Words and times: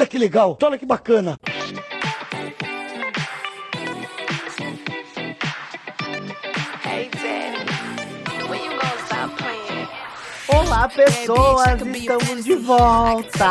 Olha 0.00 0.06
que 0.06 0.16
legal, 0.16 0.56
olha 0.62 0.78
que 0.78 0.86
bacana. 0.86 1.38
Olá, 10.70 10.88
pessoas! 10.88 11.80
Estamos 11.96 12.44
de 12.44 12.54
volta! 12.54 13.44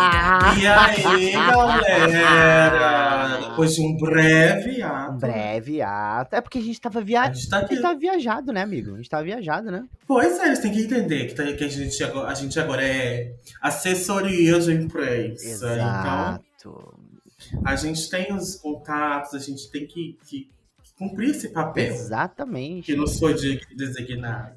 E 0.58 0.66
aí, 0.66 1.34
galera? 1.34 3.50
Depois 3.50 3.76
de 3.76 3.82
um 3.82 3.98
breve 3.98 4.82
ato. 4.82 5.12
Um 5.12 5.18
breve 5.18 5.82
ato. 5.82 6.36
É 6.38 6.40
porque 6.40 6.60
a 6.60 6.62
gente 6.62 6.80
tava 6.80 7.02
viajando. 7.02 7.32
A 7.32 7.36
gente 7.36 7.50
tá 7.50 7.58
A 7.58 7.68
gente 7.68 7.82
tava 7.82 8.00
viajado, 8.00 8.54
né, 8.54 8.62
amigo? 8.62 8.94
A 8.94 8.96
gente 8.96 9.10
tava 9.10 9.24
viajado, 9.26 9.70
né? 9.70 9.84
Pois 10.08 10.40
é, 10.40 10.46
eles 10.46 10.60
têm 10.60 10.72
que 10.72 10.84
entender 10.84 11.26
que, 11.26 11.36
tá- 11.36 11.52
que 11.52 11.66
a, 11.66 11.68
gente 11.68 12.02
agora, 12.02 12.30
a 12.30 12.34
gente 12.34 12.58
agora 12.58 12.88
é 12.88 13.34
assessoria 13.62 14.58
de 14.58 14.72
imprensa. 14.72 15.46
Exato. 15.46 16.46
Então, 16.56 16.94
a 17.66 17.76
gente 17.76 18.10
tem 18.10 18.34
os 18.34 18.56
contatos, 18.56 19.34
a 19.34 19.40
gente 19.40 19.70
tem 19.70 19.86
que, 19.86 20.18
que 20.26 20.50
cumprir 21.00 21.30
esse 21.32 21.48
papel 21.50 21.94
Exatamente. 21.94 22.86
que 22.86 22.96
nos 22.96 23.18
foi 23.18 23.34
de- 23.34 23.62
designado. 23.74 24.54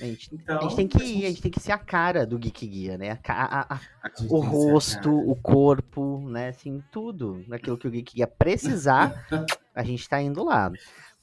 A 0.00 0.04
gente, 0.04 0.30
Então, 0.32 0.58
a 0.58 0.62
gente 0.62 0.76
tem 0.76 0.86
que 0.86 1.02
ir, 1.02 1.24
a 1.26 1.28
gente 1.28 1.42
tem 1.42 1.50
que 1.50 1.58
ser 1.60 1.72
a 1.72 1.78
cara 1.78 2.24
do 2.24 2.38
Geek 2.38 2.64
Guia, 2.66 2.96
né? 2.96 3.18
A 3.26 3.74
a- 3.74 3.80
o 4.28 4.38
rosto, 4.38 5.10
o 5.12 5.34
corpo, 5.34 6.20
né? 6.30 6.48
Assim, 6.50 6.80
tudo. 6.92 7.44
Naquilo 7.48 7.76
que 7.76 7.88
o 7.88 7.90
Geek 7.90 8.14
Guia 8.14 8.26
precisar, 8.28 9.26
a 9.74 9.82
gente 9.82 10.08
tá 10.08 10.22
indo 10.22 10.44
lá. 10.44 10.70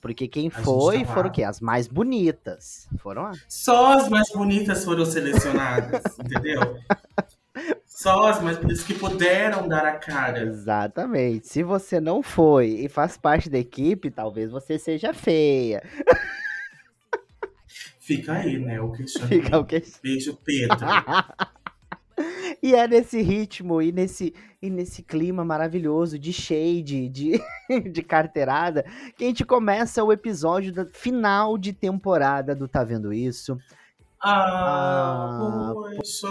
Porque 0.02 0.28
quem 0.28 0.50
foi 0.50 1.04
tá 1.06 1.14
foram 1.14 1.30
o 1.30 1.32
quê? 1.32 1.44
As 1.44 1.60
mais 1.60 1.88
bonitas. 1.88 2.88
Foram 3.00 3.24
lá. 3.24 3.32
Só 3.48 3.94
as 3.98 4.10
mais 4.10 4.30
bonitas 4.32 4.86
foram 4.86 5.06
selecionadas, 5.06 6.04
entendeu? 6.20 6.78
Só 7.86 8.28
as 8.28 8.42
mais 8.42 8.58
bonitas 8.58 8.84
que 8.84 8.94
puderam 8.94 9.68
dar 9.68 9.86
a 9.86 9.98
cara. 9.98 10.44
Exatamente. 10.44 11.48
Se 11.48 11.64
você 11.64 12.00
não 12.00 12.22
foi 12.22 12.68
e 12.68 12.90
faz 12.90 13.18
parte 13.18 13.50
da 13.50 13.58
equipe, 13.58 14.12
talvez 14.12 14.52
você 14.52 14.78
seja 14.78 15.14
feia. 15.14 15.82
Fica 18.00 18.34
aí, 18.34 18.58
né? 18.60 18.80
O 18.80 18.92
questionamento. 18.92 19.44
Fica 19.44 19.58
o 19.60 19.66
que 19.66 19.84
Beijo, 20.02 20.38
Pedro. 20.44 20.78
E 22.62 22.74
é 22.74 22.88
nesse 22.88 23.22
ritmo 23.22 23.82
e 23.82 23.92
nesse, 23.92 24.34
e 24.62 24.70
nesse 24.70 25.04
clima 25.04 25.46
maravilhoso 25.46 26.18
de 26.18 26.34
shade, 26.34 27.08
de, 27.08 27.40
de 27.92 28.02
carteirada, 28.02 28.84
que 29.16 29.24
a 29.24 29.28
gente 29.28 29.46
começa 29.46 30.04
o 30.04 30.12
episódio 30.12 30.74
da 30.74 30.86
final 30.86 31.58
de 31.58 31.74
temporada 31.74 32.56
do 32.56 32.68
Tá 32.68 32.84
Vendo 32.84 33.14
Isso? 33.14 33.58
Ah, 34.22 35.70
Ah, 35.70 35.72
poxa. 35.74 36.28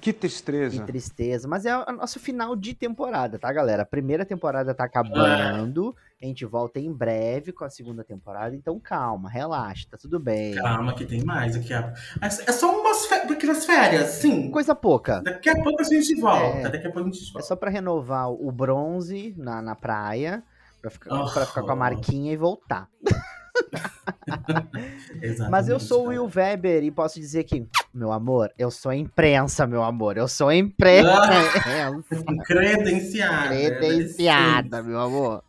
Que 0.00 0.12
Que 0.12 0.12
tristeza. 0.12 0.84
tristeza. 0.84 1.46
Mas 1.48 1.66
é 1.66 1.76
o 1.76 1.92
nosso 1.92 2.18
final 2.18 2.56
de 2.56 2.74
temporada, 2.74 3.38
tá, 3.38 3.52
galera? 3.52 3.82
A 3.82 3.86
primeira 3.86 4.24
temporada 4.24 4.74
tá 4.74 4.84
acabando. 4.84 5.94
A 6.22 6.26
gente 6.26 6.44
volta 6.46 6.80
em 6.80 6.90
breve 6.92 7.52
com 7.52 7.64
a 7.64 7.70
segunda 7.70 8.02
temporada. 8.02 8.54
Então 8.56 8.80
calma, 8.80 9.28
relaxa, 9.28 9.86
tá 9.90 9.98
tudo 10.00 10.18
bem. 10.18 10.54
Calma, 10.54 10.94
que 10.94 11.04
tem 11.04 11.22
mais 11.24 11.54
aqui. 11.56 11.74
ó. 11.74 11.90
É 12.22 12.30
só 12.52 12.80
umas 12.80 13.06
pequenas 13.26 13.66
férias, 13.66 14.08
sim. 14.12 14.50
Coisa 14.50 14.74
pouca. 14.74 15.20
Daqui 15.22 15.50
a 15.50 15.62
pouco 15.62 15.80
a 15.82 15.84
gente 15.84 16.14
volta. 16.20 16.58
É. 16.58 16.70
Daqui 16.70 16.86
a 16.86 16.92
pouco 16.92 17.08
a 17.08 17.12
gente 17.12 17.28
É 17.28 17.32
volta. 17.32 17.46
só 17.46 17.54
pra 17.56 17.70
renovar 17.70 18.30
o 18.30 18.50
bronze 18.50 19.34
na, 19.36 19.60
na 19.60 19.74
praia, 19.74 20.42
pra 20.80 20.90
ficar, 20.90 21.14
Oh. 21.14 21.30
pra 21.30 21.44
ficar 21.44 21.62
com 21.62 21.72
a 21.72 21.76
marquinha 21.76 22.32
e 22.32 22.36
voltar. 22.36 22.88
Mas 25.50 25.68
eu 25.68 25.78
sou 25.78 26.06
o. 26.06 26.08
Will 26.08 26.30
Weber 26.34 26.82
e 26.82 26.90
posso 26.90 27.18
dizer 27.20 27.44
que, 27.44 27.66
meu 27.92 28.12
amor, 28.12 28.52
eu 28.58 28.70
sou 28.70 28.92
imprensa, 28.92 29.66
meu 29.66 29.82
amor. 29.82 30.16
Eu 30.16 30.28
sou 30.28 30.52
imprensa. 30.52 31.10
Credenciada. 32.44 33.48
Credenciada, 33.48 34.82
meu 34.82 35.00
amor. 35.00 35.42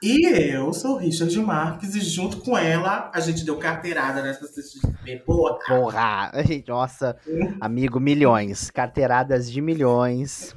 E 0.00 0.26
eu 0.26 0.72
sou 0.72 0.94
o 0.94 0.98
Richard 0.98 1.36
Marques 1.40 1.96
e 1.96 2.00
junto 2.00 2.36
com 2.38 2.56
ela 2.56 3.10
a 3.12 3.18
gente 3.18 3.44
deu 3.44 3.56
carteirada 3.58 4.22
nessa 4.22 4.46
CXP. 4.46 5.24
Boa, 5.26 5.58
Porra, 5.66 6.30
gente, 6.46 6.68
nossa, 6.68 7.16
amigo, 7.60 7.98
milhões. 7.98 8.70
Carteiradas 8.70 9.50
de 9.50 9.60
milhões. 9.60 10.54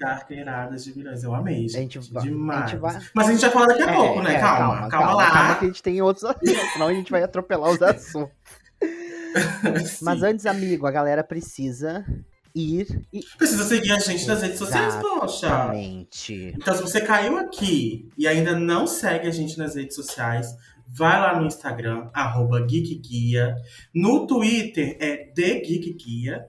Carteiradas 0.00 0.82
de 0.84 0.96
milhões. 0.96 1.22
Eu 1.22 1.34
amei, 1.34 1.66
A 1.66 1.68
gente. 1.68 2.00
gente 2.00 2.12
vai. 2.12 2.22
Demais. 2.24 2.62
A 2.62 2.66
gente 2.66 2.78
vai... 2.80 2.98
Mas 3.14 3.28
a 3.28 3.32
gente 3.32 3.40
vai 3.42 3.50
falar 3.50 3.66
daqui 3.66 3.82
a 3.82 3.90
É, 3.92 3.94
pouco, 3.94 4.22
né? 4.22 4.34
é, 4.34 4.40
calma, 4.40 4.88
calma, 4.88 5.14
lá. 5.14 5.30
Calma 5.30 5.54
que 5.56 5.64
a 5.66 5.68
gente 5.68 5.82
tem 5.82 6.00
outros 6.02 6.24
assuntos, 6.24 6.72
senão 6.72 6.88
a 6.88 6.94
gente 6.94 7.10
vai 7.10 7.22
atropelar 7.22 7.70
os 7.70 7.82
assuntos. 7.82 8.34
Mas 10.02 10.22
antes, 10.22 10.46
amigo, 10.46 10.86
a 10.86 10.90
galera 10.90 11.22
precisa 11.22 12.04
ir 12.54 13.06
e. 13.12 13.20
Precisa 13.38 13.64
seguir 13.64 13.92
a 13.92 13.98
gente 13.98 14.26
nas 14.26 14.42
redes 14.42 14.58
sociais, 14.58 14.96
poxa. 14.96 15.46
Exatamente. 15.46 16.54
Então, 16.56 16.74
se 16.74 16.82
você 16.82 17.00
caiu 17.02 17.38
aqui 17.38 18.08
e 18.18 18.26
ainda 18.26 18.58
não 18.58 18.86
segue 18.86 19.28
a 19.28 19.30
gente 19.30 19.56
nas 19.58 19.74
redes 19.76 19.94
sociais, 19.94 20.48
vai 20.88 21.20
lá 21.20 21.38
no 21.38 21.46
Instagram, 21.46 22.08
arroba 22.12 22.66
GeekGuia. 22.66 23.54
No 23.94 24.26
Twitter 24.26 24.96
é 24.98 25.16
TheGeekGuia, 25.16 26.48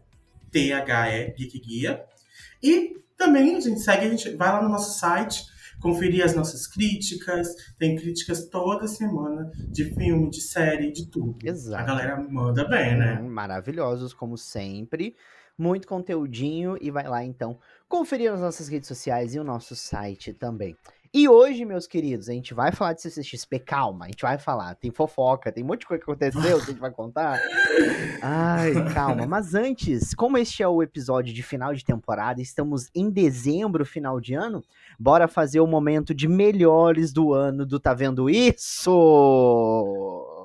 T-H-E, 0.49 1.35
GeekGuia. 1.37 2.03
E 2.63 2.95
também 3.21 3.55
a 3.55 3.59
gente 3.59 3.79
segue, 3.79 4.07
a 4.07 4.09
gente 4.09 4.35
vai 4.35 4.51
lá 4.51 4.63
no 4.63 4.69
nosso 4.69 4.97
site, 4.97 5.43
conferir 5.79 6.25
as 6.25 6.35
nossas 6.35 6.65
críticas. 6.65 7.47
Tem 7.77 7.95
críticas 7.95 8.47
toda 8.49 8.87
semana 8.87 9.51
de 9.71 9.85
filme, 9.93 10.29
de 10.31 10.41
série, 10.41 10.91
de 10.91 11.07
tudo. 11.07 11.37
Exato. 11.43 11.83
A 11.83 11.85
galera 11.85 12.17
manda 12.17 12.67
bem, 12.67 12.97
né? 12.97 13.19
Hum, 13.21 13.29
Maravilhosos, 13.29 14.11
como 14.11 14.37
sempre. 14.37 15.15
Muito 15.55 15.87
conteúdinho. 15.87 16.77
E 16.81 16.89
vai 16.89 17.07
lá, 17.07 17.23
então, 17.23 17.59
conferir 17.87 18.31
as 18.31 18.41
nossas 18.41 18.67
redes 18.67 18.87
sociais 18.87 19.35
e 19.35 19.39
o 19.39 19.43
nosso 19.43 19.75
site 19.75 20.33
também. 20.33 20.75
E 21.13 21.27
hoje, 21.27 21.65
meus 21.65 21.87
queridos, 21.87 22.29
a 22.29 22.31
gente 22.31 22.53
vai 22.53 22.71
falar 22.71 22.93
de 22.93 23.01
CCXP. 23.01 23.59
Calma, 23.59 24.05
a 24.05 24.07
gente 24.07 24.21
vai 24.21 24.37
falar. 24.37 24.75
Tem 24.75 24.89
fofoca, 24.91 25.51
tem 25.51 25.61
um 25.61 25.67
monte 25.67 25.81
de 25.81 25.87
coisa 25.87 26.01
que 26.01 26.09
aconteceu 26.09 26.57
que 26.57 26.63
a 26.63 26.67
gente 26.67 26.79
vai 26.79 26.89
contar. 26.89 27.37
Ai, 28.23 28.71
calma. 28.93 29.27
Mas 29.27 29.53
antes, 29.53 30.13
como 30.13 30.37
este 30.37 30.63
é 30.63 30.67
o 30.69 30.81
episódio 30.81 31.33
de 31.33 31.43
final 31.43 31.73
de 31.73 31.83
temporada, 31.83 32.41
estamos 32.41 32.87
em 32.95 33.09
dezembro, 33.09 33.85
final 33.85 34.21
de 34.21 34.35
ano, 34.35 34.63
bora 34.97 35.27
fazer 35.27 35.59
o 35.59 35.67
momento 35.67 36.13
de 36.13 36.29
melhores 36.29 37.11
do 37.11 37.33
ano 37.33 37.65
do 37.65 37.77
Tá 37.77 37.93
Vendo 37.93 38.29
Isso? 38.29 38.87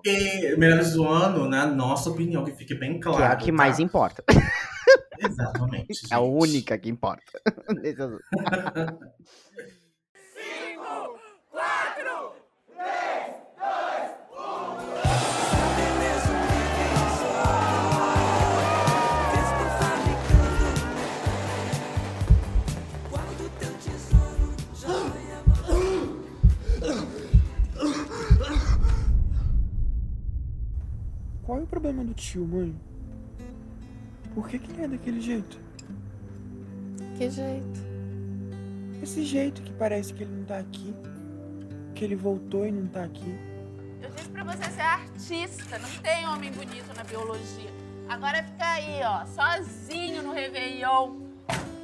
E 0.04 0.56
melhores 0.56 0.94
do 0.94 1.06
ano, 1.06 1.48
na 1.48 1.64
nossa 1.64 2.10
opinião, 2.10 2.44
que 2.44 2.50
fique 2.50 2.74
bem 2.74 2.98
claro. 2.98 3.18
Que 3.18 3.22
é 3.22 3.26
a 3.26 3.36
que 3.36 3.52
tá? 3.52 3.52
mais 3.52 3.78
importa. 3.78 4.24
Exatamente. 5.16 5.86
É 6.10 6.14
a 6.14 6.18
gente. 6.18 6.28
única 6.28 6.76
que 6.76 6.90
importa. 6.90 7.22
Qual 31.46 31.60
é 31.60 31.62
o 31.62 31.66
problema 31.66 32.02
do 32.04 32.12
tio, 32.12 32.44
mãe? 32.44 32.74
Por 34.34 34.48
que, 34.48 34.58
que 34.58 34.72
ele 34.72 34.82
é 34.82 34.88
daquele 34.88 35.20
jeito? 35.20 35.60
Que 37.16 37.30
jeito? 37.30 37.80
Esse 39.00 39.24
jeito 39.24 39.62
que 39.62 39.72
parece 39.74 40.12
que 40.12 40.24
ele 40.24 40.34
não 40.34 40.44
tá 40.44 40.58
aqui. 40.58 40.92
Que 41.94 42.04
ele 42.04 42.16
voltou 42.16 42.66
e 42.66 42.72
não 42.72 42.88
tá 42.88 43.04
aqui. 43.04 43.38
Eu 44.02 44.10
disse 44.10 44.28
pra 44.30 44.42
você 44.42 44.64
ser 44.64 44.80
artista, 44.80 45.78
não 45.78 45.88
tem 46.02 46.26
homem 46.26 46.50
bonito 46.50 46.92
na 46.96 47.04
biologia. 47.04 47.70
Agora 48.08 48.42
fica 48.42 48.66
aí, 48.66 49.00
ó, 49.04 49.24
sozinho 49.24 50.24
no 50.24 50.32
Réveillon. 50.32 51.14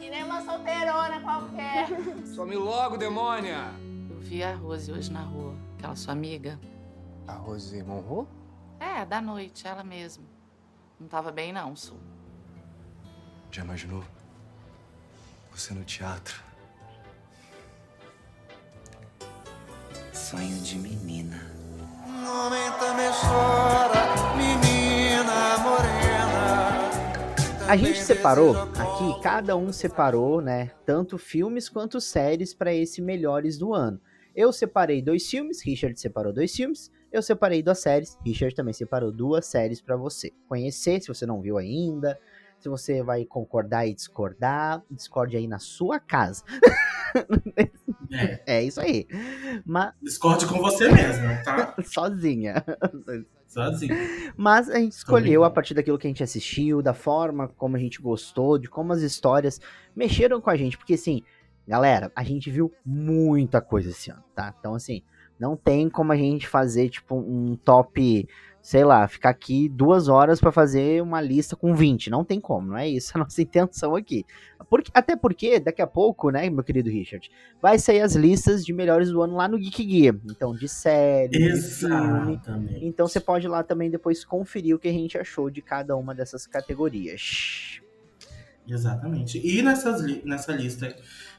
Que 0.01 0.11
nem 0.11 0.25
uma 0.25 0.43
solteirona 0.43 1.21
qualquer. 1.21 1.87
Some 2.35 2.57
logo, 2.57 2.97
demônia! 2.97 3.71
Eu 4.11 4.19
vi 4.19 4.43
a 4.43 4.57
Rose 4.57 4.91
hoje 4.91 5.13
na 5.13 5.23
rua, 5.23 5.55
aquela 5.79 5.95
sua 5.95 6.15
amiga. 6.15 6.59
A 7.29 7.35
Rose 7.35 7.81
Monroe? 7.85 8.27
É, 8.83 9.05
da 9.07 9.21
noite, 9.21 9.65
ela 9.65 9.85
mesma. 9.85 10.25
Não 10.99 11.07
tava 11.07 11.31
bem 11.31 11.53
não, 11.53 11.77
Su. 11.77 11.97
Já 13.53 13.63
imaginou? 13.63 14.03
Você 15.53 15.73
no 15.73 15.85
teatro. 15.85 16.43
Sonho 20.13 20.61
de 20.63 20.77
menina. 20.79 21.41
A 27.69 27.77
gente 27.77 28.03
separou 28.03 28.57
aqui, 28.57 29.23
cada 29.23 29.57
um 29.57 29.73
separou, 29.73 30.41
né? 30.41 30.73
Tanto 30.85 31.17
filmes 31.19 31.69
quanto 31.69 32.01
séries 32.01 32.53
para 32.53 32.75
esse 32.75 33.01
melhores 33.01 33.57
do 33.57 33.73
ano. 33.73 34.01
Eu 34.35 34.53
separei 34.53 35.01
dois 35.01 35.29
filmes, 35.29 35.63
Richard 35.63 35.99
separou 36.01 36.33
dois 36.33 36.53
filmes. 36.53 36.91
Eu 37.13 37.21
separei 37.23 37.63
duas 37.63 37.79
séries, 37.79 38.19
Richard 38.25 38.55
também 38.55 38.73
separou 38.73 39.13
duas 39.13 39.45
séries 39.47 39.83
para 39.83 39.97
você 39.97 40.33
conhecer, 40.49 41.01
se 41.01 41.09
você 41.09 41.27
não 41.27 41.41
viu 41.43 41.59
ainda, 41.59 42.19
Se 42.59 42.69
você 42.69 43.03
vai 43.03 43.25
concordar 43.25 43.87
e 43.89 43.93
discordar, 43.95 44.83
discorde 44.89 45.37
aí 45.37 45.49
na 45.49 45.59
sua 45.59 45.99
casa. 45.99 46.45
É, 47.57 47.71
É 48.47 48.63
isso 48.63 48.81
aí. 48.81 49.07
Mas 49.67 49.93
discorde 50.01 50.47
com 50.47 50.59
você 50.59 50.89
mesmo, 50.91 51.27
tá? 51.45 51.75
sozinha. 51.85 52.65
Sozinho. 53.49 53.95
Mas 54.37 54.71
a 54.71 54.79
gente 54.79 54.93
escolheu 54.93 55.23
brincando. 55.23 55.45
a 55.45 55.51
partir 55.51 55.75
daquilo 55.75 55.99
que 55.99 56.07
a 56.07 56.11
gente 56.11 56.23
assistiu, 56.23 56.81
da 56.81 56.95
forma 56.95 57.49
como 57.49 57.77
a 57.77 57.81
gente 57.81 58.01
gostou, 58.01 58.57
de 58.59 58.69
como 58.69 58.93
as 58.93 59.03
histórias 59.03 59.61
mexeram 59.95 60.41
com 60.41 60.49
a 60.49 60.57
gente. 60.57 60.79
Porque, 60.79 60.95
assim, 60.95 61.23
galera, 61.67 62.13
a 62.15 62.23
gente 62.23 62.51
viu 62.51 62.73
muita 62.85 63.61
coisa 63.61 63.91
esse 63.91 64.11
ano, 64.11 64.23
tá? 64.35 64.55
Então, 64.59 64.75
assim, 64.75 65.03
não 65.43 65.57
tem 65.57 65.91
como 65.91 66.13
a 66.13 66.17
gente 66.17 66.47
fazer, 66.47 66.89
tipo, 66.89 67.17
um 67.17 67.57
top, 67.57 68.29
sei 68.63 68.85
lá, 68.85 69.09
ficar 69.09 69.31
aqui 69.31 69.69
duas 69.69 70.07
horas 70.07 70.41
pra 70.41 70.53
fazer 70.53 71.03
uma 71.03 71.21
lista 71.21 71.57
com 71.57 71.75
20. 71.75 72.11
Não 72.11 72.25
tem 72.25 72.41
como, 72.41 72.69
não 72.69 72.77
é 72.77 72.89
isso 72.89 73.11
a 73.15 73.19
nossa 73.25 73.43
intenção 73.43 73.97
aqui. 73.97 74.25
Porque, 74.71 74.89
até 74.95 75.17
porque, 75.17 75.59
daqui 75.59 75.83
a 75.83 75.87
pouco, 75.87 76.31
né, 76.31 76.49
meu 76.49 76.63
querido 76.63 76.89
Richard, 76.89 77.29
vai 77.61 77.77
sair 77.77 78.03
as 78.03 78.15
listas 78.15 78.65
de 78.65 78.73
melhores 78.73 79.11
do 79.11 79.21
ano 79.21 79.35
lá 79.35 79.49
no 79.49 79.59
Geek 79.59 79.85
Guia. 79.85 80.17
Então, 80.27 80.55
de 80.55 80.69
série, 80.69 81.37
de 81.37 81.61
filme. 81.61 82.41
Então 82.81 83.09
você 83.09 83.19
pode 83.19 83.47
ir 83.47 83.51
lá 83.51 83.65
também 83.65 83.91
depois 83.91 84.25
conferir 84.25 84.77
o 84.77 84.79
que 84.79 84.87
a 84.87 84.93
gente 84.93 85.19
achou 85.19 85.51
de 85.51 85.61
cada 85.61 85.97
uma 85.97 86.15
dessas 86.15 86.47
categorias. 86.47 87.81
Exatamente. 88.69 89.41
E 89.45 89.61
nessas 89.61 90.03
nessa 90.25 90.53
lista 90.53 90.95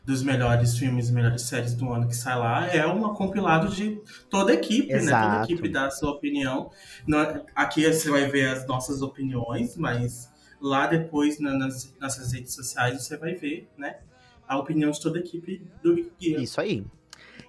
dos 0.05 0.21
melhores 0.21 0.77
filmes 0.77 1.09
e 1.09 1.13
melhores 1.13 1.43
séries 1.43 1.73
do 1.73 1.91
ano 1.91 2.07
que 2.07 2.15
sai 2.15 2.37
lá, 2.37 2.67
é 2.67 2.85
um 2.85 3.13
compilado 3.13 3.69
de 3.73 4.01
toda 4.29 4.51
a 4.51 4.55
equipe, 4.55 4.87
né? 4.89 4.99
Toda 4.99 5.03
Exato. 5.05 5.39
a 5.39 5.43
equipe 5.45 5.69
dá 5.69 5.85
a 5.87 5.91
sua 5.91 6.11
opinião. 6.11 6.69
É- 7.09 7.41
aqui 7.55 7.85
você 7.91 8.09
vai 8.11 8.29
ver 8.29 8.49
as 8.49 8.67
nossas 8.67 9.01
opiniões, 9.01 9.77
mas 9.77 10.29
lá 10.59 10.87
depois 10.87 11.39
na- 11.39 11.53
nas 11.57 11.93
nossas 12.01 12.33
redes 12.33 12.53
sociais 12.53 13.01
você 13.01 13.15
vai 13.17 13.33
ver, 13.35 13.69
né? 13.77 13.97
A 14.45 14.57
opinião 14.57 14.91
de 14.91 14.99
toda 15.01 15.17
a 15.19 15.21
equipe 15.21 15.65
do 15.81 15.95
Guia. 16.19 16.39
Isso 16.41 16.59
aí. 16.59 16.85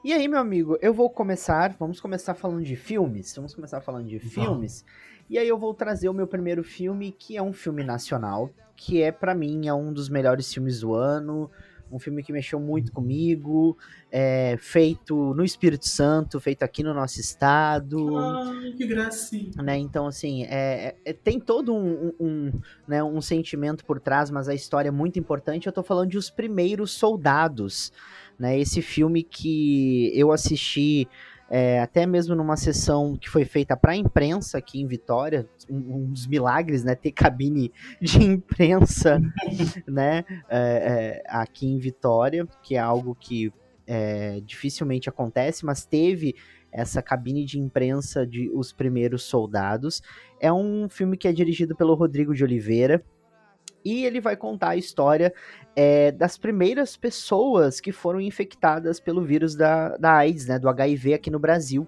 E 0.04 0.12
aí, 0.12 0.28
meu 0.28 0.38
amigo, 0.38 0.78
eu 0.80 0.94
vou 0.94 1.10
começar. 1.10 1.74
Vamos 1.78 1.98
começar 2.00 2.34
falando 2.34 2.62
de 2.62 2.76
filmes. 2.76 3.34
Vamos 3.34 3.54
começar 3.54 3.80
falando 3.80 4.06
de 4.06 4.18
filmes. 4.20 4.84
E 5.28 5.38
aí 5.38 5.48
eu 5.48 5.58
vou 5.58 5.72
trazer 5.74 6.08
o 6.08 6.12
meu 6.14 6.26
primeiro 6.26 6.62
filme, 6.62 7.10
que 7.18 7.36
é 7.36 7.42
um 7.42 7.52
filme 7.52 7.82
nacional, 7.82 8.50
que 8.76 9.02
é 9.02 9.10
pra 9.10 9.34
mim 9.34 9.66
é 9.66 9.72
um 9.74 9.92
dos 9.92 10.08
melhores 10.08 10.52
filmes 10.52 10.80
do 10.80 10.94
ano. 10.94 11.50
Um 11.94 11.98
filme 12.00 12.22
que 12.24 12.32
mexeu 12.32 12.58
muito 12.58 12.90
comigo, 12.90 13.78
é, 14.10 14.56
feito 14.58 15.32
no 15.34 15.44
Espírito 15.44 15.86
Santo, 15.88 16.40
feito 16.40 16.62
aqui 16.64 16.82
no 16.82 16.92
nosso 16.92 17.20
estado. 17.20 18.16
Ai, 18.18 18.72
que 18.76 18.84
gracinha. 18.86 19.50
né? 19.62 19.78
Então, 19.78 20.06
assim, 20.06 20.42
é, 20.44 20.48
é- 20.50 20.96
é- 21.04 21.12
tem 21.12 21.38
todo 21.38 21.72
um, 21.72 22.08
um- 22.08 22.12
um, 22.26 22.52
né, 22.88 23.02
um 23.04 23.20
sentimento 23.20 23.84
por 23.84 24.00
trás, 24.00 24.30
mas 24.30 24.48
a 24.48 24.54
história 24.54 24.88
é 24.88 24.92
muito 24.92 25.18
importante. 25.18 25.66
Eu 25.66 25.72
tô 25.72 25.82
falando 25.82 26.10
de 26.10 26.18
Os 26.18 26.30
Primeiros 26.30 26.90
Soldados, 26.90 27.92
né? 28.38 28.58
Esse 28.58 28.82
filme 28.82 29.22
que 29.22 30.10
eu 30.14 30.32
assisti 30.32 31.06
é, 31.56 31.78
até 31.78 32.04
mesmo 32.04 32.34
numa 32.34 32.56
sessão 32.56 33.16
que 33.16 33.30
foi 33.30 33.44
feita 33.44 33.76
pra 33.76 33.94
imprensa 33.94 34.58
aqui 34.58 34.80
em 34.80 34.88
Vitória, 34.88 35.48
um, 35.70 35.76
um 35.76 36.10
dos 36.10 36.26
milagres, 36.26 36.82
né? 36.82 36.96
Ter 36.96 37.12
cabine 37.12 37.72
de 38.02 38.20
imprensa, 38.20 39.20
né? 39.86 40.24
é, 40.48 40.58
é, 40.58 41.22
aqui 41.28 41.68
em 41.68 41.78
Vitória, 41.78 42.44
que 42.60 42.74
é 42.74 42.80
algo 42.80 43.14
que 43.14 43.52
é, 43.86 44.40
dificilmente 44.44 45.08
acontece, 45.08 45.64
mas 45.64 45.86
teve 45.86 46.34
essa 46.72 47.00
cabine 47.00 47.44
de 47.44 47.60
imprensa 47.60 48.26
de 48.26 48.50
Os 48.52 48.72
Primeiros 48.72 49.22
Soldados. 49.22 50.02
É 50.40 50.52
um 50.52 50.88
filme 50.88 51.16
que 51.16 51.28
é 51.28 51.32
dirigido 51.32 51.76
pelo 51.76 51.94
Rodrigo 51.94 52.34
de 52.34 52.42
Oliveira. 52.42 53.00
E 53.84 54.04
ele 54.04 54.20
vai 54.20 54.36
contar 54.36 54.70
a 54.70 54.76
história 54.76 55.32
é, 55.76 56.10
das 56.12 56.38
primeiras 56.38 56.96
pessoas 56.96 57.80
que 57.80 57.92
foram 57.92 58.20
infectadas 58.20 58.98
pelo 58.98 59.22
vírus 59.22 59.54
da, 59.54 59.96
da 59.96 60.14
AIDS, 60.14 60.46
né, 60.46 60.58
do 60.58 60.68
HIV 60.68 61.14
aqui 61.14 61.30
no 61.30 61.38
Brasil. 61.38 61.86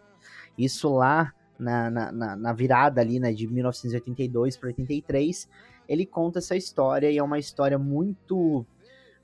Isso 0.59 0.93
lá 0.95 1.33
na, 1.59 1.91
na, 1.91 2.37
na- 2.37 2.53
virada 2.53 3.01
ali, 3.01 3.19
né, 3.19 3.33
de 3.33 3.47
1982 3.47 4.57
para 4.57 4.69
83. 4.69 5.49
Ele 5.89 6.05
conta 6.05 6.39
essa 6.39 6.57
história 6.57 7.11
e 7.11 7.17
é 7.17 7.23
uma 7.23 7.39
história 7.39 7.79
muito 7.79 8.67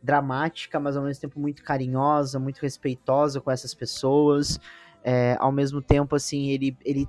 dramática, 0.02 0.80
mas 0.80 0.96
ao 0.96 1.04
mesmo 1.04 1.20
tempo 1.20 1.38
muito 1.38 1.62
carinhosa, 1.62 2.38
muito 2.38 2.60
respeitosa 2.60 3.40
com 3.40 3.50
essas 3.50 3.75
pessoas. 3.75 4.58
É, 5.04 5.36
ao 5.40 5.50
mesmo 5.50 5.82
tempo, 5.82 6.14
assim, 6.14 6.50
ele, 6.50 6.76
ele. 6.84 7.08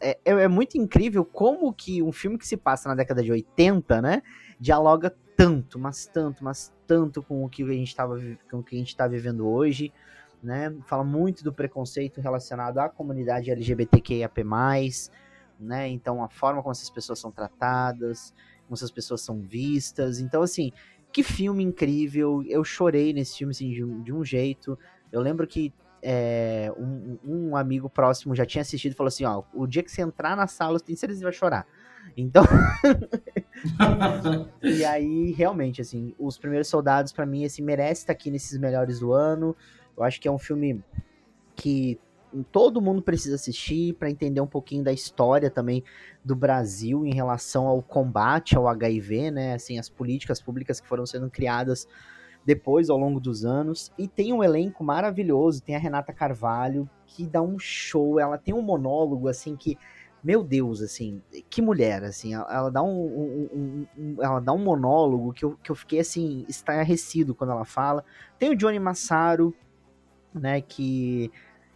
É, 0.00 0.18
é 0.24 0.30
é 0.32 0.48
muito 0.48 0.76
incrível 0.78 1.24
como 1.24 1.72
que 1.72 2.02
um 2.02 2.10
filme 2.10 2.38
que 2.38 2.46
se 2.46 2.56
passa 2.56 2.88
na 2.88 2.94
década 2.94 3.22
de 3.22 3.30
80, 3.30 4.00
né, 4.02 4.22
dialoga 4.58 5.14
tanto, 5.36 5.78
mas 5.78 6.06
tanto, 6.06 6.42
mas 6.42 6.72
tanto 6.86 7.22
com 7.22 7.44
o 7.44 7.48
que 7.48 7.62
a 7.62 7.66
gente 7.72 7.94
tava, 7.94 8.16
vi- 8.16 8.38
com 8.50 8.58
o 8.58 8.62
que 8.62 8.74
a 8.74 8.78
gente 8.78 8.96
tá 8.96 9.06
vivendo 9.06 9.48
hoje, 9.48 9.92
né? 10.42 10.74
Fala 10.86 11.04
muito 11.04 11.44
do 11.44 11.52
preconceito 11.52 12.20
relacionado 12.20 12.78
à 12.78 12.88
comunidade 12.88 13.50
LGBTQIAP+, 13.50 14.44
né? 15.58 15.88
Então 15.88 16.22
a 16.22 16.28
forma 16.28 16.62
como 16.62 16.72
essas 16.72 16.90
pessoas 16.90 17.18
são 17.18 17.30
tratadas, 17.30 18.32
como 18.66 18.74
essas 18.74 18.90
pessoas 18.90 19.20
são 19.22 19.40
vistas. 19.40 20.20
Então 20.20 20.42
assim, 20.42 20.72
que 21.12 21.22
filme 21.22 21.62
incrível! 21.64 22.42
Eu 22.46 22.64
chorei 22.64 23.12
nesse 23.12 23.38
filme 23.38 23.50
assim, 23.52 23.70
de, 23.70 23.84
um, 23.84 24.02
de 24.02 24.12
um 24.12 24.24
jeito. 24.24 24.78
Eu 25.10 25.20
lembro 25.20 25.46
que 25.46 25.72
é, 26.02 26.72
um, 26.76 27.18
um 27.24 27.56
amigo 27.56 27.88
próximo 27.90 28.34
já 28.34 28.46
tinha 28.46 28.62
assistido 28.62 28.92
e 28.92 28.96
falou 28.96 29.08
assim: 29.08 29.24
ó, 29.24 29.42
o 29.52 29.66
dia 29.66 29.82
que 29.82 29.90
você 29.90 30.02
entrar 30.02 30.36
na 30.36 30.46
sala, 30.46 30.76
eu 30.76 30.80
tenho 30.80 30.96
certeza 30.98 31.18
que 31.18 31.20
você 31.20 31.24
vai 31.30 31.32
chorar. 31.32 31.66
Então, 32.16 32.44
e 34.62 34.84
aí, 34.84 35.32
realmente, 35.32 35.80
assim, 35.80 36.14
os 36.18 36.38
primeiros 36.38 36.68
soldados, 36.68 37.12
pra 37.12 37.26
mim, 37.26 37.44
assim, 37.44 37.62
merece 37.62 38.02
estar 38.02 38.12
aqui 38.12 38.30
nesses 38.30 38.58
melhores 38.58 39.00
do 39.00 39.12
ano. 39.12 39.56
Eu 39.96 40.02
acho 40.02 40.20
que 40.20 40.28
é 40.28 40.30
um 40.30 40.38
filme 40.38 40.82
que 41.54 41.98
todo 42.52 42.80
mundo 42.80 43.02
precisa 43.02 43.36
assistir 43.36 43.94
pra 43.94 44.10
entender 44.10 44.40
um 44.40 44.46
pouquinho 44.46 44.84
da 44.84 44.92
história 44.92 45.50
também 45.50 45.82
do 46.24 46.36
Brasil 46.36 47.06
em 47.06 47.14
relação 47.14 47.66
ao 47.66 47.82
combate 47.82 48.56
ao 48.56 48.68
HIV, 48.68 49.30
né? 49.30 49.54
Assim, 49.54 49.78
as 49.78 49.88
políticas 49.88 50.40
públicas 50.40 50.80
que 50.80 50.86
foram 50.86 51.06
sendo 51.06 51.30
criadas 51.30 51.88
depois 52.44 52.88
ao 52.88 52.96
longo 52.96 53.20
dos 53.20 53.44
anos. 53.44 53.92
E 53.98 54.06
tem 54.06 54.32
um 54.32 54.42
elenco 54.42 54.84
maravilhoso, 54.84 55.62
tem 55.62 55.76
a 55.76 55.78
Renata 55.78 56.12
Carvalho, 56.12 56.88
que 57.06 57.26
dá 57.26 57.42
um 57.42 57.58
show, 57.58 58.20
ela 58.20 58.38
tem 58.38 58.54
um 58.54 58.62
monólogo, 58.62 59.28
assim, 59.28 59.56
que 59.56 59.76
meu 60.22 60.42
Deus, 60.42 60.80
assim, 60.82 61.22
que 61.48 61.62
mulher, 61.62 62.02
assim, 62.04 62.34
ela, 62.34 62.70
dá 62.70 62.82
um, 62.82 62.88
um- 63.52 63.86
um- 63.96 64.16
ela 64.22 64.40
dá 64.40 64.52
um 64.52 64.58
monólogo 64.58 65.32
que 65.32 65.44
eu, 65.44 65.56
que 65.62 65.70
eu 65.70 65.76
fiquei, 65.76 66.00
assim, 66.00 66.44
estarrecido 66.48 67.34
quando 67.34 67.50
ela 67.52 67.64
fala. 67.64 68.04
Tem 68.38 68.50
o 68.50 68.56
Johnny 68.56 68.78
Massaro, 68.78 69.54
né, 70.34 70.60
que, 70.60 71.30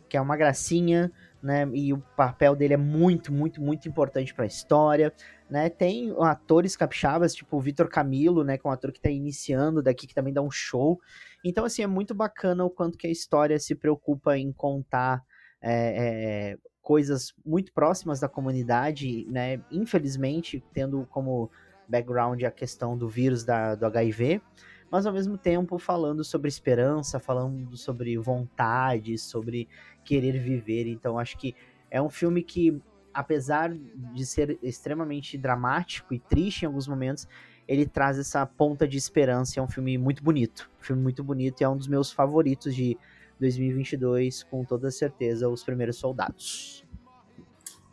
que 0.09 0.17
é 0.17 0.21
uma 0.21 0.37
gracinha, 0.37 1.11
né, 1.43 1.69
e 1.73 1.93
o 1.93 1.99
papel 2.17 2.55
dele 2.55 2.75
é 2.75 2.77
muito, 2.77 3.33
muito, 3.33 3.61
muito 3.61 3.89
importante 3.89 4.35
pra 4.35 4.47
história, 4.47 5.13
né, 5.51 5.69
tem 5.69 6.15
atores 6.21 6.77
capixabas, 6.77 7.35
tipo 7.35 7.57
o 7.57 7.61
Vitor 7.61 7.89
Camilo, 7.89 8.45
né, 8.45 8.57
que 8.57 8.67
é 8.67 8.71
um 8.71 8.73
ator 8.73 8.93
que 8.93 9.01
tá 9.01 9.11
iniciando 9.11 9.83
daqui, 9.83 10.07
que 10.07 10.15
também 10.15 10.33
dá 10.33 10.43
um 10.43 10.51
show, 10.51 11.01
então, 11.45 11.65
assim, 11.65 11.83
é 11.83 11.87
muito 11.87 12.15
bacana 12.15 12.65
o 12.65 12.71
quanto 12.71 12.97
que 12.97 13.07
a 13.07 13.11
história 13.11 13.59
se 13.59 13.75
preocupa 13.75 14.37
em 14.39 14.53
contar 14.53 15.25
é, 15.61 16.53
é, 16.53 16.59
coisas 16.83 17.33
muito 17.47 17.73
próximas 17.73 18.21
da 18.21 18.29
comunidade, 18.29 19.25
né? 19.31 19.61
Infelizmente, 19.71 20.63
tendo 20.75 21.07
como 21.11 21.51
background 21.89 22.43
a 22.43 22.51
questão 22.51 22.99
do 22.99 23.09
vírus 23.09 23.45
da, 23.45 23.75
do 23.75 23.87
HIV, 23.87 24.43
mas 24.91 25.07
ao 25.07 25.13
mesmo 25.13 25.39
tempo 25.39 25.79
falando 25.79 26.23
sobre 26.23 26.49
esperança, 26.49 27.19
falando 27.19 27.77
sobre 27.77 28.19
vontade, 28.19 29.17
sobre 29.17 29.69
querer 30.05 30.39
viver. 30.39 30.87
Então, 30.87 31.19
acho 31.19 31.39
que 31.39 31.55
é 31.91 32.03
um 32.03 32.11
filme 32.11 32.43
que, 32.43 32.81
apesar 33.15 33.73
de 33.73 34.27
ser 34.27 34.59
extremamente 34.63 35.39
dramático 35.39 36.13
e 36.13 36.19
triste 36.19 36.63
em 36.63 36.67
alguns 36.67 36.89
momentos, 36.89 37.29
ele 37.67 37.87
traz 37.87 38.19
essa 38.19 38.45
ponta 38.45 38.87
de 38.87 38.99
esperança. 38.99 39.61
É 39.61 39.63
um 39.63 39.69
filme 39.69 39.97
muito 39.97 40.23
bonito, 40.23 40.71
um 40.81 40.85
filme 40.85 41.03
muito 41.03 41.23
bonito 41.23 41.61
e 41.61 41.65
é 41.65 41.69
um 41.69 41.77
dos 41.77 41.89
meus 41.89 42.13
favoritos 42.13 42.75
de 42.75 42.99
2022, 43.41 44.43
com 44.45 44.65
toda 44.65 44.91
certeza, 44.91 45.49
Os 45.49 45.65
Primeiros 45.65 45.97
Soldados. 45.97 46.85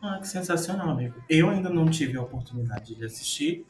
Ah, 0.02 0.18
que 0.20 0.28
sensacional, 0.28 0.90
amigo. 0.90 1.22
Eu 1.28 1.50
ainda 1.50 1.68
não 1.68 1.86
tive 1.90 2.16
a 2.16 2.22
oportunidade 2.22 2.94
de 2.94 3.04
assistir 3.04 3.66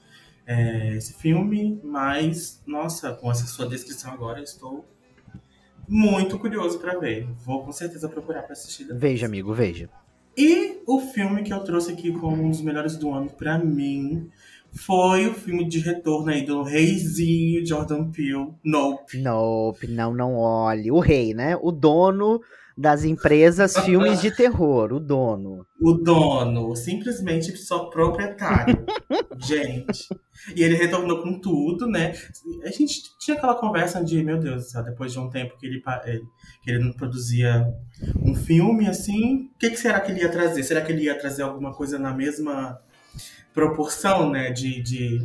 é, 0.46 0.96
esse 0.96 1.14
filme, 1.14 1.80
mas, 1.82 2.62
nossa, 2.66 3.12
com 3.12 3.30
essa 3.30 3.46
sua 3.46 3.68
descrição 3.68 4.12
agora, 4.12 4.40
estou 4.40 4.84
muito 5.88 6.38
curioso 6.38 6.78
para 6.78 6.98
ver. 6.98 7.26
Vou 7.44 7.64
com 7.64 7.72
certeza 7.72 8.08
procurar 8.08 8.42
para 8.42 8.52
assistir. 8.52 8.84
depois. 8.84 9.00
Veja, 9.00 9.26
amigo, 9.26 9.52
veja. 9.52 9.90
E 10.36 10.80
o 10.86 11.00
filme 11.00 11.42
que 11.42 11.52
eu 11.52 11.62
trouxe 11.64 11.92
aqui 11.92 12.12
como 12.12 12.44
um 12.44 12.50
dos 12.50 12.62
melhores 12.62 12.96
do 12.96 13.12
ano 13.12 13.28
pra 13.28 13.58
mim 13.58 14.30
foi 14.72 15.26
o 15.26 15.34
filme 15.34 15.68
de 15.68 15.80
retorno 15.80 16.30
aí 16.30 16.44
do 16.44 16.62
reizinho 16.62 17.66
Jordan 17.66 18.10
Peele, 18.10 18.52
Nope. 18.64 19.18
Nope, 19.18 19.86
não, 19.86 20.14
não 20.14 20.36
olhe. 20.36 20.90
O 20.90 21.00
rei, 21.00 21.34
né? 21.34 21.56
O 21.60 21.70
dono 21.72 22.40
das 22.80 23.04
empresas 23.04 23.76
filmes 23.80 24.22
de 24.22 24.30
terror, 24.34 24.90
o 24.92 24.98
dono. 24.98 25.66
O 25.78 25.92
dono, 25.92 26.74
simplesmente 26.74 27.54
só 27.56 27.90
proprietário. 27.90 28.84
gente. 29.38 30.08
E 30.56 30.62
ele 30.62 30.76
retornou 30.76 31.22
com 31.22 31.38
tudo, 31.38 31.86
né? 31.86 32.14
A 32.64 32.70
gente 32.70 33.02
tinha 33.18 33.36
aquela 33.36 33.54
conversa 33.54 34.02
de, 34.02 34.22
meu 34.22 34.38
Deus 34.38 34.64
do 34.64 34.70
céu, 34.70 34.82
depois 34.82 35.12
de 35.12 35.18
um 35.18 35.28
tempo 35.28 35.58
que 35.58 35.66
ele, 35.66 35.82
eh, 36.06 36.20
que 36.62 36.70
ele 36.70 36.84
não 36.84 36.92
produzia 36.92 37.66
um 38.24 38.34
filme, 38.34 38.86
assim, 38.86 39.50
o 39.54 39.58
que, 39.58 39.70
que 39.70 39.76
será 39.76 40.00
que 40.00 40.10
ele 40.10 40.20
ia 40.20 40.30
trazer? 40.30 40.62
Será 40.62 40.80
que 40.80 40.90
ele 40.90 41.02
ia 41.02 41.18
trazer 41.18 41.42
alguma 41.42 41.74
coisa 41.74 41.98
na 41.98 42.14
mesma 42.14 42.80
proporção, 43.52 44.30
né? 44.30 44.50
De, 44.50 44.82
de, 44.82 45.24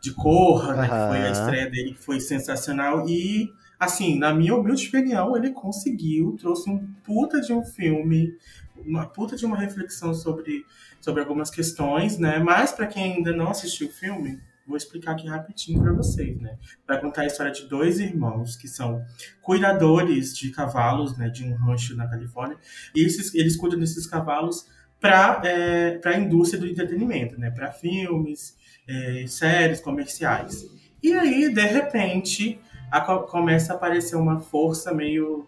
de 0.00 0.12
Corra, 0.14 0.74
né? 0.74 0.82
Que 0.82 1.08
foi 1.08 1.26
a 1.26 1.30
estreia 1.30 1.70
dele, 1.70 1.94
que 1.94 2.02
foi 2.02 2.20
sensacional. 2.20 3.08
E, 3.08 3.52
assim, 3.78 4.18
na 4.18 4.32
minha 4.32 4.54
humilde 4.54 4.88
opinião, 4.88 5.36
ele 5.36 5.50
conseguiu, 5.50 6.36
trouxe 6.38 6.68
um 6.70 6.86
puta 7.04 7.40
de 7.40 7.52
um 7.52 7.64
filme, 7.64 8.36
uma 8.76 9.06
puta 9.06 9.36
de 9.36 9.44
uma 9.44 9.56
reflexão 9.56 10.14
sobre, 10.14 10.64
sobre 11.00 11.20
algumas 11.20 11.50
questões, 11.50 12.18
né? 12.18 12.38
Mas 12.38 12.72
para 12.72 12.86
quem 12.86 13.14
ainda 13.14 13.32
não 13.32 13.50
assistiu 13.50 13.88
o 13.88 13.92
filme, 13.92 14.40
vou 14.66 14.76
explicar 14.76 15.12
aqui 15.12 15.28
rapidinho 15.28 15.80
para 15.80 15.92
vocês, 15.92 16.40
né? 16.40 16.58
Vai 16.86 17.00
contar 17.00 17.22
a 17.22 17.26
história 17.26 17.52
de 17.52 17.66
dois 17.68 18.00
irmãos 18.00 18.56
que 18.56 18.66
são 18.66 19.04
cuidadores 19.40 20.36
de 20.36 20.50
cavalos, 20.50 21.16
né? 21.16 21.28
De 21.28 21.44
um 21.44 21.54
rancho 21.54 21.94
na 21.96 22.08
Califórnia. 22.08 22.58
E 22.94 23.04
esses, 23.04 23.34
eles 23.34 23.56
cuidam 23.56 23.78
desses 23.78 24.06
cavalos 24.06 24.66
para 25.06 25.40
é, 25.44 26.00
a 26.04 26.18
indústria 26.18 26.60
do 26.60 26.66
entretenimento, 26.66 27.38
né? 27.38 27.50
Para 27.50 27.70
filmes, 27.70 28.56
é, 28.88 29.24
séries, 29.28 29.80
comerciais. 29.80 30.66
E 31.02 31.12
aí, 31.12 31.52
de 31.52 31.66
repente, 31.66 32.58
a 32.90 33.00
co- 33.00 33.20
começa 33.22 33.72
a 33.72 33.76
aparecer 33.76 34.16
uma 34.16 34.40
força 34.40 34.92
meio 34.92 35.46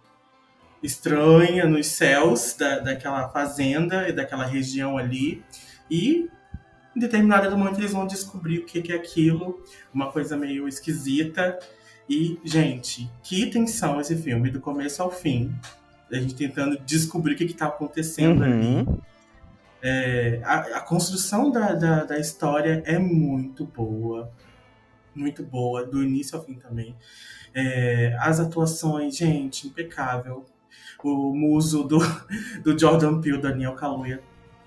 estranha 0.83 1.67
nos 1.67 1.89
céus 1.89 2.55
da, 2.57 2.79
daquela 2.79 3.29
fazenda 3.31 4.09
e 4.09 4.13
daquela 4.13 4.47
região 4.47 4.97
ali. 4.97 5.43
E 5.91 6.29
em 6.95 7.01
determinado 7.01 7.57
momento 7.57 7.81
eles 7.81 7.93
vão 7.93 8.07
descobrir 8.07 8.59
o 8.59 8.65
que, 8.65 8.81
que 8.83 8.93
é 8.93 8.97
aquilo, 8.97 9.63
uma 9.93 10.13
coisa 10.13 10.37
meio 10.37 10.69
esquisita. 10.69 11.59
E, 12.09 12.39
gente, 12.45 13.11
que 13.23 13.47
tensão 13.47 14.01
esse 14.01 14.17
filme, 14.17 14.51
do 14.51 14.61
começo 14.61 15.03
ao 15.03 15.11
fim. 15.11 15.53
A 16.11 16.17
gente 16.17 16.35
tentando 16.35 16.79
descobrir 16.87 17.35
o 17.35 17.37
que 17.37 17.45
está 17.45 17.67
acontecendo 17.67 18.43
ali. 18.45 18.87
É, 19.83 20.41
a, 20.45 20.59
a 20.79 20.81
construção 20.81 21.51
da, 21.51 21.73
da, 21.75 22.05
da 22.05 22.19
história 22.19 22.83
é 22.85 22.99
muito 22.99 23.65
boa. 23.65 24.31
Muito 25.15 25.43
boa, 25.43 25.85
do 25.85 26.03
início 26.03 26.37
ao 26.37 26.45
fim 26.45 26.55
também. 26.55 26.97
É, 27.55 28.17
as 28.21 28.39
atuações, 28.41 29.17
gente, 29.17 29.67
impecável. 29.67 30.45
O 31.03 31.33
muso 31.35 31.85
do, 31.85 31.99
do 32.63 32.79
Jordan 32.79 33.21
Peele, 33.21 33.41
Daniel 33.41 33.75
Kaluuya, 33.75 34.21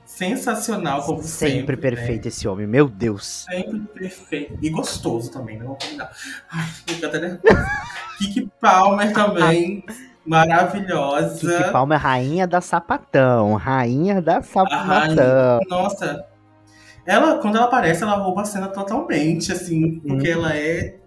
sensacional, 0.05 1.03
como 1.03 1.21
sempre. 1.23 1.57
Sempre 1.57 1.75
né? 1.75 1.81
perfeito 1.81 2.27
esse 2.27 2.47
homem, 2.47 2.67
meu 2.67 2.87
Deus. 2.87 3.45
Sempre 3.49 3.79
perfeito. 3.93 4.57
E 4.61 4.69
gostoso 4.69 5.31
também, 5.31 5.57
não 5.57 5.67
vou 5.67 5.77
combinar. 5.77 6.11
Ai, 6.49 6.67
fico 6.85 7.05
até 7.05 7.19
nervosa. 7.19 7.67
Kiki 8.17 8.51
Palmer 8.59 9.13
também, 9.13 9.83
maravilhosa. 10.25 11.57
Kiki 11.57 11.71
Palmer, 11.71 11.99
rainha 11.99 12.47
da 12.47 12.61
sapatão, 12.61 13.55
rainha 13.55 14.21
da 14.21 14.41
sapatão. 14.41 14.85
rainha, 14.85 15.59
nossa. 15.69 16.25
Ela, 17.05 17.39
quando 17.39 17.57
ela 17.57 17.65
aparece, 17.65 18.03
ela 18.03 18.15
rouba 18.15 18.41
a 18.41 18.45
cena 18.45 18.67
totalmente, 18.67 19.51
assim, 19.51 19.99
porque 19.99 20.29
ela 20.29 20.55
é. 20.55 20.99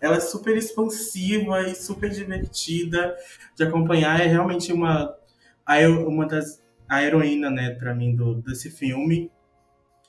Ela 0.00 0.16
é 0.16 0.20
super 0.20 0.56
expansiva 0.56 1.62
e 1.62 1.74
super 1.74 2.10
divertida 2.10 3.14
de 3.54 3.64
acompanhar. 3.64 4.20
É 4.20 4.26
realmente 4.26 4.72
uma, 4.72 5.14
uma 6.06 6.26
das. 6.26 6.62
A 6.88 7.02
heroína, 7.02 7.50
né, 7.50 7.70
pra 7.70 7.94
mim, 7.94 8.14
do, 8.14 8.34
desse 8.42 8.70
filme. 8.70 9.30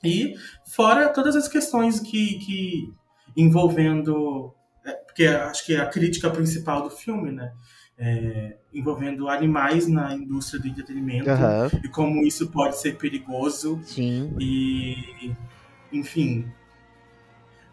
E 0.04 0.34
fora 0.66 1.08
todas 1.08 1.36
as 1.36 1.48
questões 1.48 2.00
que. 2.00 2.38
que 2.38 2.94
envolvendo. 3.36 4.54
é, 4.84 4.92
Porque 4.92 5.26
acho 5.26 5.64
que 5.64 5.74
é 5.74 5.80
a 5.80 5.86
crítica 5.86 6.30
principal 6.30 6.82
do 6.82 6.90
filme, 6.90 7.30
né? 7.30 7.52
É, 7.98 8.56
envolvendo 8.74 9.28
animais 9.28 9.86
na 9.88 10.14
indústria 10.14 10.60
do 10.60 10.68
entretenimento 10.68 11.30
Aham, 11.30 11.70
e 11.82 11.88
como 11.88 12.26
isso 12.26 12.50
pode 12.50 12.78
ser 12.78 12.96
perigoso. 12.98 13.80
Sim. 13.84 14.34
e 14.38 15.32
enfim 15.92 16.46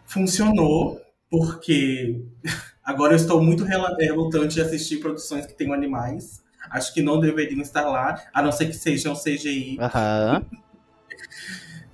funcionou 0.06 1.02
porque 1.30 2.22
agora 2.84 3.14
eu 3.14 3.18
estou 3.18 3.42
muito 3.42 3.64
rela- 3.64 3.96
relutante 4.00 4.56
de 4.56 4.62
assistir 4.62 4.98
produções 5.00 5.46
que 5.46 5.54
tenham 5.54 5.74
animais. 5.74 6.44
Acho 6.70 6.94
que 6.94 7.02
não 7.02 7.20
deveriam 7.20 7.62
estar 7.62 7.82
lá 7.90 8.22
a 8.34 8.42
não 8.42 8.52
ser 8.52 8.68
que 8.68 8.74
sejam 8.74 9.14
CGI 9.16 9.78
Aham. 9.80 10.46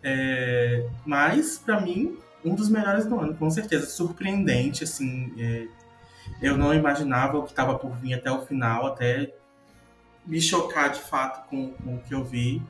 É, 0.01 0.87
mas 1.05 1.57
pra 1.59 1.81
mim 1.81 2.17
um 2.43 2.55
dos 2.55 2.69
melhores 2.69 3.05
do 3.05 3.19
ano 3.19 3.35
com 3.35 3.49
certeza. 3.49 3.85
Surpreendente 3.85 4.83
assim 4.85 5.33
é, 5.37 5.67
eu 6.41 6.57
não 6.57 6.73
imaginava 6.73 7.37
o 7.37 7.43
que 7.43 7.49
estava 7.49 7.77
por 7.77 7.91
vir 7.95 8.13
até 8.13 8.31
o 8.31 8.41
final 8.45 8.87
até 8.87 9.33
me 10.25 10.39
chocar 10.41 10.89
de 10.91 10.99
fato 10.99 11.47
com, 11.49 11.71
com 11.71 11.95
o 11.95 11.99
que 11.99 12.13
eu 12.13 12.23
vi 12.23 12.61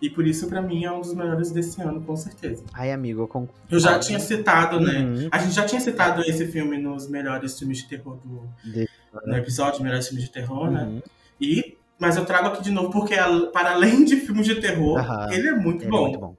e 0.00 0.10
por 0.10 0.26
isso 0.26 0.48
pra 0.48 0.60
mim 0.60 0.84
é 0.84 0.92
um 0.92 1.00
dos 1.00 1.14
melhores 1.14 1.50
desse 1.50 1.80
ano 1.82 2.00
com 2.02 2.16
certeza 2.16 2.62
Ai, 2.72 2.92
amigo, 2.92 3.22
eu 3.22 3.28
concordo. 3.28 3.60
eu 3.70 3.78
já 3.80 3.98
tinha 3.98 4.18
citado 4.20 4.80
né 4.80 5.00
Uhum. 5.00 5.28
a 5.30 5.38
gente 5.38 5.54
já 5.54 5.64
tinha 5.66 5.80
citado 5.80 6.22
esse 6.22 6.46
filme 6.46 6.78
nos 6.78 7.08
melhores 7.08 7.58
filmes 7.58 7.78
de 7.78 7.88
terror 7.88 8.16
do 8.24 8.48
De- 8.64 8.88
no 9.26 9.36
episódio 9.36 9.82
melhores 9.82 10.06
filmes 10.08 10.24
de 10.24 10.30
terror 10.30 10.70
né 10.70 10.82
Uhum. 10.84 11.02
e 11.40 11.76
mas 11.98 12.16
eu 12.16 12.24
trago 12.24 12.48
aqui 12.48 12.62
de 12.62 12.70
novo 12.72 12.90
porque 12.90 13.14
para 13.52 13.72
além 13.72 14.04
de 14.04 14.16
filmes 14.16 14.46
de 14.46 14.56
terror 14.60 14.98
Aham. 14.98 15.32
ele 15.32 15.48
é 15.48 15.52
muito 15.54 15.82
Ele 15.84 15.86
é 15.86 15.90
bom 15.90 16.02
muito 16.02 16.18
bom. 16.18 16.36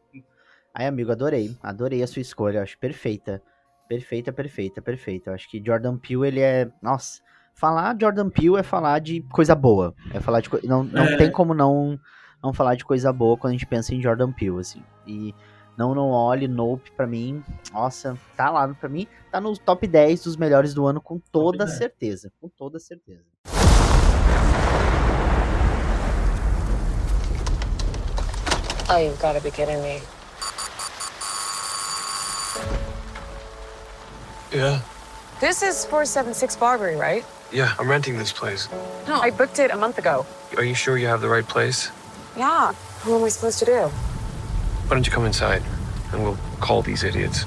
Ai, 0.77 0.87
amigo, 0.87 1.09
adorei. 1.09 1.55
Adorei 1.63 2.03
a 2.03 2.07
sua 2.07 2.21
escolha. 2.21 2.61
Acho 2.61 2.77
perfeita. 2.77 3.41
Perfeita, 3.87 4.33
perfeita, 4.33 4.81
perfeita. 4.81 5.29
Eu 5.29 5.35
acho 5.35 5.49
que 5.49 5.61
Jordan 5.63 5.97
Peele, 5.97 6.25
ele 6.27 6.39
é. 6.41 6.69
Nossa, 6.81 7.21
falar 7.53 7.95
Jordan 7.99 8.29
Peele 8.29 8.57
é 8.57 8.63
falar 8.63 8.99
de 8.99 9.21
coisa 9.31 9.53
boa. 9.55 9.93
É 10.13 10.19
falar 10.19 10.41
de 10.41 10.49
coisa. 10.49 10.67
Não, 10.67 10.83
não 10.83 11.03
É. 11.03 11.17
tem 11.17 11.31
como 11.31 11.53
não, 11.53 11.99
não 12.43 12.51
falar 12.53 12.75
de 12.75 12.83
coisa 12.83 13.13
boa 13.13 13.37
quando 13.37 13.51
a 13.51 13.53
gente 13.53 13.67
pensa 13.67 13.93
em 13.93 14.01
Jordan 14.01 14.31
Peele, 14.31 14.59
assim. 14.59 14.83
E 15.05 15.35
não, 15.77 15.93
não 15.93 16.09
olhe, 16.09 16.47
Nope, 16.47 16.89
pra 16.97 17.05
mim. 17.05 17.43
Nossa, 17.71 18.17
tá 18.35 18.49
lá 18.49 18.67
pra 18.73 18.89
mim. 18.89 19.07
Tá 19.31 19.39
no 19.39 19.55
top 19.57 19.85
10 19.85 20.23
dos 20.23 20.35
melhores 20.37 20.73
do 20.73 20.85
ano, 20.87 20.99
com 20.99 21.19
toda 21.19 21.65
10. 21.65 21.77
certeza. 21.77 22.31
Com 22.41 22.49
toda 22.49 22.79
certeza. 22.79 23.23
Oh, 28.87 28.97
you've 28.97 29.19
got 29.19 29.33
to 29.33 29.41
be 29.41 29.49
kidding 29.51 29.81
me. 29.81 29.99
Yeah. 34.51 34.81
This 35.41 35.61
is 35.61 35.85
476 35.85 36.55
Barbary, 36.55 36.95
right? 36.95 37.25
Yeah, 37.51 37.73
I'm 37.77 37.89
renting 37.89 38.17
this 38.17 38.31
place. 38.31 38.69
No, 39.07 39.19
I 39.19 39.31
booked 39.31 39.59
it 39.59 39.71
a 39.71 39.75
month 39.75 39.97
ago. 39.97 40.25
Are 40.57 40.63
you 40.63 40.73
sure 40.73 40.97
you 40.97 41.07
have 41.07 41.21
the 41.21 41.29
right 41.29 41.47
place? 41.47 41.91
Yeah. 42.37 42.73
What 43.03 43.17
am 43.17 43.23
I 43.23 43.29
supposed 43.29 43.59
to 43.59 43.65
do? 43.65 43.81
Why 43.81 44.89
don't 44.89 45.05
you 45.05 45.11
come 45.11 45.25
inside 45.25 45.61
and 46.11 46.23
we'll 46.23 46.37
call 46.59 46.81
these 46.81 47.03
idiots? 47.03 47.45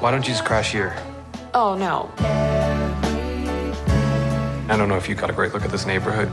Why 0.00 0.10
don't 0.10 0.26
you 0.26 0.34
just 0.34 0.44
crash 0.44 0.72
here? 0.72 0.94
Oh, 1.54 1.74
no. 1.74 2.10
I 4.68 4.76
don't 4.76 4.88
know 4.88 4.96
if 4.96 5.08
you 5.08 5.14
got 5.14 5.30
a 5.30 5.32
great 5.32 5.54
look 5.54 5.64
at 5.64 5.70
this 5.70 5.86
neighborhood, 5.86 6.28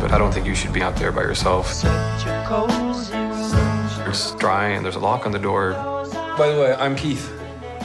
but 0.00 0.12
I 0.12 0.18
don't 0.18 0.32
think 0.32 0.46
you 0.46 0.54
should 0.54 0.72
be 0.72 0.82
out 0.82 0.94
there 0.96 1.10
by 1.10 1.22
yourself. 1.22 1.72
It's 4.16 4.34
dry 4.36 4.68
and 4.68 4.82
there's 4.82 4.96
a 4.96 4.98
lock 4.98 5.26
on 5.26 5.32
the 5.32 5.38
door. 5.38 5.72
By 6.38 6.48
the 6.48 6.58
way, 6.58 6.72
I'm 6.72 6.96
Keith. 6.96 7.30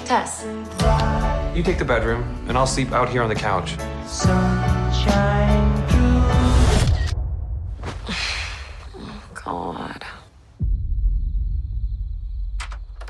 Tess. 0.05 0.45
You 1.53 1.61
take 1.61 1.77
the 1.77 1.83
bedroom, 1.83 2.23
and 2.47 2.57
I'll 2.57 2.65
sleep 2.65 2.93
out 2.93 3.09
here 3.09 3.21
on 3.21 3.27
the 3.27 3.35
couch. 3.35 3.75
God. 9.43 10.05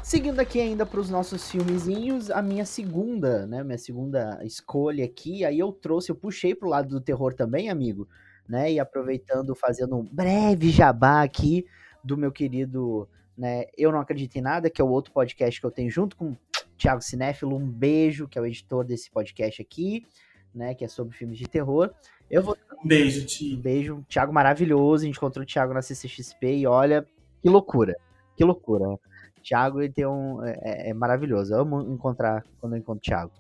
Seguindo 0.02 0.40
aqui 0.40 0.60
ainda 0.60 0.84
para 0.84 1.00
os 1.00 1.12
nossos 1.12 1.48
filmezinhos, 1.52 2.32
a 2.32 2.42
minha 2.42 2.66
segunda, 2.66 3.46
né, 3.46 3.64
minha 3.64 3.78
segunda 3.78 4.40
escolha 4.44 5.06
aqui, 5.06 5.46
aí 5.46 5.60
eu 5.60 5.72
trouxe, 5.72 6.10
eu 6.10 6.16
puxei 6.16 6.56
pro 6.56 6.68
lado 6.68 6.90
do 6.90 7.00
terror 7.00 7.36
também, 7.36 7.70
amigo, 7.70 8.08
né, 8.50 8.72
e 8.72 8.80
aproveitando, 8.80 9.54
fazendo 9.54 9.96
um 9.96 10.10
breve 10.12 10.72
jabá 10.72 11.22
aqui 11.22 11.68
do 12.04 12.18
meu 12.18 12.32
querido, 12.32 13.08
né, 13.38 13.66
Eu 13.78 13.92
Não 13.92 14.00
Acredito 14.00 14.36
em 14.36 14.42
Nada, 14.42 14.70
que 14.70 14.82
é 14.82 14.84
o 14.84 14.90
outro 14.90 15.12
podcast 15.14 15.60
que 15.60 15.66
eu 15.66 15.72
tenho 15.72 15.90
junto 15.90 16.16
com 16.16 16.32
o 16.32 16.38
Thiago 16.78 17.02
Cinéfilo, 17.02 17.56
um 17.56 17.68
beijo, 17.68 18.28
que 18.28 18.38
é 18.38 18.42
o 18.42 18.46
editor 18.46 18.84
desse 18.84 19.10
podcast 19.12 19.62
aqui, 19.62 20.06
né? 20.54 20.74
Que 20.74 20.86
é 20.86 20.88
sobre 20.88 21.16
filmes 21.16 21.38
de 21.38 21.48
terror. 21.48 21.92
Eu 22.30 22.42
vou 22.42 22.58
Um 22.84 22.88
beijo, 22.88 23.22
um 23.22 23.26
Ti. 23.26 23.56
beijo, 23.56 24.06
Thiago 24.10 24.34
maravilhoso. 24.34 25.04
A 25.04 25.06
gente 25.06 25.18
encontrou 25.18 25.44
o 25.44 25.46
Thiago 25.46 25.74
na 25.74 25.82
CCXP 25.82 26.58
e 26.58 26.68
olha, 26.68 27.06
que 27.42 27.50
loucura. 27.50 27.96
Que 28.36 28.44
loucura. 28.44 28.98
Thiago 29.44 29.82
ele 29.82 29.92
tem 29.92 30.06
um. 30.06 30.44
É, 30.44 30.90
é 30.90 30.94
maravilhoso. 30.94 31.54
Eu 31.54 31.62
amo 31.62 31.82
encontrar 31.82 32.44
quando 32.60 32.74
eu 32.74 32.80
encontro 32.80 33.00
o 33.00 33.02
Thiago. 33.02 33.32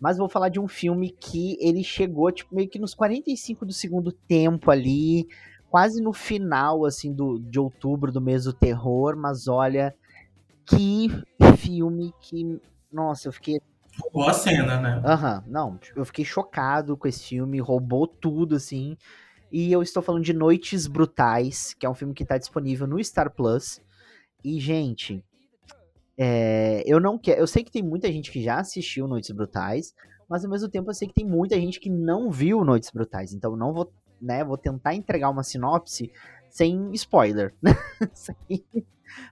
Mas 0.00 0.16
vou 0.16 0.28
falar 0.28 0.48
de 0.48 0.60
um 0.60 0.68
filme 0.68 1.10
que 1.10 1.56
ele 1.60 1.82
chegou, 1.82 2.30
tipo, 2.30 2.54
meio 2.54 2.68
que 2.68 2.78
nos 2.78 2.94
45 2.94 3.66
do 3.66 3.72
segundo 3.72 4.12
tempo 4.12 4.70
ali, 4.70 5.26
quase 5.70 6.02
no 6.02 6.12
final, 6.12 6.84
assim, 6.84 7.12
do, 7.12 7.38
de 7.38 7.58
outubro 7.58 8.10
do 8.12 8.20
mês 8.20 8.44
do 8.44 8.52
terror. 8.52 9.16
Mas 9.16 9.48
olha, 9.48 9.94
que 10.66 11.08
filme 11.56 12.12
que. 12.20 12.60
Nossa, 12.92 13.28
eu 13.28 13.32
fiquei 13.32 13.60
Boa 14.12 14.32
cena, 14.32 14.80
né? 14.80 15.02
Aham, 15.04 15.44
não, 15.46 15.78
eu 15.96 16.04
fiquei 16.04 16.24
chocado 16.24 16.96
com 16.96 17.08
esse 17.08 17.24
filme, 17.24 17.60
roubou 17.60 18.06
tudo, 18.06 18.56
assim. 18.56 18.96
E 19.50 19.72
eu 19.72 19.82
estou 19.82 20.02
falando 20.02 20.24
de 20.24 20.32
Noites 20.32 20.86
Brutais, 20.86 21.74
que 21.74 21.86
é 21.86 21.90
um 21.90 21.94
filme 21.94 22.14
que 22.14 22.24
tá 22.24 22.38
disponível 22.38 22.86
no 22.86 23.02
Star 23.02 23.30
Plus. 23.30 23.80
E, 24.44 24.60
gente, 24.60 25.24
é, 26.16 26.82
eu 26.86 27.00
não 27.00 27.18
quero. 27.18 27.40
Eu 27.40 27.46
sei 27.46 27.64
que 27.64 27.72
tem 27.72 27.82
muita 27.82 28.10
gente 28.12 28.30
que 28.30 28.42
já 28.42 28.60
assistiu 28.60 29.08
Noites 29.08 29.30
Brutais, 29.30 29.94
mas 30.28 30.44
ao 30.44 30.50
mesmo 30.50 30.68
tempo 30.68 30.90
eu 30.90 30.94
sei 30.94 31.08
que 31.08 31.14
tem 31.14 31.26
muita 31.26 31.56
gente 31.56 31.80
que 31.80 31.90
não 31.90 32.30
viu 32.30 32.64
Noites 32.64 32.90
Brutais. 32.90 33.32
Então 33.32 33.52
eu 33.52 33.56
não 33.56 33.72
vou, 33.72 33.90
né, 34.20 34.44
vou 34.44 34.56
tentar 34.56 34.94
entregar 34.94 35.30
uma 35.30 35.42
sinopse 35.42 36.12
sem 36.50 36.92
spoiler, 36.92 37.54
né? 37.62 37.72
sem, 38.12 38.64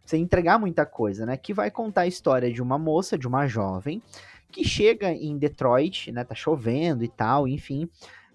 sem 0.05 0.23
entregar 0.23 0.59
muita 0.59 0.87
coisa, 0.87 1.27
né? 1.27 1.37
Que 1.37 1.53
vai 1.53 1.71
contar 1.71 2.03
a 2.03 2.07
história 2.07 2.53
de 2.53 2.63
uma 2.63 2.79
moça, 2.79 3.19
de 3.19 3.27
uma 3.27 3.47
jovem, 3.47 4.03
que 4.51 4.65
chega 4.65 5.11
em 5.11 5.37
Detroit, 5.37 6.13
né? 6.13 6.25
Tá 6.25 6.35
chovendo 6.35 7.05
e 7.05 7.09
tal, 7.09 7.49
enfim. 7.49 7.89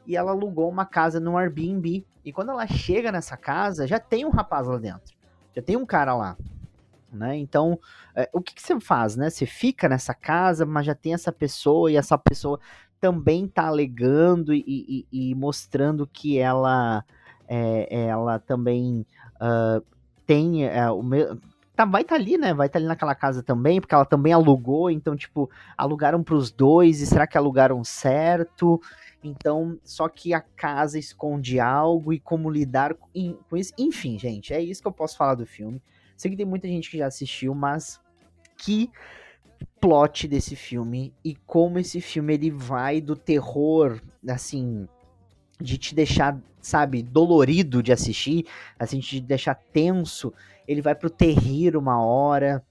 E 0.06 0.16
ela 0.16 0.32
alugou 0.32 0.70
uma 0.70 0.86
casa 0.86 1.20
no 1.20 1.38
Airbnb. 1.38 2.06
E 2.24 2.34
quando 2.34 2.52
ela 2.52 2.68
chega 2.68 3.12
nessa 3.12 3.38
casa, 3.38 3.88
já 3.88 4.00
tem 4.00 4.26
um 4.26 4.30
rapaz 4.30 4.68
lá 4.68 4.78
dentro. 4.78 5.16
Já 5.56 5.62
tem 5.62 5.78
um 5.78 5.86
cara 5.86 6.16
lá. 6.16 6.38
Né? 7.12 7.36
Então, 7.38 7.78
é, 8.16 8.30
o 8.32 8.42
que, 8.42 8.56
que 8.56 8.62
você 8.62 8.80
faz, 8.80 9.16
né? 9.16 9.30
Você 9.30 9.46
fica 9.46 9.90
nessa 9.90 10.14
casa, 10.14 10.66
mas 10.66 10.86
já 10.86 10.96
tem 10.96 11.14
essa 11.14 11.32
pessoa 11.32 11.92
e 11.92 11.98
essa 11.98 12.18
pessoa 12.18 12.60
também 13.02 13.48
tá 13.48 13.66
alegando 13.66 14.54
e, 14.54 14.64
e- 15.12 15.32
e 15.32 15.36
mostrando 15.36 16.06
que 16.08 16.38
ela, 16.38 17.04
é, 17.48 18.06
ela 18.06 18.38
também 18.40 19.06
ah, 19.40 19.82
tem 20.26 20.66
é, 20.66 20.90
o 20.92 21.02
me- 21.02 21.26
tá, 21.76 21.84
vai 21.84 22.04
estar 22.04 22.16
ali, 22.16 22.38
né? 22.38 22.54
Vai 22.54 22.68
estar 22.68 22.78
ali 22.78 22.88
naquela 22.88 23.16
casa 23.16 23.42
também, 23.42 23.82
porque 23.82 23.96
ela 23.96 24.06
também 24.06 24.32
alugou, 24.32 24.90
então, 24.90 25.16
tipo, 25.16 25.50
alugaram 25.76 26.24
pros 26.24 26.52
dois, 26.52 27.02
e 27.02 27.08
será 27.08 27.26
que 27.26 27.38
alugaram 27.38 27.84
certo? 27.84 28.80
Então, 29.24 29.78
só 29.84 30.08
que 30.08 30.34
a 30.34 30.42
casa 30.42 31.00
esconde 31.00 31.60
algo 31.60 32.14
e 32.14 32.20
como 32.20 32.50
lidar 32.50 32.94
com 32.94 33.10
isso. 33.58 33.74
Enfim, 33.78 34.18
gente, 34.20 34.54
é 34.54 34.62
isso 34.62 34.82
que 34.82 34.88
eu 34.88 34.92
posso 34.92 35.18
falar 35.18 35.36
do 35.36 35.46
filme. 35.46 35.82
Sei 36.16 36.30
que 36.30 36.38
tem 36.38 36.46
muita 36.46 36.68
gente 36.68 36.90
que 36.90 37.00
já 37.00 37.08
assistiu, 37.08 37.56
mas 37.56 38.00
que 38.58 38.92
plot 39.80 40.28
desse 40.28 40.56
filme 40.56 41.14
e 41.24 41.36
como 41.36 41.80
esse 41.80 42.02
filme 42.02 42.34
ele 42.34 42.52
vai 42.52 43.02
do 43.02 43.16
terror, 43.16 44.02
assim, 44.28 44.88
de 45.60 45.78
te 45.78 45.94
deixar, 45.96 46.40
sabe, 46.62 47.04
dolorido 47.04 47.82
de 47.82 47.92
assistir, 47.92 48.46
assim, 48.78 49.00
de 49.00 49.08
te 49.08 49.22
deixar 49.22 49.56
tenso, 49.56 50.34
ele 50.68 50.82
vai 50.82 50.96
pro 50.96 51.10
terrir 51.10 51.76
uma 51.76 52.04
hora. 52.04 52.64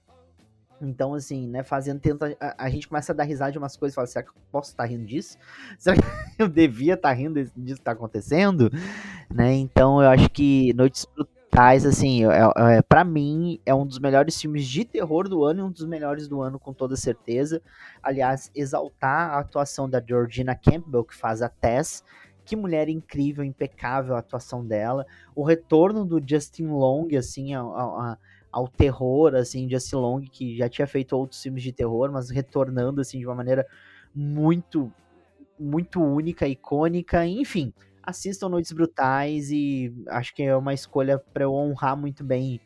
Então, 0.81 1.13
assim, 1.13 1.47
né, 1.47 1.63
fazendo, 1.63 1.99
tenta, 1.99 2.35
a, 2.57 2.69
gente 2.69 2.87
começa 2.87 3.11
a 3.11 3.15
dar 3.15 3.23
risada 3.23 3.51
de 3.51 3.57
umas 3.57 3.77
coisas 3.77 3.93
e 3.93 3.95
fala, 3.95 4.07
será 4.07 4.23
que 4.23 4.31
eu 4.31 4.41
posso 4.51 4.71
estar 4.71 4.85
rindo 4.85 5.05
disso? 5.05 5.37
Será 5.77 5.95
que 5.95 6.41
eu 6.41 6.47
devia 6.47 6.95
estar 6.95 7.13
rindo 7.13 7.35
desse- 7.35 7.53
disso 7.55 7.77
que 7.77 7.83
tá 7.83 7.91
acontecendo? 7.91 8.71
Né, 9.29 9.53
então 9.53 10.01
eu 10.01 10.09
acho 10.09 10.27
que 10.29 10.73
Noites 10.73 11.05
Brutais, 11.51 11.85
assim, 11.85 12.23
é, 12.25 12.77
é, 12.77 12.81
pra 12.81 13.03
mim, 13.03 13.59
é 13.65 13.75
um 13.75 13.85
dos 13.85 13.99
melhores 13.99 14.39
filmes 14.39 14.65
de 14.65 14.85
terror 14.85 15.27
do 15.27 15.43
ano 15.43 15.59
e 15.59 15.63
um 15.63 15.71
dos 15.71 15.85
melhores 15.85 16.25
do 16.29 16.41
ano, 16.41 16.57
com 16.57 16.73
toda 16.73 16.95
certeza. 16.95 17.61
Aliás, 18.01 18.49
exaltar 18.55 19.31
a 19.31 19.39
atuação 19.39 19.89
da 19.89 20.01
Georgina 20.01 20.55
Campbell, 20.55 21.03
que 21.03 21.13
faz 21.13 21.41
a 21.41 21.49
Tess, 21.49 22.05
que 22.45 22.55
mulher 22.55 22.87
incrível, 22.87 23.43
impecável 23.43 24.15
a 24.15 24.19
atuação 24.19 24.65
dela. 24.65 25.05
O 25.35 25.43
retorno 25.43 26.05
do 26.05 26.21
Justin 26.25 26.67
Long, 26.67 27.09
assim, 27.17 27.53
ao, 27.53 27.77
ao- 27.77 28.17
ao 28.49 28.67
terror, 28.69 29.35
assim, 29.35 29.69
Justin 29.69 29.95
Long, 29.97 30.21
que 30.21 30.55
já 30.57 30.69
tinha 30.69 30.87
feito 30.87 31.17
outros 31.17 31.41
filmes 31.41 31.63
de 31.63 31.73
terror, 31.73 32.09
mas 32.13 32.29
retornando, 32.29 33.01
assim, 33.01 33.19
de 33.19 33.25
uma 33.25 33.35
maneira 33.35 33.67
muito, 34.15 34.89
muito 35.59 36.01
única, 36.01 36.47
icônica, 36.47 37.25
enfim. 37.25 37.73
Assistam 38.03 38.49
Noites 38.49 38.71
Brutais 38.71 39.51
e 39.51 39.93
acho 40.07 40.33
que 40.33 40.43
é 40.43 40.55
uma 40.55 40.73
escolha 40.73 41.19
para 41.19 41.43
eu 41.43 41.53
honrar 41.53 41.95
muito 41.95 42.23
bem 42.23 42.59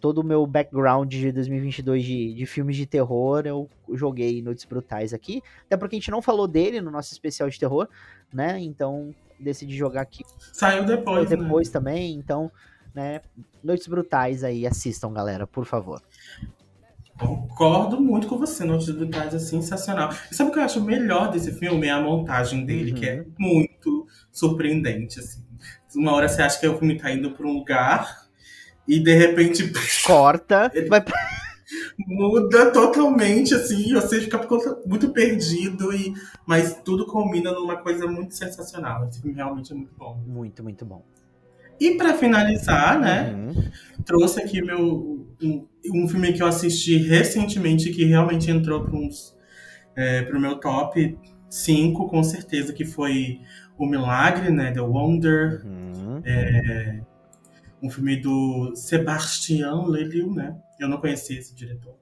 todo 0.00 0.18
o 0.18 0.24
meu 0.24 0.46
background 0.46 1.10
de 1.10 1.32
2022 1.32 2.04
de, 2.04 2.34
de 2.34 2.46
filmes 2.46 2.76
de 2.76 2.84
terror. 2.84 3.46
Eu 3.46 3.70
joguei 3.94 4.42
Noites 4.42 4.64
Brutais 4.64 5.14
aqui, 5.14 5.42
até 5.64 5.76
porque 5.76 5.96
a 5.96 5.98
gente 5.98 6.10
não 6.10 6.20
falou 6.20 6.46
dele 6.46 6.80
no 6.80 6.90
nosso 6.90 7.12
especial 7.12 7.48
de 7.48 7.58
terror, 7.58 7.88
né? 8.32 8.60
Então 8.60 9.14
decidi 9.40 9.76
jogar 9.76 10.02
aqui 10.02 10.22
Saiu 10.52 10.84
depois, 10.84 11.30
né? 11.30 11.36
depois 11.36 11.68
também, 11.70 12.14
então, 12.16 12.52
né? 12.94 13.20
Noites 13.62 13.86
Brutais 13.86 14.44
aí, 14.44 14.66
assistam, 14.66 15.12
galera, 15.12 15.46
por 15.46 15.64
favor. 15.64 16.02
Concordo 17.18 18.00
muito 18.00 18.26
com 18.26 18.36
você, 18.36 18.64
Brutais 18.92 19.32
é 19.34 19.38
sensacional. 19.38 20.10
E 20.30 20.34
sabe 20.34 20.50
o 20.50 20.52
que 20.52 20.58
eu 20.58 20.64
acho 20.64 20.80
melhor 20.82 21.30
desse 21.30 21.52
filme? 21.52 21.86
É 21.86 21.90
a 21.90 22.00
montagem 22.00 22.66
dele, 22.66 22.90
Uhum. 22.92 22.96
que 22.98 23.06
é 23.06 23.24
muito 23.38 24.06
surpreendente, 24.32 25.20
assim. 25.20 25.42
Uma 25.94 26.12
hora 26.12 26.28
você 26.28 26.42
acha 26.42 26.58
que 26.58 26.66
o 26.66 26.76
filme 26.76 26.98
tá 26.98 27.12
indo 27.12 27.30
pra 27.30 27.46
um 27.46 27.52
lugar 27.52 28.26
e 28.86 28.98
de 28.98 29.14
repente 29.14 29.72
Corta, 30.04 30.70
vai 30.88 31.00
pra- 31.00 31.14
muda 32.06 32.70
totalmente, 32.72 33.54
assim, 33.54 33.94
você 33.94 34.20
fica 34.20 34.38
muito 34.84 35.10
perdido, 35.10 35.92
e... 35.94 36.12
mas 36.44 36.80
tudo 36.84 37.06
combina 37.06 37.52
numa 37.52 37.76
coisa 37.76 38.06
muito 38.08 38.34
sensacional. 38.34 39.06
Esse 39.08 39.20
filme 39.22 39.36
realmente 39.36 39.72
é 39.72 39.76
muito 39.76 39.94
bom. 39.96 40.20
muito, 40.26 40.62
muito 40.64 40.84
bom. 40.84 41.04
E 41.80 41.92
pra 41.96 42.14
finalizar, 42.14 42.98
né? 43.00 43.32
Uhum. 43.32 43.64
trouxe 44.04 44.40
aqui 44.42 44.60
meu 44.62 45.23
um, 45.42 45.66
filme 46.08 46.32
que 46.32 46.42
eu 46.42 46.46
assisti 46.46 46.96
recentemente 46.96 47.90
que 47.90 48.04
realmente 48.04 48.50
entrou 48.50 48.84
para 48.84 48.94
uns 48.96 49.36
é, 49.96 50.22
pro 50.22 50.40
meu 50.40 50.58
top 50.58 51.16
5, 51.48 52.08
com 52.08 52.22
certeza, 52.22 52.72
que 52.72 52.84
foi 52.84 53.40
O 53.78 53.86
Milagre, 53.86 54.50
né? 54.50 54.72
The 54.72 54.80
Wonder, 54.80 55.62
Uhum. 55.64 56.22
um 57.82 57.90
filme 57.90 58.16
do 58.16 58.74
Sebastião 58.74 59.86
Lelio, 59.86 60.32
né? 60.32 60.56
Eu 60.80 60.88
não 60.88 60.98
conhecia 60.98 61.38
esse 61.38 61.54
diretor, 61.54 61.96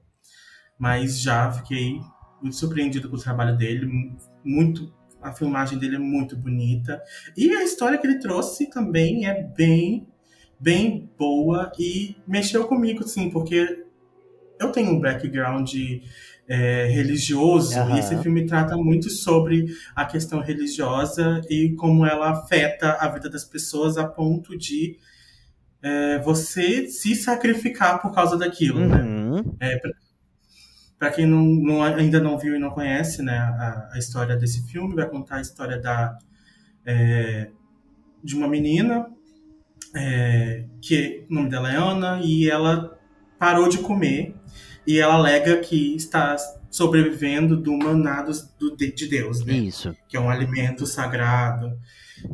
mas 0.79 1.21
já 1.21 1.51
fiquei 1.53 2.01
muito 2.41 2.57
surpreendido 2.57 3.09
com 3.09 3.17
o 3.17 3.21
trabalho 3.21 3.57
dele, 3.57 3.87
mu- 3.87 4.17
muito 4.45 4.93
a 5.21 5.33
filmagem 5.33 5.79
dele 5.79 5.97
é 5.97 5.99
muito 6.01 6.37
bonita 6.37 7.01
e 7.37 7.49
a 7.53 7.63
história 7.63 7.97
que 7.97 8.05
ele 8.07 8.19
trouxe 8.19 8.69
também 8.71 9.25
é 9.27 9.41
bem 9.43 10.09
bem 10.63 11.11
boa 11.19 11.73
e 11.79 12.17
mexeu 12.27 12.67
comigo, 12.69 13.03
sim, 13.03 13.29
porque 13.31 13.85
eu 14.61 14.71
tenho 14.73 14.93
um 14.93 15.01
background 15.01 15.75
é, 16.49 16.87
religioso 16.87 17.79
Aham. 17.79 17.97
e 17.97 17.99
esse 18.01 18.17
filme 18.23 18.47
trata 18.47 18.77
muito 18.77 19.11
sobre 19.11 19.67
a 19.95 20.05
questão 20.05 20.41
religiosa 20.41 21.41
e 21.51 21.75
como 21.75 22.07
ela 22.07 22.31
afeta 22.31 22.93
a 23.01 23.09
vida 23.09 23.29
das 23.29 23.45
pessoas 23.45 23.99
a 23.99 24.07
ponto 24.07 24.57
de 24.57 24.97
é, 25.83 26.19
você 26.21 26.89
se 26.89 27.15
sacrificar 27.17 28.01
por 28.01 28.13
causa 28.13 28.37
daquilo, 28.39 28.81
né? 28.87 29.03
Uhum. 29.03 29.57
Para 30.99 31.11
quem 31.11 31.27
não, 31.27 31.45
não- 31.45 31.83
ainda 31.83 32.21
não 32.21 32.39
viu 32.39 32.55
e 32.55 32.59
não 32.59 32.71
conhece, 32.71 33.23
né, 33.23 33.37
a, 33.37 33.91
a 33.93 33.99
história 33.99 34.37
desse 34.37 34.63
filme, 34.69 34.95
vai 34.95 35.09
contar 35.09 35.37
a 35.37 35.41
história 35.41 35.79
da 35.81 36.17
é, 36.87 37.51
de 38.23 38.37
uma 38.37 38.49
menina 38.49 39.09
é, 39.95 40.65
que 40.81 41.27
o 41.31 41.35
nome 41.35 41.49
dela 41.51 41.73
é 41.73 41.77
Ana 41.77 42.21
e 42.23 42.49
ela 42.51 42.99
parou 43.39 43.69
de 43.69 43.79
comer 43.79 44.35
e 44.87 44.99
ela 44.99 45.15
alega 45.15 45.59
que 45.59 45.95
está 45.97 46.37
sobrevivendo 46.71 47.57
do 47.61 47.77
maná 47.77 48.23
dos- 48.23 48.43
do, 48.59 48.75
de 48.77 48.93
de 48.93 49.07
Deus, 49.07 49.45
né? 49.45 49.53
Isso. 49.55 49.95
que 50.09 50.17
é 50.17 50.21
um 50.21 50.31
alimento 50.31 50.87
sagrado. 50.87 51.77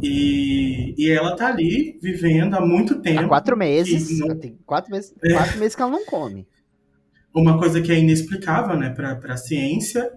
E, 0.02 0.94
e 0.98 1.10
ela 1.10 1.34
tá 1.34 1.48
ali 1.48 1.98
vivendo 2.02 2.54
há 2.54 2.60
muito 2.60 3.00
tempo. 3.00 3.20
Há 3.20 3.28
quatro 3.28 3.56
meses. 3.56 4.18
não- 4.18 4.38
Tem 4.38 4.56
quatro 4.66 4.90
meses, 4.90 5.14
É. 5.24 5.32
quatro 5.32 5.58
meses 5.58 5.74
que 5.74 5.82
ela 5.82 5.90
não 5.90 6.04
come. 6.04 6.46
uma 7.34 7.56
coisa 7.58 7.80
que 7.80 7.92
é 7.92 7.98
inexplicável 7.98 8.76
né, 8.76 8.90
para 8.90 9.12
a 9.32 9.36
ciência, 9.36 10.10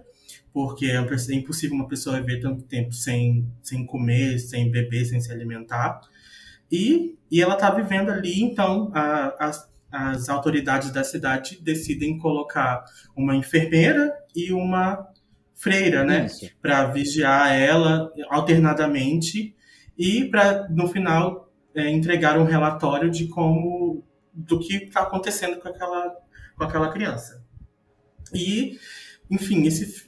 porque 0.52 0.86
é 0.86 0.96
é 0.96 1.34
impossível 1.34 1.76
uma 1.76 1.86
pessoa 1.86 2.20
viver 2.20 2.40
tanto 2.40 2.62
tempo 2.64 2.92
sem, 2.92 3.46
sem 3.62 3.86
comer, 3.86 4.38
sem 4.40 4.70
beber, 4.70 5.04
sem 5.04 5.20
se 5.20 5.30
alimentar. 5.32 6.00
E, 6.72 7.18
e 7.30 7.42
ela 7.42 7.54
está 7.54 7.70
vivendo 7.70 8.10
ali, 8.10 8.42
então 8.42 8.90
a- 8.94 9.36
as, 9.38 9.70
as 9.92 10.28
autoridades 10.30 10.90
da 10.92 11.04
cidade 11.04 11.58
decidem 11.62 12.18
colocar 12.18 12.82
uma 13.16 13.36
enfermeira 13.36 14.12
e 14.34 14.52
uma 14.52 15.06
freira, 15.54 16.04
né? 16.04 16.34
Para 16.62 16.86
vigiar 16.86 17.52
ela 17.54 18.10
alternadamente 18.30 19.54
e 19.98 20.24
para 20.26 20.68
no 20.70 20.88
final 20.88 21.52
é, 21.74 21.90
entregar 21.90 22.38
um 22.38 22.44
relatório 22.44 23.10
de 23.10 23.28
como 23.28 24.02
do 24.32 24.58
que 24.58 24.76
está 24.84 25.02
acontecendo 25.02 25.60
com 25.60 25.68
aquela 25.68 26.14
com 26.56 26.64
aquela 26.64 26.90
criança. 26.90 27.44
E 28.34 28.78
enfim, 29.30 29.66
esse 29.66 30.04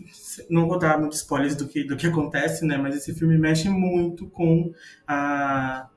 não 0.51 0.67
vou 0.69 0.79
dar 0.79 0.99
muitos 0.99 1.19
spoilers 1.21 1.57
do 1.57 1.69
que 1.69 1.85
do 1.85 1.97
que 1.97 2.07
acontece, 2.07 2.65
né? 2.67 2.77
Mas 2.77 2.97
esse 2.97 3.15
filme 3.15 3.39
mexe 3.39 3.69
muito 3.69 4.29
com 4.31 4.73
a 5.07 5.89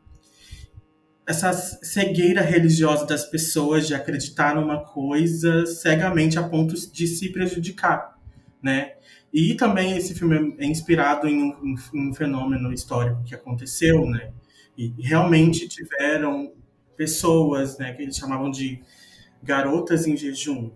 essa 1.27 1.51
cegueira 1.51 2.41
religiosa 2.41 3.05
das 3.05 3.25
pessoas 3.25 3.85
de 3.85 3.93
acreditar 3.93 4.55
numa 4.55 4.85
coisa 4.85 5.65
cegamente 5.65 6.39
a 6.39 6.43
ponto 6.43 6.73
de 6.73 7.05
se 7.05 7.29
prejudicar, 7.33 8.17
né? 8.63 8.93
E 9.33 9.53
também 9.55 9.97
esse 9.97 10.15
filme 10.15 10.55
é 10.57 10.65
inspirado 10.65 11.27
em 11.27 11.43
um, 11.43 11.75
um 11.93 12.13
fenômeno 12.13 12.71
histórico 12.71 13.23
que 13.25 13.35
aconteceu, 13.35 14.05
né? 14.05 14.31
E 14.77 14.93
realmente 14.99 15.67
tiveram 15.67 16.53
pessoas, 16.95 17.77
né, 17.77 17.93
que 17.93 18.01
eles 18.01 18.15
chamavam 18.15 18.49
de 18.49 18.81
garotas 19.43 20.07
em 20.07 20.15
jejum, 20.15 20.71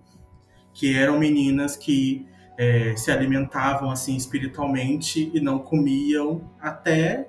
que 0.74 0.96
eram 0.96 1.18
meninas 1.18 1.76
que 1.76 2.26
eh, 2.58 2.96
se 2.96 3.10
alimentavam 3.10 3.90
assim 3.90 4.16
espiritualmente 4.16 5.32
e 5.34 5.40
não 5.40 5.60
comiam 5.60 6.52
até 6.60 7.28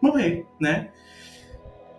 morrer, 0.00 0.46
né? 0.58 0.90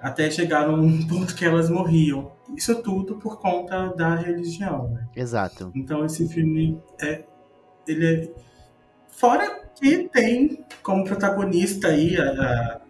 Até 0.01 0.29
chegar 0.31 0.67
num 0.67 1.05
ponto 1.07 1.35
que 1.35 1.45
elas 1.45 1.69
morriam. 1.69 2.31
Isso 2.55 2.81
tudo 2.81 3.15
por 3.17 3.39
conta 3.39 3.89
da 3.95 4.15
religião, 4.15 4.89
né? 4.89 5.07
Exato. 5.15 5.71
Então 5.75 6.03
esse 6.05 6.27
filme 6.27 6.81
é 7.01 7.23
ele 7.87 8.05
é 8.05 8.33
fora 9.09 9.61
que 9.75 10.09
tem 10.09 10.65
como 10.83 11.03
protagonista 11.03 11.87
aí 11.87 12.17
a, 12.17 12.31
a, 12.31 12.81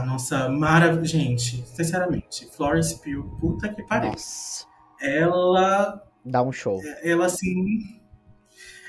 a 0.00 0.06
nossa 0.06 0.48
maravilhosa 0.48 1.06
gente, 1.06 1.64
sinceramente, 1.66 2.48
Florence 2.52 2.98
Pugh, 3.00 3.36
puta 3.40 3.68
que 3.68 3.82
pariu. 3.82 4.12
Nossa. 4.12 4.66
Ela 5.00 6.02
Dá 6.24 6.42
um 6.42 6.52
show. 6.52 6.80
ela 7.02 7.26
assim 7.26 8.00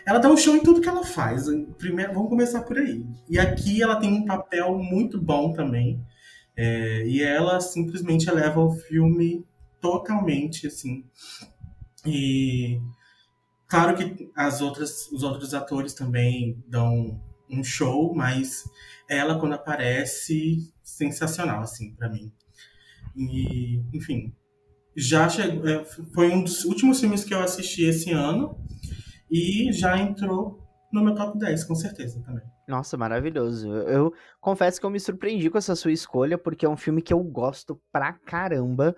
ela 0.06 0.20
dá 0.20 0.30
um 0.30 0.38
show 0.38 0.56
em 0.56 0.64
tudo 0.64 0.82
que 0.82 0.90
ela 0.90 1.04
faz. 1.04 1.46
Primeiro, 1.78 2.14
vamos 2.14 2.30
começar 2.30 2.62
por 2.64 2.78
aí. 2.78 3.06
E 3.30 3.40
aqui 3.40 3.82
ela 3.82 3.96
tem 3.98 4.12
um 4.12 4.26
papel 4.26 4.78
muito 4.78 5.22
bom 5.22 5.54
também. 5.54 6.04
É, 6.64 7.08
e 7.08 7.24
ela 7.24 7.60
simplesmente 7.60 8.30
eleva 8.30 8.60
o 8.62 8.70
filme 8.70 9.44
totalmente, 9.82 10.68
assim. 10.68 11.04
E 12.06 12.80
claro 13.68 13.98
que 13.98 14.32
as 14.36 14.62
outras, 14.62 15.12
os 15.12 15.24
outros 15.24 15.56
atores 15.56 15.96
também 15.96 16.64
dão 16.68 17.20
um 17.50 17.64
show, 17.64 18.14
mas 18.14 18.64
ela 19.10 19.40
quando 19.40 19.54
aparece, 19.54 20.72
sensacional, 20.84 21.62
assim, 21.62 21.96
para 21.96 22.10
mim. 22.10 22.32
E, 23.16 23.82
enfim, 23.92 24.32
já 24.96 25.28
chegou, 25.28 25.68
é, 25.68 25.84
foi 26.14 26.30
um 26.30 26.44
dos 26.44 26.64
últimos 26.64 27.00
filmes 27.00 27.24
que 27.24 27.34
eu 27.34 27.40
assisti 27.40 27.86
esse 27.86 28.12
ano 28.12 28.56
e 29.32 29.74
já 29.74 29.98
entrou 29.98 30.62
no 30.94 31.04
meu 31.04 31.16
top 31.16 31.40
10, 31.40 31.64
com 31.64 31.74
certeza 31.74 32.22
também. 32.22 32.46
Nossa, 32.72 32.98
maravilhoso. 32.98 33.68
Eu, 33.68 33.88
eu 33.90 34.14
confesso 34.40 34.80
que 34.80 34.86
eu 34.86 34.90
me 34.90 35.00
surpreendi 35.00 35.50
com 35.50 35.58
essa 35.58 35.76
sua 35.76 35.92
escolha, 35.92 36.38
porque 36.38 36.66
é 36.66 36.70
um 36.70 36.78
filme 36.78 37.02
que 37.02 37.14
eu 37.14 37.22
gosto 37.22 37.78
pra 37.92 38.14
caramba. 38.14 38.96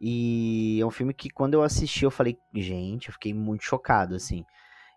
E 0.00 0.78
é 0.80 0.86
um 0.86 0.90
filme 0.90 1.14
que 1.14 1.30
quando 1.30 1.54
eu 1.54 1.62
assisti, 1.62 2.04
eu 2.04 2.10
falei, 2.10 2.38
gente, 2.54 3.08
eu 3.08 3.14
fiquei 3.14 3.34
muito 3.34 3.64
chocado, 3.64 4.14
assim. 4.16 4.44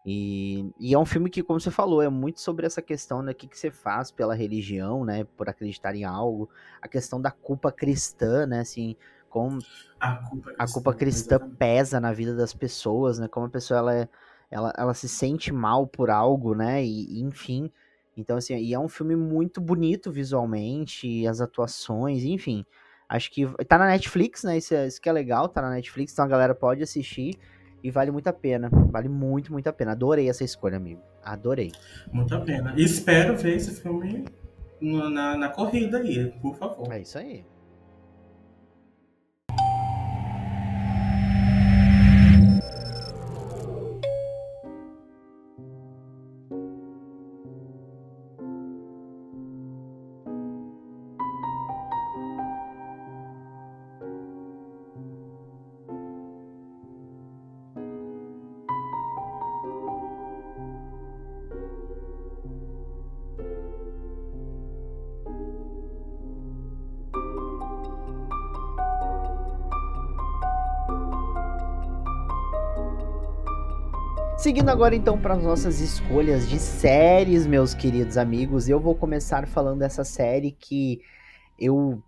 E, 0.05 0.71
e 0.79 0.93
é 0.93 0.99
um 0.99 1.05
filme 1.05 1.29
que, 1.29 1.43
como 1.43 1.59
você 1.59 1.71
falou, 1.71 2.01
é 2.01 2.09
muito 2.09 2.41
sobre 2.41 2.65
essa 2.65 2.81
questão, 2.81 3.21
né? 3.21 3.33
Que, 3.33 3.47
que 3.47 3.57
você 3.57 3.71
faz 3.71 4.11
pela 4.11 4.35
religião, 4.35 5.05
né? 5.05 5.25
Por 5.37 5.49
acreditar 5.49 5.95
em 5.95 6.05
algo. 6.05 6.49
A 6.81 6.87
questão 6.87 7.21
da 7.21 7.31
culpa 7.31 7.71
cristã, 7.71 8.45
né? 8.47 8.61
Assim, 8.61 8.95
como 9.29 9.59
A 9.99 10.15
culpa, 10.15 10.55
a 10.57 10.67
culpa 10.67 10.93
cristã 10.93 11.39
pesa 11.57 11.99
na 11.99 12.13
vida 12.13 12.35
das 12.35 12.53
pessoas, 12.53 13.19
né? 13.19 13.27
Como 13.27 13.45
a 13.47 13.49
pessoa 13.49 13.79
ela, 13.79 13.95
é- 13.95 14.09
ela, 14.49 14.73
ela 14.77 14.93
se 14.93 15.07
sente 15.09 15.51
mal 15.51 15.87
por 15.87 16.09
algo, 16.09 16.55
né? 16.55 16.83
E, 16.83 17.21
enfim. 17.21 17.71
Então, 18.17 18.35
assim, 18.35 18.57
e 18.57 18.73
é 18.73 18.79
um 18.79 18.89
filme 18.89 19.15
muito 19.15 19.61
bonito 19.61 20.11
visualmente, 20.11 21.25
as 21.27 21.39
atuações, 21.39 22.23
enfim. 22.23 22.65
Acho 23.07 23.31
que 23.31 23.45
tá 23.65 23.77
na 23.77 23.85
Netflix, 23.87 24.43
né? 24.43 24.57
Isso, 24.57 24.73
é- 24.73 24.87
isso 24.87 24.99
que 24.99 25.07
é 25.07 25.11
legal, 25.11 25.47
tá 25.47 25.61
na 25.61 25.69
Netflix, 25.69 26.11
então 26.11 26.25
a 26.25 26.27
galera 26.27 26.55
pode 26.55 26.81
assistir 26.83 27.35
e 27.83 27.91
vale 27.91 28.11
muito 28.11 28.27
a 28.27 28.33
pena. 28.33 28.69
Vale 28.71 29.07
muito, 29.07 29.53
muito 29.53 29.67
a 29.67 29.71
pena. 29.73 29.91
Adorei 29.91 30.27
essa 30.29 30.43
escolha, 30.43 30.77
amigo. 30.77 31.01
Adorei. 31.23 31.71
Muito 32.11 32.33
a 32.33 32.41
pena. 32.41 32.73
E 32.75 32.83
espero 32.83 33.37
ver 33.37 33.55
esse 33.55 33.79
filme 33.81 34.25
na, 34.81 35.37
na 35.37 35.49
corrida 35.49 35.99
aí, 35.99 36.31
por 36.41 36.57
favor. 36.57 36.91
É 36.91 37.01
isso 37.01 37.17
aí. 37.17 37.45
Seguindo 74.37 74.69
agora 74.69 74.95
então 74.95 75.19
para 75.19 75.33
as 75.33 75.43
nossas 75.43 75.81
escolhas 75.81 76.47
de 76.47 76.59
séries, 76.59 77.47
meus 77.47 77.73
queridos 77.73 78.17
amigos, 78.17 78.69
eu 78.69 78.79
vou 78.79 78.93
começar 78.95 79.47
falando 79.47 79.79
dessa 79.79 80.03
série 80.03 80.51
que 80.51 81.01
eu 81.59 82.01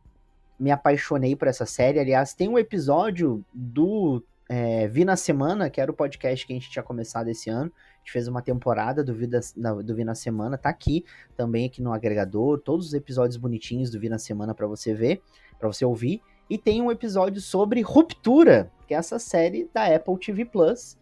me 0.59 0.69
apaixonei 0.69 1.35
por 1.35 1.47
essa 1.47 1.65
série. 1.65 1.99
Aliás, 1.99 2.33
tem 2.33 2.47
um 2.47 2.59
episódio 2.59 3.43
do 3.51 4.23
é, 4.47 4.87
Vi 4.87 5.03
na 5.05 5.15
Semana, 5.15 5.69
que 5.71 5.81
era 5.81 5.89
o 5.91 5.93
podcast 5.93 6.45
que 6.45 6.53
a 6.53 6.55
gente 6.55 6.69
tinha 6.69 6.83
começado 6.83 7.29
esse 7.29 7.49
ano. 7.49 7.71
A 7.95 7.97
gente 7.99 8.11
fez 8.11 8.27
uma 8.27 8.43
temporada 8.43 9.03
do, 9.03 9.13
Vida, 9.13 9.39
da- 9.57 9.73
do 9.81 9.95
Vi 9.95 10.03
na 10.03 10.15
Semana, 10.15 10.55
tá 10.57 10.69
aqui 10.69 11.03
também 11.35 11.65
aqui 11.65 11.81
no 11.81 11.91
agregador, 11.91 12.59
todos 12.59 12.87
os 12.87 12.93
episódios 12.93 13.37
bonitinhos 13.37 13.89
do 13.89 13.99
Vi 13.99 14.07
na 14.07 14.19
Semana 14.19 14.53
para 14.53 14.67
você 14.67 14.93
ver, 14.93 15.21
para 15.57 15.67
você 15.67 15.83
ouvir. 15.83 16.21
E 16.47 16.57
tem 16.59 16.79
um 16.81 16.91
episódio 16.91 17.41
sobre 17.41 17.81
Ruptura, 17.81 18.71
que 18.87 18.93
é 18.93 18.97
essa 18.97 19.17
série 19.17 19.67
da 19.73 19.85
Apple 19.95 20.17
TV 20.19 20.45
Plus 20.45 20.98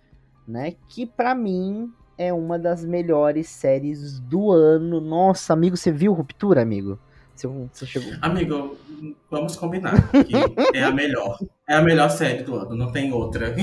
né? 0.48 0.76
Que 0.88 1.06
pra 1.06 1.36
mim 1.36 1.92
é 2.18 2.34
uma 2.34 2.58
das 2.58 2.86
melhores 2.86 3.50
séries 3.50 4.20
do 4.20 4.52
ano. 4.52 5.02
Nossa, 5.02 5.54
amigo, 5.54 5.76
você 5.76 5.92
viu 5.92 6.14
Ruptura, 6.14 6.62
amigo? 6.62 6.98
Você, 7.36 7.48
você 7.48 7.86
chegou. 7.86 8.14
Amigo, 8.22 8.78
vamos 9.30 9.56
combinar 9.56 9.94
que 10.12 10.34
é 10.76 10.84
a 10.84 10.92
melhor. 10.92 11.38
É 11.68 11.76
a 11.76 11.82
melhor 11.82 12.10
série 12.10 12.44
do 12.44 12.56
ano, 12.56 12.76
não 12.76 12.92
tem 12.92 13.12
outra. 13.12 13.56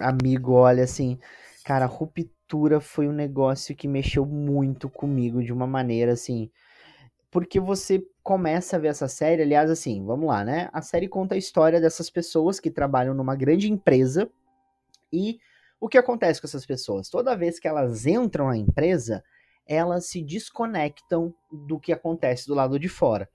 Amigo, 0.00 0.52
olha 0.52 0.84
assim, 0.84 1.18
cara, 1.64 1.86
Ruptura 1.86 2.80
foi 2.80 3.08
um 3.08 3.12
negócio 3.12 3.74
que 3.74 3.88
mexeu 3.88 4.26
muito 4.26 4.90
comigo 4.90 5.42
de 5.42 5.52
uma 5.52 5.66
maneira 5.66 6.12
assim. 6.12 6.50
Porque 7.30 7.58
você 7.58 8.04
começa 8.22 8.76
a 8.76 8.78
ver 8.78 8.88
essa 8.88 9.08
série, 9.08 9.42
aliás, 9.42 9.70
assim, 9.70 10.04
vamos 10.04 10.26
lá, 10.26 10.44
né? 10.44 10.68
A 10.72 10.82
série 10.82 11.08
conta 11.08 11.34
a 11.34 11.38
história 11.38 11.80
dessas 11.80 12.10
pessoas 12.10 12.58
que 12.58 12.70
trabalham 12.70 13.14
numa 13.14 13.36
grande 13.36 13.70
empresa 13.70 14.28
e 15.12 15.38
o 15.80 15.88
que 15.88 15.98
acontece 15.98 16.40
com 16.40 16.46
essas 16.46 16.64
pessoas? 16.64 17.08
Toda 17.08 17.36
vez 17.36 17.58
que 17.58 17.68
elas 17.68 18.06
entram 18.06 18.48
na 18.48 18.56
empresa, 18.56 19.22
elas 19.66 20.06
se 20.06 20.22
desconectam 20.22 21.34
do 21.50 21.78
que 21.78 21.92
acontece 21.92 22.46
do 22.46 22.54
lado 22.54 22.78
de 22.78 22.88
fora. 22.88 23.28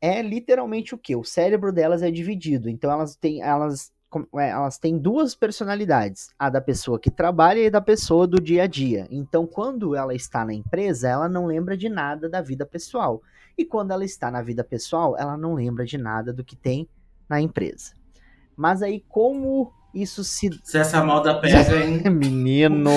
É 0.00 0.22
literalmente 0.22 0.94
o 0.94 0.98
que? 0.98 1.14
O 1.14 1.24
cérebro 1.24 1.72
delas 1.72 2.02
é 2.02 2.10
dividido. 2.10 2.68
Então 2.68 2.90
elas 2.90 3.16
têm, 3.16 3.42
elas, 3.42 3.92
é, 4.36 4.48
elas 4.50 4.78
têm 4.78 4.98
duas 4.98 5.34
personalidades: 5.34 6.28
a 6.38 6.50
da 6.50 6.60
pessoa 6.60 6.98
que 6.98 7.10
trabalha 7.10 7.60
e 7.60 7.70
da 7.70 7.80
pessoa 7.80 8.26
do 8.26 8.40
dia 8.40 8.64
a 8.64 8.66
dia. 8.66 9.06
Então, 9.10 9.46
quando 9.46 9.94
ela 9.94 10.14
está 10.14 10.44
na 10.44 10.54
empresa, 10.54 11.08
ela 11.08 11.28
não 11.28 11.46
lembra 11.46 11.76
de 11.76 11.88
nada 11.88 12.28
da 12.28 12.40
vida 12.40 12.66
pessoal. 12.66 13.22
E 13.56 13.64
quando 13.64 13.90
ela 13.90 14.04
está 14.04 14.30
na 14.30 14.42
vida 14.42 14.64
pessoal, 14.64 15.16
ela 15.18 15.36
não 15.36 15.54
lembra 15.54 15.84
de 15.84 15.98
nada 15.98 16.32
do 16.32 16.44
que 16.44 16.56
tem 16.56 16.88
na 17.28 17.40
empresa. 17.40 17.92
Mas 18.56 18.82
aí, 18.82 19.04
como 19.08 19.72
isso 19.94 20.24
se 20.24 20.50
Se 20.62 20.78
essa 20.78 21.04
moda 21.04 21.40
pega, 21.40 21.76
hein? 21.76 22.02
Menino, 22.10 22.90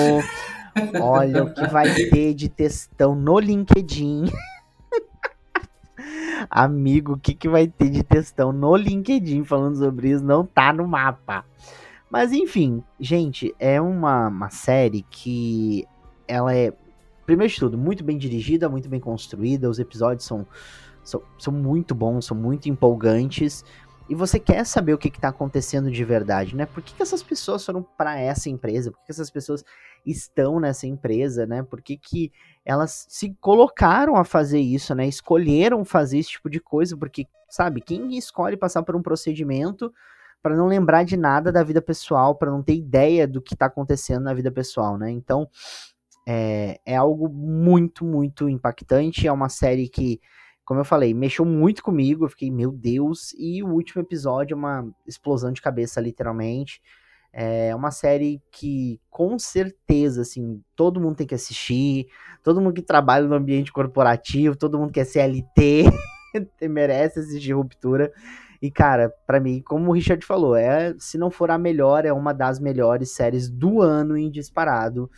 olha 1.00 1.44
o 1.44 1.52
que 1.52 1.66
vai 1.68 1.92
ter 1.94 2.34
de 2.34 2.48
textão 2.48 3.14
no 3.14 3.38
LinkedIn. 3.38 4.24
Amigo, 6.50 7.14
o 7.14 7.18
que, 7.18 7.34
que 7.34 7.48
vai 7.48 7.66
ter 7.66 7.90
de 7.90 8.02
textão 8.02 8.52
no 8.52 8.76
LinkedIn 8.76 9.44
falando 9.44 9.78
sobre 9.78 10.10
isso? 10.10 10.24
Não 10.24 10.44
tá 10.44 10.72
no 10.72 10.86
mapa. 10.86 11.44
Mas 12.10 12.32
enfim, 12.32 12.82
gente, 13.00 13.54
é 13.58 13.80
uma, 13.80 14.28
uma 14.28 14.50
série 14.50 15.04
que 15.10 15.84
ela 16.28 16.54
é 16.54 16.72
primeiro 17.24 17.52
de 17.52 17.58
tudo, 17.58 17.78
muito 17.78 18.04
bem 18.04 18.16
dirigida, 18.16 18.68
muito 18.68 18.88
bem 18.88 19.00
construída, 19.00 19.68
os 19.68 19.78
episódios 19.78 20.26
são, 20.26 20.46
são, 21.02 21.22
são 21.38 21.52
muito 21.52 21.94
bons, 21.94 22.26
são 22.26 22.36
muito 22.36 22.68
empolgantes. 22.68 23.64
E 24.08 24.14
você 24.14 24.38
quer 24.38 24.66
saber 24.66 24.92
o 24.92 24.98
que 24.98 25.08
está 25.08 25.28
acontecendo 25.28 25.90
de 25.90 26.04
verdade, 26.04 26.54
né? 26.54 26.66
Por 26.66 26.82
que, 26.82 26.94
que 26.94 27.02
essas 27.02 27.22
pessoas 27.22 27.64
foram 27.64 27.82
para 27.82 28.18
essa 28.20 28.50
empresa? 28.50 28.90
Por 28.90 28.98
que, 29.00 29.06
que 29.06 29.12
essas 29.12 29.30
pessoas 29.30 29.64
estão 30.04 30.60
nessa 30.60 30.86
empresa, 30.86 31.46
né? 31.46 31.62
Por 31.62 31.80
que, 31.80 31.96
que 31.96 32.30
elas 32.64 33.06
se 33.08 33.34
colocaram 33.40 34.16
a 34.16 34.24
fazer 34.24 34.60
isso, 34.60 34.94
né? 34.94 35.06
Escolheram 35.06 35.84
fazer 35.84 36.18
esse 36.18 36.30
tipo 36.30 36.50
de 36.50 36.60
coisa, 36.60 36.96
porque, 36.96 37.26
sabe, 37.48 37.80
quem 37.80 38.16
escolhe 38.18 38.58
passar 38.58 38.82
por 38.82 38.94
um 38.94 39.02
procedimento 39.02 39.92
para 40.42 40.54
não 40.54 40.66
lembrar 40.66 41.04
de 41.04 41.16
nada 41.16 41.50
da 41.50 41.62
vida 41.62 41.80
pessoal, 41.80 42.34
para 42.34 42.50
não 42.50 42.62
ter 42.62 42.74
ideia 42.74 43.26
do 43.26 43.40
que 43.40 43.54
está 43.54 43.64
acontecendo 43.64 44.24
na 44.24 44.34
vida 44.34 44.52
pessoal, 44.52 44.98
né? 44.98 45.10
Então, 45.10 45.48
é, 46.26 46.78
é 46.84 46.94
algo 46.94 47.30
muito, 47.30 48.04
muito 48.04 48.50
impactante. 48.50 49.26
É 49.26 49.32
uma 49.32 49.48
série 49.48 49.88
que, 49.88 50.20
como 50.64 50.80
eu 50.80 50.84
falei, 50.84 51.12
mexeu 51.12 51.44
muito 51.44 51.82
comigo. 51.82 52.24
Eu 52.24 52.28
fiquei, 52.30 52.50
meu 52.50 52.72
Deus. 52.72 53.34
E 53.38 53.62
o 53.62 53.68
último 53.68 54.00
episódio 54.00 54.54
é 54.54 54.56
uma 54.56 54.88
explosão 55.06 55.52
de 55.52 55.60
cabeça, 55.60 56.00
literalmente. 56.00 56.80
É 57.32 57.74
uma 57.74 57.90
série 57.90 58.40
que, 58.50 59.00
com 59.10 59.38
certeza, 59.38 60.22
assim, 60.22 60.62
todo 60.74 61.00
mundo 61.00 61.16
tem 61.16 61.26
que 61.26 61.34
assistir. 61.34 62.06
Todo 62.42 62.60
mundo 62.60 62.74
que 62.74 62.82
trabalha 62.82 63.26
no 63.26 63.34
ambiente 63.34 63.72
corporativo, 63.72 64.56
todo 64.56 64.78
mundo 64.78 64.92
que 64.92 65.00
é 65.00 65.04
CLT, 65.04 65.84
merece 66.70 67.20
assistir 67.20 67.52
Ruptura. 67.52 68.10
E, 68.62 68.70
cara, 68.70 69.12
para 69.26 69.40
mim, 69.40 69.60
como 69.60 69.90
o 69.90 69.92
Richard 69.92 70.24
falou, 70.24 70.56
é, 70.56 70.94
se 70.98 71.18
não 71.18 71.30
for 71.30 71.50
a 71.50 71.58
melhor, 71.58 72.06
é 72.06 72.12
uma 72.12 72.32
das 72.32 72.58
melhores 72.58 73.10
séries 73.10 73.50
do 73.50 73.82
ano 73.82 74.16
em 74.16 74.30
disparado. 74.30 75.10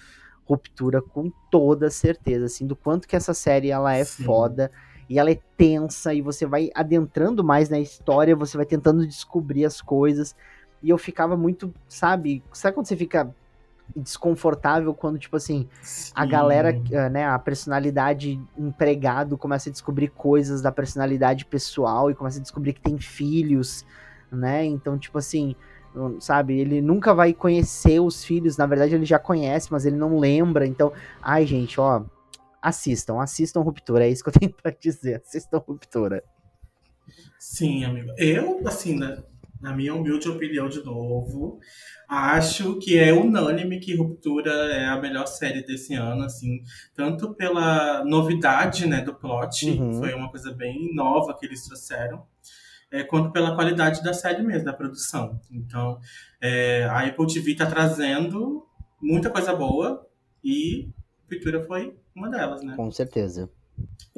Ruptura 0.44 1.00
com 1.00 1.30
toda 1.50 1.90
certeza, 1.90 2.46
assim, 2.46 2.66
do 2.66 2.74
quanto 2.74 3.06
que 3.06 3.14
essa 3.14 3.34
série 3.34 3.70
ela 3.70 3.94
é 3.94 4.02
Sim. 4.02 4.24
foda 4.24 4.72
e 5.08 5.18
ela 5.18 5.30
é 5.30 5.38
tensa 5.56 6.12
e 6.12 6.20
você 6.20 6.46
vai 6.46 6.70
adentrando 6.74 7.44
mais 7.44 7.68
na 7.68 7.78
história, 7.78 8.34
você 8.34 8.56
vai 8.56 8.66
tentando 8.66 9.06
descobrir 9.06 9.64
as 9.64 9.80
coisas. 9.80 10.34
E 10.82 10.90
eu 10.90 10.98
ficava 10.98 11.36
muito, 11.36 11.72
sabe, 11.88 12.42
sabe 12.52 12.74
quando 12.74 12.86
você 12.86 12.96
fica 12.96 13.32
desconfortável 13.94 14.92
quando, 14.92 15.18
tipo 15.18 15.36
assim, 15.36 15.68
Sim. 15.80 16.12
a 16.14 16.26
galera, 16.26 16.70
eh, 16.90 17.08
né, 17.08 17.24
a 17.24 17.38
personalidade 17.38 18.40
empregado 18.58 19.38
começa 19.38 19.68
a 19.68 19.72
descobrir 19.72 20.08
coisas 20.08 20.60
da 20.60 20.72
personalidade 20.72 21.44
pessoal 21.44 22.10
e 22.10 22.14
começa 22.14 22.38
a 22.38 22.42
descobrir 22.42 22.72
que 22.72 22.80
tem 22.80 22.98
filhos, 22.98 23.86
né? 24.30 24.64
Então, 24.64 24.98
tipo 24.98 25.18
assim, 25.18 25.54
sabe? 26.20 26.58
Ele 26.58 26.80
nunca 26.80 27.14
vai 27.14 27.32
conhecer 27.32 28.00
os 28.00 28.24
filhos, 28.24 28.56
na 28.56 28.66
verdade 28.66 28.94
ele 28.94 29.04
já 29.04 29.18
conhece, 29.18 29.70
mas 29.70 29.86
ele 29.86 29.96
não 29.96 30.18
lembra. 30.18 30.66
Então, 30.66 30.92
ai, 31.22 31.46
gente, 31.46 31.80
ó, 31.80 32.02
assistam, 32.68 33.20
assistam 33.20 33.62
Ruptura, 33.62 34.06
é 34.06 34.10
isso 34.10 34.24
que 34.24 34.30
eu 34.30 34.32
tenho 34.38 34.52
pra 34.52 34.70
dizer, 34.70 35.22
assistam 35.24 35.58
Ruptura. 35.58 36.22
Sim, 37.38 37.84
amigo. 37.84 38.10
Eu, 38.18 38.66
assim, 38.66 38.96
na, 38.96 39.22
na 39.60 39.74
minha 39.74 39.94
humilde 39.94 40.28
opinião, 40.28 40.68
de 40.68 40.82
novo, 40.84 41.60
acho 42.08 42.78
que 42.78 42.98
é 42.98 43.12
unânime 43.12 43.78
que 43.78 43.94
Ruptura 43.94 44.50
é 44.50 44.86
a 44.86 45.00
melhor 45.00 45.26
série 45.26 45.64
desse 45.64 45.94
ano, 45.94 46.24
assim, 46.24 46.62
tanto 46.94 47.34
pela 47.34 48.04
novidade, 48.04 48.86
né, 48.86 49.00
do 49.00 49.14
plot, 49.14 49.70
uhum. 49.70 49.94
foi 49.94 50.12
uma 50.14 50.30
coisa 50.30 50.52
bem 50.52 50.94
nova 50.94 51.36
que 51.38 51.46
eles 51.46 51.64
trouxeram, 51.64 52.26
é, 52.90 53.04
quanto 53.04 53.30
pela 53.30 53.54
qualidade 53.54 54.02
da 54.02 54.12
série 54.12 54.42
mesmo, 54.42 54.64
da 54.64 54.72
produção. 54.72 55.40
Então, 55.50 55.98
é, 56.40 56.84
a 56.84 57.06
Apple 57.06 57.26
TV 57.26 57.52
está 57.52 57.66
trazendo 57.66 58.66
muita 59.00 59.30
coisa 59.30 59.54
boa 59.54 60.06
e 60.42 60.88
Pintura 61.28 61.62
foi 61.62 61.96
uma 62.16 62.28
delas, 62.30 62.62
né? 62.62 62.76
Com 62.76 62.90
certeza. 62.90 63.50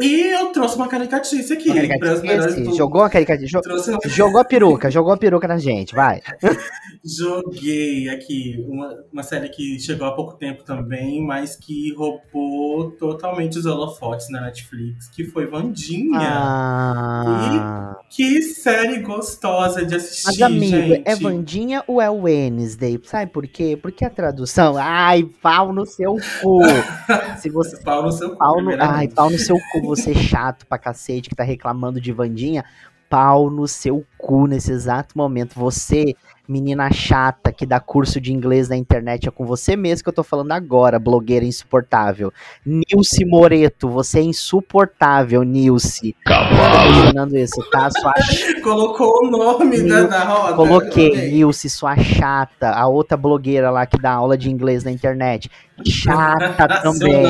E 0.00 0.32
eu 0.32 0.52
trouxe 0.52 0.76
uma 0.76 0.86
caricatice 0.86 1.52
aqui. 1.52 1.70
Uma 1.70 1.88
caricatice. 1.88 2.76
Jogou 2.76 3.02
a 3.02 3.10
caricatice. 3.10 3.56
Uma... 3.56 3.98
Jogou 4.06 4.40
a 4.40 4.44
peruca, 4.44 4.90
jogou 4.90 5.12
a 5.12 5.16
peruca 5.16 5.48
na 5.48 5.58
gente, 5.58 5.92
vai. 5.92 6.22
Joguei 7.04 8.08
aqui 8.08 8.64
uma, 8.68 8.94
uma 9.12 9.22
série 9.22 9.48
que 9.48 9.78
chegou 9.78 10.06
há 10.06 10.14
pouco 10.14 10.36
tempo 10.36 10.62
também, 10.64 11.24
mas 11.24 11.56
que 11.56 11.94
roubou 11.94 12.90
totalmente 12.92 13.58
os 13.58 13.66
holofotes 13.66 14.28
na 14.30 14.42
Netflix, 14.42 15.08
que 15.08 15.24
foi 15.24 15.46
Vandinha. 15.46 16.18
Ah. 16.20 17.96
E 18.10 18.14
que 18.14 18.42
série 18.42 18.98
gostosa 19.00 19.84
de 19.84 19.94
assistir, 19.94 20.26
Mas, 20.26 20.42
amigo, 20.42 20.76
gente. 20.76 21.02
é 21.04 21.14
Vandinha 21.14 21.84
ou 21.86 22.00
é 22.00 22.10
Wednesday? 22.10 23.00
Sabe 23.04 23.30
por 23.30 23.46
quê? 23.46 23.78
Porque 23.80 24.04
a 24.04 24.10
tradução, 24.10 24.76
ai, 24.76 25.24
pau 25.40 25.72
no 25.72 25.86
seu 25.86 26.16
cu. 26.40 26.60
Se 27.38 27.48
você... 27.48 27.80
Pau 27.82 28.02
no 28.02 28.12
seu 28.12 28.30
cu, 28.30 28.38
pau 28.38 28.62
no... 28.62 28.70
Ai, 28.78 29.08
pau 29.08 29.30
no 29.30 29.38
seu 29.38 29.47
cu, 29.56 29.80
você 29.82 30.14
chato 30.14 30.66
pra 30.66 30.78
cacete 30.78 31.28
que 31.28 31.36
tá 31.36 31.44
reclamando 31.44 32.00
de 32.00 32.12
Vandinha. 32.12 32.64
Pau 33.08 33.48
no 33.48 33.66
seu 33.66 34.04
cu 34.18 34.46
nesse 34.46 34.70
exato 34.72 35.16
momento. 35.16 35.54
Você 35.58 36.14
menina 36.48 36.90
chata 36.90 37.52
que 37.52 37.66
dá 37.66 37.78
curso 37.78 38.20
de 38.20 38.32
inglês 38.32 38.68
na 38.68 38.76
internet, 38.76 39.28
é 39.28 39.30
com 39.30 39.44
você 39.44 39.76
mesmo 39.76 40.02
que 40.02 40.08
eu 40.08 40.14
tô 40.14 40.22
falando 40.22 40.52
agora, 40.52 40.98
blogueira 40.98 41.44
insuportável. 41.44 42.32
Nilce 42.64 43.24
Moreto, 43.24 43.88
você 43.88 44.20
é 44.20 44.22
insuportável, 44.22 45.42
Nilce. 45.42 46.16
Cavalo. 46.24 47.36
isso, 47.36 47.62
tá? 47.70 47.90
Sua... 47.90 48.14
Colocou 48.64 49.26
o 49.26 49.30
nome 49.30 49.78
Nil... 49.78 49.88
da, 49.88 50.02
da 50.04 50.24
roda. 50.24 50.54
Coloquei, 50.54 51.08
okay. 51.08 51.30
Nilce, 51.30 51.68
sua 51.68 51.96
chata, 51.96 52.70
a 52.70 52.86
outra 52.86 53.16
blogueira 53.16 53.70
lá 53.70 53.84
que 53.84 53.98
dá 53.98 54.12
aula 54.12 54.38
de 54.38 54.50
inglês 54.50 54.84
na 54.84 54.90
internet. 54.90 55.50
Chata 55.84 56.68
também. 56.82 57.24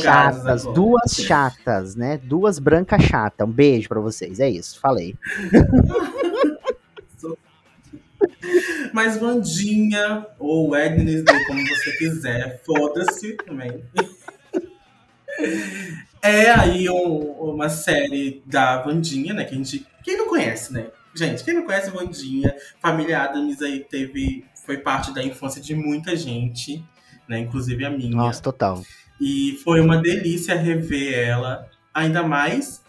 Chatas, 0.00 0.62
agora. 0.62 0.74
duas 0.74 1.12
chatas, 1.14 1.96
né? 1.96 2.20
Duas 2.22 2.58
brancas 2.58 3.02
chatas. 3.02 3.46
Um 3.46 3.50
beijo 3.50 3.88
para 3.88 4.00
vocês, 4.00 4.38
é 4.38 4.48
isso, 4.48 4.78
falei. 4.80 5.14
Mas 8.92 9.16
Vandinha, 9.16 10.26
ou 10.38 10.70
Wednesday, 10.70 11.44
como 11.46 11.66
você 11.66 11.96
quiser, 11.96 12.62
foda-se 12.64 13.36
também. 13.38 13.82
É 16.22 16.50
aí 16.50 16.88
um, 16.88 17.32
uma 17.32 17.68
série 17.68 18.42
da 18.46 18.80
Vandinha, 18.82 19.34
né? 19.34 19.44
Que 19.44 19.54
a 19.54 19.56
gente. 19.56 19.86
Quem 20.04 20.16
não 20.16 20.28
conhece, 20.28 20.72
né? 20.72 20.86
Gente, 21.14 21.44
quem 21.44 21.54
não 21.54 21.64
conhece 21.64 21.90
Vandinha, 21.90 22.54
Família 22.80 23.22
Adams 23.22 23.60
aí 23.60 23.80
teve. 23.80 24.44
Foi 24.64 24.78
parte 24.78 25.12
da 25.12 25.22
infância 25.22 25.60
de 25.60 25.74
muita 25.74 26.14
gente, 26.14 26.84
né? 27.28 27.40
Inclusive 27.40 27.84
a 27.84 27.90
minha. 27.90 28.14
Nossa, 28.14 28.40
total. 28.40 28.82
E 29.20 29.58
foi 29.64 29.80
uma 29.80 29.96
delícia 29.96 30.54
rever 30.54 31.18
ela, 31.18 31.68
ainda 31.92 32.22
mais 32.22 32.82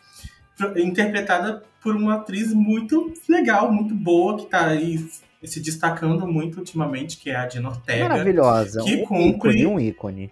interpretada 0.78 1.63
por 1.82 1.96
uma 1.96 2.16
atriz 2.16 2.54
muito 2.54 3.13
legal, 3.28 3.72
muito 3.72 3.94
boa, 3.94 4.38
que 4.38 4.46
tá 4.46 4.68
aí 4.68 5.06
se 5.44 5.60
destacando 5.60 6.28
muito 6.28 6.60
ultimamente, 6.60 7.18
que 7.18 7.30
é 7.30 7.36
a 7.36 7.46
Dina 7.46 7.70
Ortega. 7.70 8.08
Maravilhosa. 8.08 8.84
Que 8.84 8.96
um 8.96 9.06
cumpre, 9.06 9.52
ícone, 9.52 9.66
um 9.66 9.80
ícone. 9.80 10.32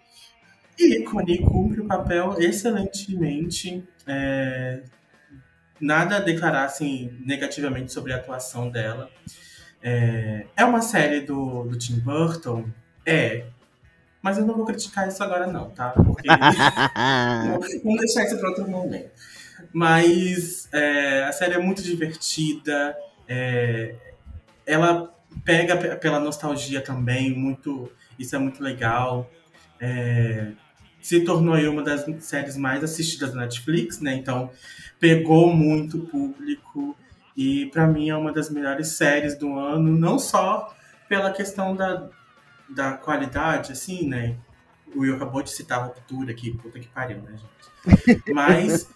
Ícone, 0.79 1.37
cumpre 1.39 1.81
o 1.81 1.85
papel 1.85 2.35
excelentemente. 2.39 3.83
É, 4.07 4.81
nada 5.79 6.17
a 6.17 6.19
declarar 6.19 6.65
assim, 6.65 7.11
negativamente 7.25 7.91
sobre 7.91 8.13
a 8.13 8.17
atuação 8.17 8.69
dela. 8.69 9.09
É, 9.81 10.45
é 10.55 10.63
uma 10.63 10.81
série 10.81 11.21
do, 11.21 11.63
do 11.63 11.77
Tim 11.77 11.99
Burton? 11.99 12.65
É. 13.05 13.45
Mas 14.21 14.37
eu 14.37 14.45
não 14.45 14.55
vou 14.55 14.65
criticar 14.65 15.07
isso 15.07 15.23
agora, 15.23 15.47
não, 15.47 15.71
tá? 15.71 15.89
Porque. 15.89 16.27
vamos 17.83 17.99
deixar 17.99 18.23
isso 18.23 18.37
para 18.37 18.49
outro 18.49 18.69
momento. 18.69 19.09
Mas 19.73 20.69
é, 20.71 21.23
a 21.23 21.31
série 21.31 21.55
é 21.55 21.57
muito 21.57 21.81
divertida. 21.81 22.95
É, 23.27 23.95
ela 24.71 25.13
pega 25.43 25.97
pela 25.97 26.19
nostalgia 26.19 26.81
também, 26.81 27.35
muito. 27.35 27.91
Isso 28.17 28.35
é 28.35 28.39
muito 28.39 28.63
legal. 28.63 29.29
É, 29.79 30.51
se 31.01 31.21
tornou 31.21 31.57
uma 31.69 31.81
das 31.81 32.05
séries 32.23 32.55
mais 32.55 32.83
assistidas 32.83 33.33
da 33.33 33.41
Netflix, 33.41 33.99
né? 33.99 34.13
Então 34.15 34.51
pegou 34.99 35.53
muito 35.53 35.99
público 35.99 36.95
e 37.35 37.65
para 37.67 37.87
mim 37.87 38.09
é 38.09 38.15
uma 38.15 38.31
das 38.31 38.49
melhores 38.49 38.89
séries 38.89 39.37
do 39.37 39.57
ano, 39.57 39.97
não 39.97 40.19
só 40.19 40.73
pela 41.09 41.31
questão 41.31 41.75
da, 41.75 42.07
da 42.69 42.93
qualidade, 42.93 43.71
assim, 43.71 44.07
né? 44.07 44.37
O 44.95 44.99
Will 44.99 45.15
acabou 45.15 45.41
de 45.41 45.49
citar 45.49 45.79
a 45.79 45.83
ruptura 45.85 46.31
aqui, 46.31 46.51
puta 46.51 46.79
que 46.79 46.87
pariu, 46.87 47.21
né, 47.21 47.31
gente? 47.37 48.21
Mas 48.31 48.89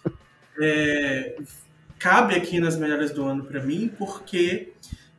é, 0.60 1.36
cabe 1.98 2.34
aqui 2.34 2.60
nas 2.60 2.76
melhores 2.76 3.10
do 3.10 3.24
ano 3.24 3.44
para 3.44 3.62
mim, 3.62 3.92
porque 3.98 4.72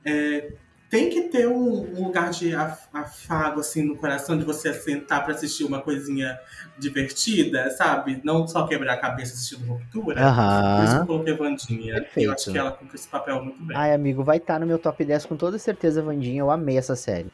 é, 0.08 0.52
tem 0.90 1.10
que 1.10 1.24
ter 1.24 1.48
um, 1.48 1.98
um 1.98 2.06
lugar 2.06 2.30
de 2.30 2.56
afago 2.56 3.60
assim 3.60 3.84
no 3.84 3.98
coração 3.98 4.38
de 4.38 4.46
você 4.46 4.74
sentar 4.74 5.24
para 5.24 5.34
assistir 5.34 5.66
uma 5.66 5.82
coisinha 5.82 6.40
divertida, 6.78 7.70
sabe? 7.72 8.22
Não 8.24 8.48
só 8.48 8.66
quebrar 8.66 8.94
a 8.94 8.98
cabeça 8.98 9.34
assistindo 9.34 9.68
ruptura. 9.68 10.26
Uhum. 10.26 10.78
Por 10.78 10.86
isso 10.86 10.96
eu 10.96 11.06
coloquei 11.06 11.34
Vandinha. 11.34 11.94
Perfeito. 11.96 12.28
Eu 12.28 12.34
acho 12.34 12.52
que 12.52 12.58
ela 12.58 12.72
cumpre 12.72 12.96
esse 12.96 13.08
papel 13.08 13.44
muito 13.44 13.62
bem. 13.64 13.76
Ai, 13.76 13.94
amigo, 13.94 14.24
vai 14.24 14.38
estar 14.38 14.54
tá 14.54 14.60
no 14.60 14.66
meu 14.66 14.80
top 14.80 15.04
10 15.04 15.26
com 15.26 15.36
toda 15.36 15.60
certeza, 15.60 16.02
Vandinha. 16.02 16.40
Eu 16.40 16.50
amei 16.50 16.78
essa 16.78 16.96
série. 16.96 17.32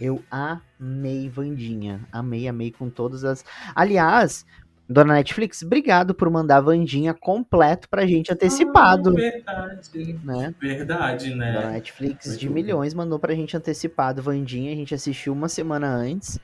Eu 0.00 0.22
amei 0.30 1.28
Vandinha. 1.28 2.00
Amei, 2.10 2.48
amei 2.48 2.70
com 2.70 2.88
todas 2.88 3.24
as. 3.24 3.44
Aliás, 3.74 4.46
dona 4.88 5.14
Netflix, 5.14 5.62
obrigado 5.62 6.14
por 6.14 6.30
mandar 6.30 6.60
Vandinha 6.60 7.12
completo 7.14 7.88
pra 7.88 8.06
gente 8.06 8.32
antecipado. 8.32 9.10
Ah, 9.10 9.14
verdade. 9.14 10.18
Né? 10.24 10.54
Verdade, 10.60 11.34
né? 11.34 11.52
Dona 11.52 11.70
Netflix 11.72 12.26
Muito 12.26 12.38
de 12.40 12.48
milhões 12.48 12.94
mandou 12.94 13.18
pra 13.18 13.34
gente 13.34 13.56
antecipado 13.56 14.22
Vandinha. 14.22 14.72
A 14.72 14.76
gente 14.76 14.94
assistiu 14.94 15.32
uma 15.32 15.48
semana 15.48 15.88
antes. 15.88 16.38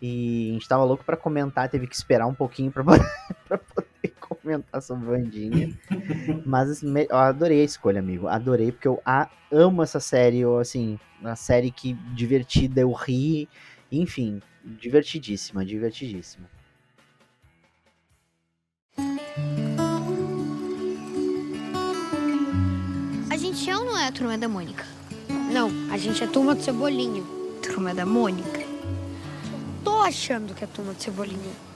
E 0.00 0.50
a 0.50 0.52
gente 0.52 0.68
tava 0.68 0.84
louco 0.84 1.04
pra 1.04 1.16
comentar, 1.16 1.68
teve 1.68 1.88
que 1.88 1.94
esperar 1.96 2.26
um 2.28 2.34
pouquinho 2.34 2.70
pra, 2.70 2.84
poder- 2.84 3.04
pra 3.48 3.58
poder 3.58 4.14
comentar 4.20 4.80
sobre 4.80 5.06
Vandinha. 5.06 5.76
Mas 6.46 6.70
assim, 6.70 6.92
eu 7.10 7.16
adorei 7.16 7.62
a 7.62 7.64
escolha, 7.64 7.98
amigo. 7.98 8.28
Adorei, 8.28 8.70
porque 8.70 8.86
eu 8.86 9.00
a- 9.04 9.28
amo 9.50 9.82
essa 9.82 9.98
série. 9.98 10.38
Eu, 10.38 10.58
assim, 10.58 11.00
uma 11.20 11.34
série 11.34 11.72
que 11.72 11.94
divertida, 12.14 12.80
eu 12.80 12.92
ri. 12.92 13.48
Enfim, 13.90 14.40
divertidíssima, 14.64 15.64
divertidíssima. 15.64 16.46
A 23.30 23.36
gente 23.36 23.70
é 23.70 23.76
ou 23.76 23.84
não 23.84 23.98
é 23.98 24.08
a 24.08 24.12
turma 24.12 24.36
da 24.36 24.48
Mônica? 24.48 24.84
Não, 25.52 25.70
a 25.90 25.98
gente 25.98 26.22
é 26.22 26.26
turma 26.26 26.54
do 26.54 26.62
Cebolinha. 26.62 27.22
Turma 27.62 27.94
da 27.94 28.04
Mônica? 28.04 28.60
Tô 29.84 30.00
achando 30.00 30.54
que 30.54 30.64
é 30.64 30.66
turma 30.66 30.92
do 30.92 31.02
Cebolinha. 31.02 31.68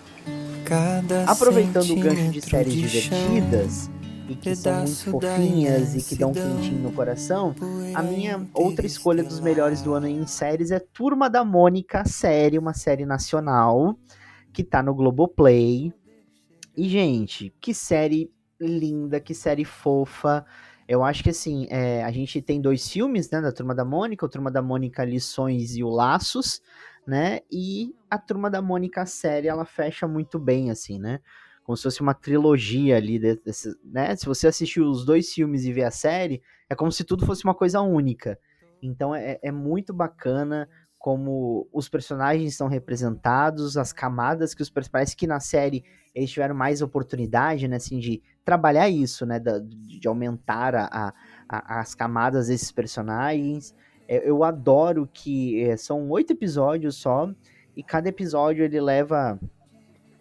Aproveitando 1.27 1.91
o 1.91 1.97
gancho 1.97 2.31
de 2.31 2.41
séries 2.41 2.75
divertidas 2.75 3.91
e 4.29 4.35
que 4.35 4.55
são 4.57 4.77
muito 4.79 5.11
fofinhas 5.11 5.95
e 5.95 6.03
que 6.03 6.15
dão 6.17 6.31
um 6.31 6.33
quentinho 6.33 6.83
no 6.83 6.93
coração, 6.93 7.55
a 7.95 8.03
minha 8.03 8.47
outra 8.55 8.87
escolha 8.87 9.23
dos 9.23 9.41
melhores 9.41 9.83
do 9.83 9.93
ano 9.93 10.07
em 10.07 10.27
séries 10.27 10.71
é 10.71 10.79
Turma 10.79 11.29
da 11.29 11.45
Mônica, 11.45 12.05
série, 12.07 12.59
uma 12.59 12.73
série 12.73 13.05
nacional 13.05 13.97
que 14.53 14.65
tá 14.65 14.83
no 14.83 14.95
Globoplay. 14.95 15.93
E, 16.77 16.89
gente, 16.89 17.53
que 17.61 17.75
série 17.75 18.31
linda, 18.61 19.21
que 19.21 19.35
série 19.35 19.65
fofa. 19.65 20.45
Eu 20.89 21.03
acho 21.03 21.23
que 21.23 21.31
assim, 21.31 21.67
é, 21.71 22.03
a 22.05 22.11
gente 22.11 22.41
tem 22.43 22.61
dois 22.61 22.89
filmes, 22.89 23.31
né, 23.31 23.41
da 23.41 23.53
Turma 23.53 23.75
da 23.75 23.85
Mônica, 23.85 24.25
o 24.25 24.29
Turma 24.29 24.51
da 24.51 24.63
Mônica 24.63 25.05
Lições 25.05 25.77
e 25.77 25.83
o 25.85 25.89
Laços, 25.89 26.61
né? 27.07 27.41
E 27.51 27.95
a 28.11 28.19
Turma 28.19 28.51
da 28.51 28.61
Mônica 28.63 29.05
série, 29.07 29.49
ela 29.49 29.65
fecha 29.65 30.07
muito 30.07 30.39
bem, 30.39 30.71
assim, 30.71 30.99
né? 30.99 31.21
Como 31.65 31.77
se 31.77 31.85
fosse 31.85 32.01
uma 32.01 32.15
trilogia 32.15 32.97
ali, 32.97 33.19
de- 33.19 33.37
desse, 33.37 33.75
né? 33.85 34.15
Se 34.17 34.27
você 34.27 34.49
assistir 34.49 34.81
os 34.81 35.05
dois 35.05 35.33
filmes 35.33 35.65
e 35.65 35.73
ver 35.73 35.85
a 35.85 35.91
série, 35.91 36.43
é 36.69 36.75
como 36.75 36.91
se 36.91 37.05
tudo 37.05 37.25
fosse 37.27 37.45
uma 37.45 37.55
coisa 37.55 37.81
única. 37.81 38.39
Então 38.83 39.15
é, 39.15 39.39
é 39.43 39.53
muito 39.53 39.93
bacana 39.95 40.69
como 41.03 41.67
os 41.73 41.89
personagens 41.89 42.55
são 42.57 42.69
representados, 42.69 43.77
as 43.77 43.93
camadas 43.93 44.55
que 44.55 44.63
os. 44.63 44.71
Parece 44.71 45.17
que 45.17 45.27
na 45.27 45.41
série 45.41 45.83
eles 46.15 46.31
tiveram 46.31 46.55
mais 46.55 46.81
oportunidade, 46.81 47.67
né? 47.67 47.75
Assim, 47.75 47.99
de 47.99 48.23
trabalhar 48.45 48.89
isso, 48.89 49.27
né? 49.27 49.41
de, 49.41 49.99
de 49.99 50.07
aumentar 50.07 50.77
a- 50.77 51.13
a- 51.49 51.81
as 51.81 51.93
camadas 51.93 52.47
desses 52.47 52.71
personagens. 52.71 53.75
É, 54.07 54.29
Eu 54.31 54.45
adoro 54.45 55.09
que 55.13 55.61
é, 55.65 55.77
são 55.77 56.09
oito 56.09 56.35
episódios 56.35 56.95
só, 56.95 57.29
e 57.77 57.83
cada 57.83 58.09
episódio 58.09 58.65
ele 58.65 58.81
leva. 58.81 59.41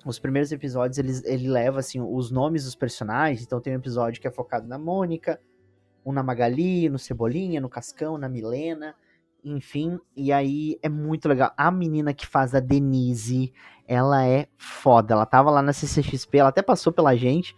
Os 0.04 0.17
primeiros 0.17 0.52
episódios 0.52 0.98
ele, 0.98 1.12
ele 1.26 1.48
leva 1.48 1.78
assim, 1.80 2.02
os 2.02 2.32
nomes 2.32 2.65
dos 2.65 2.74
personagens. 2.74 3.44
Então 3.44 3.62
tem 3.62 3.74
um 3.74 3.80
episódio 3.80 4.20
que 4.20 4.28
é 4.28 4.32
focado 4.32 4.67
na 4.67 4.80
Mônica, 4.80 5.39
um 6.04 6.12
na 6.12 6.24
Magali, 6.24 6.89
no 6.89 6.98
Cebolinha, 6.98 7.62
no 7.62 7.70
Cascão, 7.70 8.17
na 8.17 8.28
Milena, 8.28 8.96
enfim. 9.43 9.99
E 10.15 10.32
aí 10.32 10.77
é 10.82 10.89
muito 10.89 11.27
legal. 11.27 11.51
A 11.58 11.71
menina 11.71 12.13
que 12.13 12.25
faz 12.27 12.54
a 12.56 12.60
Denise, 12.60 13.54
ela 13.88 14.25
é 14.25 14.47
foda. 14.58 15.13
Ela 15.13 15.25
tava 15.25 15.51
lá 15.51 15.62
na 15.62 15.73
CCXP, 15.73 16.38
ela 16.38 16.49
até 16.49 16.62
passou 16.62 16.93
pela 16.93 17.15
gente, 17.15 17.56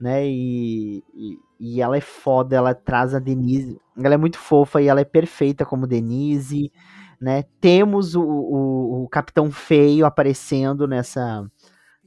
né? 0.00 0.26
E, 0.26 1.02
e, 1.14 1.38
e 1.58 1.80
ela 1.82 1.96
é 1.96 2.00
foda, 2.00 2.56
ela 2.56 2.74
traz 2.74 3.14
a 3.14 3.18
Denise. 3.18 3.80
Ela 3.96 4.14
é 4.14 4.18
muito 4.18 4.38
fofa 4.38 4.80
e 4.82 4.88
ela 4.88 5.00
é 5.00 5.04
perfeita 5.04 5.64
como 5.64 5.86
Denise, 5.86 6.72
né? 7.20 7.44
Temos 7.60 8.14
o, 8.14 8.22
o, 8.22 9.04
o 9.04 9.08
Capitão 9.08 9.50
Feio 9.50 10.04
aparecendo 10.06 10.86
nessa 10.86 11.44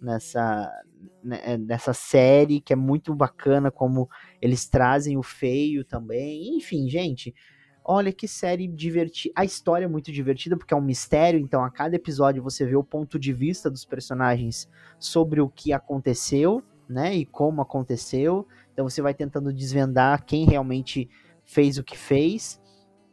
nessa 0.02 0.72
né, 1.24 1.58
nessa 1.58 1.94
série 1.94 2.62
que 2.62 2.74
é 2.74 2.76
muito 2.76 3.16
bacana 3.16 3.72
como 3.72 4.08
eles 4.42 4.68
trazem 4.68 5.18
o 5.18 5.24
feio 5.24 5.84
também. 5.84 6.58
Enfim, 6.58 6.88
gente, 6.90 7.34
olha 7.86 8.12
que 8.12 8.28
série 8.28 8.68
divertida. 8.68 9.34
A 9.38 9.46
história 9.46 9.86
é 9.86 9.88
muito 9.88 10.12
divertida 10.12 10.58
porque 10.58 10.74
é 10.74 10.78
um 10.78 10.82
mistério, 10.82 11.40
então 11.40 11.64
a 11.64 11.70
cada 11.70 11.96
episódio 11.96 12.42
você 12.42 12.66
vê 12.66 12.76
o 12.76 12.84
ponto 12.84 13.20
de 13.20 13.32
vista 13.32 13.70
dos 13.70 13.86
personagens 13.86 14.68
sobre 14.98 15.40
o 15.40 15.48
que 15.48 15.72
aconteceu, 15.72 16.64
né, 16.90 17.16
e 17.16 17.26
como 17.26 17.62
aconteceu. 17.62 18.48
Então 18.74 18.90
você 18.90 19.02
vai 19.02 19.14
tentando 19.14 19.54
desvendar 19.54 20.26
quem 20.26 20.46
realmente 20.46 21.08
fez 21.44 21.78
o 21.78 21.84
que 21.84 21.98
fez. 21.98 22.60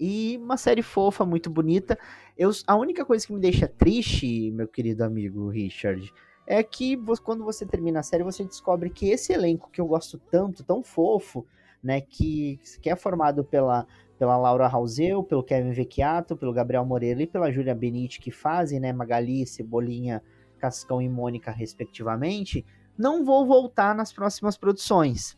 E 0.01 0.39
uma 0.43 0.57
série 0.57 0.83
fofa, 0.83 1.25
muito 1.25 1.51
bonita. 1.51 1.99
Eu, 2.37 2.51
a 2.67 2.75
única 2.75 3.05
coisa 3.05 3.27
que 3.27 3.33
me 3.33 3.41
deixa 3.41 3.69
triste, 3.69 4.51
meu 4.51 4.67
querido 4.67 5.05
amigo 5.05 5.49
Richard, 5.49 6.11
é 6.47 6.63
que 6.63 6.99
quando 7.23 7.45
você 7.45 7.65
termina 7.65 8.01
a 8.01 8.03
série, 8.03 8.25
você 8.25 8.43
descobre 8.43 8.91
que 8.91 9.11
esse 9.11 9.33
elenco 9.33 9.71
que 9.71 9.81
eu 9.81 9.87
gosto 9.87 10.19
tanto, 10.31 10.65
tão 10.65 10.83
fofo, 10.83 11.47
né, 11.83 12.01
que, 12.01 12.59
que 12.81 12.89
é 12.89 12.97
formado 12.97 13.45
pela, 13.45 13.87
pela 14.23 14.37
Laura 14.37 14.69
Rauseu, 14.69 15.25
pelo 15.25 15.43
Kevin 15.43 15.73
Vecchiato, 15.73 16.37
pelo 16.37 16.53
Gabriel 16.53 16.87
Moreira 16.87 17.21
e 17.21 17.27
pela 17.27 17.51
Júlia 17.51 17.75
Benite, 17.75 18.21
que 18.21 18.31
fazem, 18.31 18.79
né, 18.79 18.93
Magali, 18.93 19.45
Cebolinha, 19.45 20.23
Cascão 20.61 21.03
e 21.03 21.09
Mônica, 21.09 21.51
respectivamente, 21.51 22.65
não 22.97 23.25
vou 23.25 23.45
voltar 23.45 23.97
nas 23.97 24.13
próximas 24.13 24.57
produções. 24.57 25.37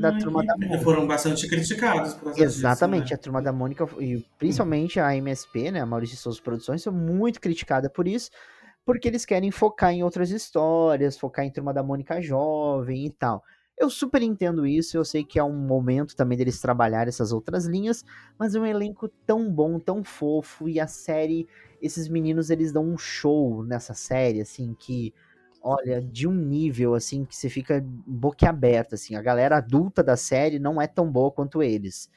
da 0.00 0.08
Ai, 0.08 0.18
Turma 0.18 0.42
da 0.42 0.54
porque 0.54 0.66
Mônica. 0.66 0.82
Foram 0.82 1.06
bastante 1.06 1.46
criticados 1.46 2.14
por 2.14 2.32
Exatamente, 2.38 3.02
disso, 3.02 3.14
a 3.16 3.18
turma 3.18 3.42
da 3.42 3.52
Mônica 3.52 3.86
e 4.00 4.24
principalmente 4.38 4.98
a 4.98 5.14
MSP, 5.14 5.70
né, 5.70 5.80
a 5.82 5.86
Maurício 5.86 6.16
de 6.16 6.22
Souza 6.22 6.40
Produções, 6.40 6.82
são 6.82 6.90
muito 6.90 7.38
criticada 7.38 7.90
por 7.90 8.08
isso, 8.08 8.30
porque 8.82 9.08
eles 9.08 9.26
querem 9.26 9.50
focar 9.50 9.92
em 9.92 10.02
outras 10.02 10.30
histórias, 10.30 11.18
focar 11.18 11.44
em 11.44 11.50
turma 11.50 11.74
da 11.74 11.82
Mônica 11.82 12.18
jovem 12.22 13.04
e 13.04 13.10
tal. 13.10 13.42
Eu 13.76 13.90
super 13.90 14.22
entendo 14.22 14.66
isso, 14.66 14.96
eu 14.96 15.04
sei 15.04 15.24
que 15.24 15.38
é 15.38 15.42
um 15.42 15.52
momento 15.52 16.14
também 16.14 16.38
deles 16.38 16.60
trabalhar 16.60 17.08
essas 17.08 17.32
outras 17.32 17.66
linhas, 17.66 18.04
mas 18.38 18.54
é 18.54 18.60
um 18.60 18.66
elenco 18.66 19.08
tão 19.26 19.50
bom, 19.50 19.80
tão 19.80 20.04
fofo 20.04 20.68
e 20.68 20.78
a 20.78 20.86
série, 20.86 21.48
esses 21.82 22.08
meninos 22.08 22.50
eles 22.50 22.72
dão 22.72 22.84
um 22.84 22.96
show 22.96 23.64
nessa 23.64 23.92
série 23.92 24.40
assim 24.40 24.74
que 24.78 25.12
olha, 25.60 26.00
de 26.00 26.28
um 26.28 26.34
nível 26.34 26.94
assim 26.94 27.24
que 27.24 27.34
você 27.34 27.48
fica 27.48 27.82
boquiaberto 28.06 28.94
assim. 28.94 29.16
A 29.16 29.22
galera 29.22 29.56
adulta 29.56 30.04
da 30.04 30.16
série 30.16 30.58
não 30.58 30.80
é 30.80 30.86
tão 30.86 31.10
boa 31.10 31.32
quanto 31.32 31.62
eles. 31.62 32.08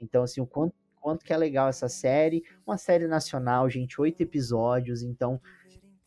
Então 0.00 0.22
assim, 0.22 0.40
o 0.42 0.46
quanto, 0.46 0.74
quanto 1.00 1.24
que 1.24 1.32
é 1.32 1.36
legal 1.36 1.68
essa 1.68 1.88
série, 1.88 2.44
uma 2.66 2.76
série 2.76 3.06
nacional, 3.06 3.70
gente, 3.70 3.98
oito 4.00 4.20
episódios, 4.22 5.02
então 5.02 5.40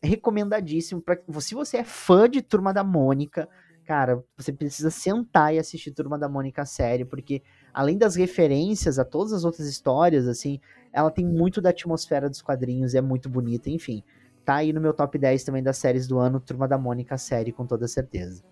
recomendadíssimo 0.02 1.02
para 1.02 1.18
se 1.40 1.54
você 1.54 1.78
é 1.78 1.84
fã 1.84 2.28
de 2.28 2.40
Turma 2.42 2.72
da 2.72 2.84
Mônica, 2.84 3.48
cara, 3.84 4.22
você 4.36 4.52
precisa 4.52 4.90
sentar 4.90 5.54
e 5.54 5.58
assistir 5.58 5.90
Turma 5.90 6.18
da 6.18 6.28
Mônica 6.28 6.62
a 6.62 6.66
série, 6.66 7.04
porque 7.04 7.42
além 7.72 7.98
das 7.98 8.16
referências 8.16 8.98
a 8.98 9.04
todas 9.04 9.32
as 9.32 9.44
outras 9.44 9.66
histórias, 9.66 10.28
assim, 10.28 10.60
ela 10.92 11.10
tem 11.10 11.26
muito 11.26 11.60
da 11.60 11.70
atmosfera 11.70 12.28
dos 12.28 12.42
quadrinhos, 12.42 12.94
é 12.94 13.00
muito 13.00 13.28
bonita, 13.28 13.70
enfim. 13.70 14.02
Tá 14.44 14.56
aí 14.56 14.72
no 14.72 14.80
meu 14.80 14.92
top 14.92 15.18
10 15.18 15.44
também 15.44 15.62
das 15.62 15.76
séries 15.76 16.06
do 16.06 16.18
ano, 16.18 16.40
Turma 16.40 16.66
da 16.66 16.78
Mônica 16.78 17.14
a 17.14 17.18
série, 17.18 17.52
com 17.52 17.66
toda 17.66 17.86
certeza. 17.86 18.42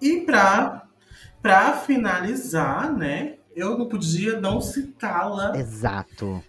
E 0.00 0.20
pra, 0.20 0.86
pra 1.40 1.74
finalizar, 1.74 2.92
né? 2.92 3.36
Eu 3.54 3.76
não 3.76 3.88
podia 3.88 4.40
não 4.40 4.60
citá-la. 4.60 5.56
Exato. 5.56 6.42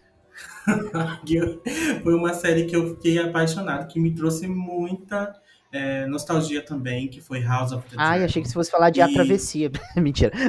Foi 2.03 2.13
uma 2.13 2.33
série 2.33 2.65
que 2.65 2.75
eu 2.75 2.95
fiquei 2.95 3.19
apaixonado, 3.19 3.87
que 3.87 3.99
me 3.99 4.13
trouxe 4.13 4.47
muita 4.47 5.40
é, 5.71 6.05
nostalgia 6.05 6.61
também, 6.63 7.07
que 7.07 7.21
foi 7.21 7.41
House 7.41 7.71
of 7.71 7.87
the 7.89 7.95
Ai, 7.97 8.09
Dragon. 8.19 8.25
achei 8.25 8.41
que 8.41 8.47
você 8.47 8.53
fosse 8.53 8.71
falar 8.71 8.89
de 8.89 9.01
A 9.01 9.09
E- 9.09 9.13
Travessia. 9.13 9.71
Mentira. 9.97 10.31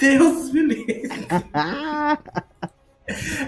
Deus 0.00 0.52
me 0.52 0.62
livre. 0.62 1.26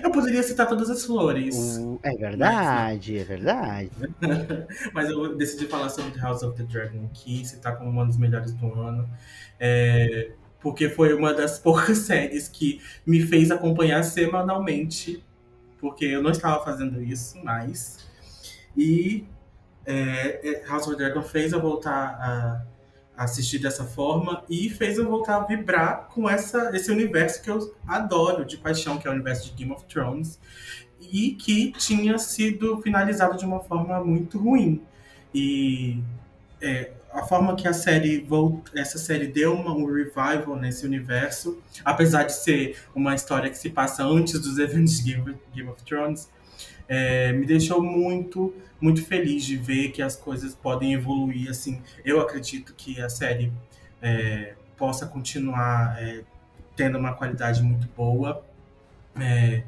Eu 0.02 0.10
poderia 0.10 0.42
citar 0.42 0.68
todas 0.68 0.90
as 0.90 1.04
flores. 1.04 1.54
O- 1.78 1.98
É 2.02 2.10
verdade, 2.16 3.18
é 3.18 3.24
verdade. 3.24 3.90
Mas 4.92 5.08
eu 5.10 5.36
decidi 5.36 5.66
falar 5.66 5.88
sobre 5.88 6.18
House 6.20 6.42
of 6.42 6.56
the 6.56 6.64
Dragon 6.64 7.06
aqui, 7.06 7.44
citar 7.44 7.76
como 7.78 7.90
uma 7.90 8.04
das 8.06 8.16
melhores 8.16 8.52
do 8.52 8.72
ano. 8.80 9.08
É, 9.58 10.32
porque 10.60 10.88
foi 10.88 11.14
uma 11.14 11.32
das 11.32 11.58
poucas 11.58 11.98
séries 11.98 12.48
que 12.48 12.80
me 13.06 13.20
fez 13.20 13.50
acompanhar 13.50 14.02
semanalmente. 14.02 15.22
Porque 15.84 16.06
eu 16.06 16.22
não 16.22 16.30
estava 16.30 16.64
fazendo 16.64 17.02
isso 17.02 17.44
mais. 17.44 17.98
E 18.74 19.26
é, 19.84 20.40
é, 20.42 20.66
House 20.66 20.88
of 20.88 20.96
Dragon 20.96 21.22
fez 21.22 21.52
eu 21.52 21.60
voltar 21.60 22.64
a 23.14 23.22
assistir 23.22 23.58
dessa 23.58 23.84
forma 23.84 24.42
e 24.48 24.70
fez 24.70 24.96
eu 24.96 25.06
voltar 25.06 25.36
a 25.36 25.40
vibrar 25.40 26.08
com 26.08 26.26
essa, 26.26 26.74
esse 26.74 26.90
universo 26.90 27.42
que 27.42 27.50
eu 27.50 27.76
adoro 27.86 28.46
de 28.46 28.56
paixão, 28.56 28.96
que 28.96 29.06
é 29.06 29.10
o 29.10 29.12
universo 29.12 29.50
de 29.50 29.52
Game 29.52 29.72
of 29.72 29.84
Thrones, 29.84 30.40
e 30.98 31.32
que 31.32 31.72
tinha 31.72 32.16
sido 32.16 32.80
finalizado 32.80 33.36
de 33.36 33.44
uma 33.44 33.60
forma 33.60 34.02
muito 34.02 34.38
ruim. 34.38 34.80
E 35.34 36.02
é, 36.62 36.92
a 37.14 37.22
forma 37.22 37.54
que 37.54 37.68
a 37.68 37.72
série 37.72 38.18
volt... 38.18 38.68
essa 38.74 38.98
série 38.98 39.28
deu 39.28 39.54
uma, 39.54 39.72
um 39.72 39.86
revival 39.86 40.56
nesse 40.56 40.84
universo, 40.84 41.62
apesar 41.84 42.24
de 42.24 42.34
ser 42.34 42.76
uma 42.92 43.14
história 43.14 43.48
que 43.48 43.56
se 43.56 43.70
passa 43.70 44.04
antes 44.04 44.40
dos 44.40 44.58
eventos 44.58 44.98
de 44.98 45.14
Game, 45.14 45.38
Game 45.54 45.68
of 45.68 45.82
Thrones, 45.84 46.28
é, 46.88 47.32
me 47.32 47.46
deixou 47.46 47.80
muito, 47.80 48.52
muito 48.80 49.02
feliz 49.04 49.44
de 49.44 49.56
ver 49.56 49.92
que 49.92 50.02
as 50.02 50.16
coisas 50.16 50.56
podem 50.56 50.92
evoluir. 50.92 51.48
Assim, 51.48 51.80
eu 52.04 52.20
acredito 52.20 52.74
que 52.76 53.00
a 53.00 53.08
série 53.08 53.52
é, 54.02 54.54
possa 54.76 55.06
continuar 55.06 55.96
é, 56.02 56.24
tendo 56.74 56.98
uma 56.98 57.14
qualidade 57.14 57.62
muito 57.62 57.88
boa. 57.96 58.44
É, 59.18 59.62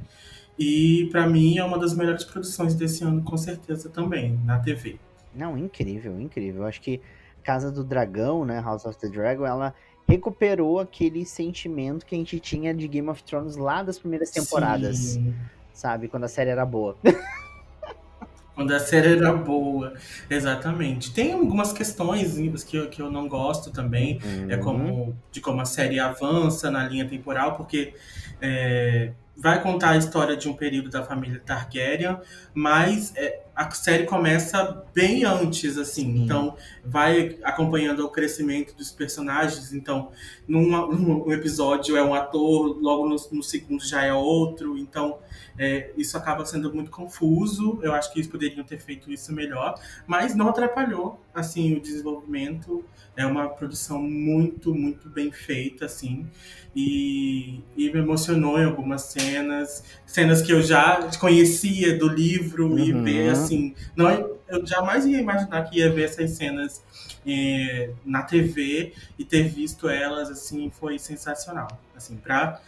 e 0.59 1.09
para 1.13 1.29
mim 1.29 1.59
é 1.59 1.65
uma 1.65 1.79
das 1.79 1.95
melhores 1.95 2.25
produções 2.25 2.75
desse 2.75 3.05
ano, 3.05 3.23
com 3.23 3.37
certeza 3.37 3.89
também, 3.89 4.39
na 4.45 4.59
TV. 4.59 4.99
Não, 5.33 5.57
incrível, 5.57 6.21
incrível. 6.21 6.67
Acho 6.67 6.81
que 6.81 7.01
Casa 7.47 7.71
do 7.71 7.85
Dragão, 7.85 8.45
né, 8.45 8.61
House 8.61 8.85
of 8.85 8.99
the 8.99 9.09
Dragon, 9.09 9.47
ela 9.47 9.73
recuperou 10.09 10.81
aquele 10.81 11.25
sentimento 11.25 12.05
que 12.05 12.17
a 12.17 12.19
gente 12.19 12.41
tinha 12.41 12.75
de 12.75 12.89
Game 12.89 13.09
of 13.09 13.23
Thrones 13.23 13.57
lá 13.57 13.85
das 13.85 14.01
primeiras 14.01 14.31
temporadas. 14.31 14.97
Sim. 14.99 15.33
Sabe? 15.73 16.09
Quando 16.09 16.25
a 16.25 16.29
série 16.29 16.51
era 16.51 16.67
boa. 16.67 16.97
Quando 18.57 18.73
a 18.73 18.81
série 18.81 19.19
era 19.19 19.33
boa, 19.33 19.93
exatamente. 20.29 21.13
Tem 21.13 21.35
algumas 21.35 21.73
questões 21.73 22.65
que 22.65 22.77
eu, 22.77 22.89
que 22.89 23.01
eu 23.01 23.11
não 23.11 23.29
gosto 23.29 23.71
também, 23.71 24.19
uhum. 24.25 24.51
é 24.51 24.57
como 24.57 25.17
de 25.31 25.41
como 25.41 25.61
a 25.61 25.67
série 25.67 26.01
avança 26.01 26.71
na 26.71 26.89
linha 26.89 27.07
temporal, 27.07 27.55
porque 27.55 27.95
é, 28.41 29.13
vai 29.37 29.63
contar 29.63 29.91
a 29.91 29.97
história 29.99 30.37
de 30.37 30.49
um 30.49 30.55
período 30.55 30.89
da 30.89 31.05
família 31.05 31.39
Targaryen, 31.45 32.19
mas 32.55 33.13
é, 33.15 33.43
a 33.57 33.71
série 33.71 34.05
começa 34.05 34.85
bem 34.95 35.25
antes, 35.25 35.79
assim. 35.79 36.03
Sim. 36.03 36.25
Então, 36.25 36.55
vai 36.85 37.39
acompanhando 37.43 38.05
o 38.05 38.11
crescimento 38.11 38.77
dos 38.77 38.93
personagens. 38.93 39.73
Então, 39.73 40.11
num, 40.47 40.69
num 40.93 41.33
episódio 41.33 41.97
é 41.97 42.05
um 42.05 42.13
ator, 42.13 42.79
logo 42.79 43.09
no, 43.09 43.17
no 43.33 43.43
segundo 43.43 43.83
já 43.83 44.05
é 44.05 44.13
outro. 44.13 44.77
Então, 44.77 45.19
é, 45.59 45.91
isso 45.97 46.17
acaba 46.19 46.45
sendo 46.45 46.73
muito 46.75 46.91
confuso. 46.91 47.79
Eu 47.83 47.95
acho 47.95 48.13
que 48.13 48.19
eles 48.19 48.31
poderiam 48.31 48.63
ter 48.63 48.79
feito 48.79 49.11
isso 49.11 49.33
melhor, 49.33 49.81
mas 50.07 50.35
não 50.35 50.49
atrapalhou, 50.49 51.19
assim, 51.35 51.75
o 51.77 51.81
desenvolvimento. 51.81 52.85
É 53.17 53.25
uma 53.25 53.49
produção 53.49 54.03
muito, 54.03 54.75
muito 54.75 55.09
bem 55.09 55.33
feita, 55.33 55.87
assim. 55.87 56.27
E, 56.75 57.63
e 57.75 57.91
me 57.91 58.01
emocionou 58.01 58.61
em 58.61 58.65
algumas 58.65 59.03
cenas. 59.03 59.83
Cenas 60.05 60.43
que 60.43 60.53
eu 60.53 60.61
já 60.61 61.09
conhecia 61.19 61.99
do 61.99 62.07
livro 62.07 62.73
uhum. 62.73 62.79
e 62.79 62.93
ver, 62.93 63.31
assim... 63.47 63.75
Não, 63.95 64.11
eu 64.49 64.67
jamais 64.67 65.07
ia 65.07 65.21
imaginar 65.21 65.63
que 65.65 65.79
ia 65.79 65.91
ver 65.91 66.05
essas 66.05 66.31
cenas 66.33 66.83
é, 67.27 67.91
na 68.05 68.23
TV 68.23 68.93
e 69.19 69.25
ter 69.25 69.49
visto 69.49 69.89
elas, 69.89 70.31
assim, 70.31 70.71
foi 70.71 70.99
sensacional. 70.99 71.69
Assim, 71.97 72.17
pra 72.17 72.61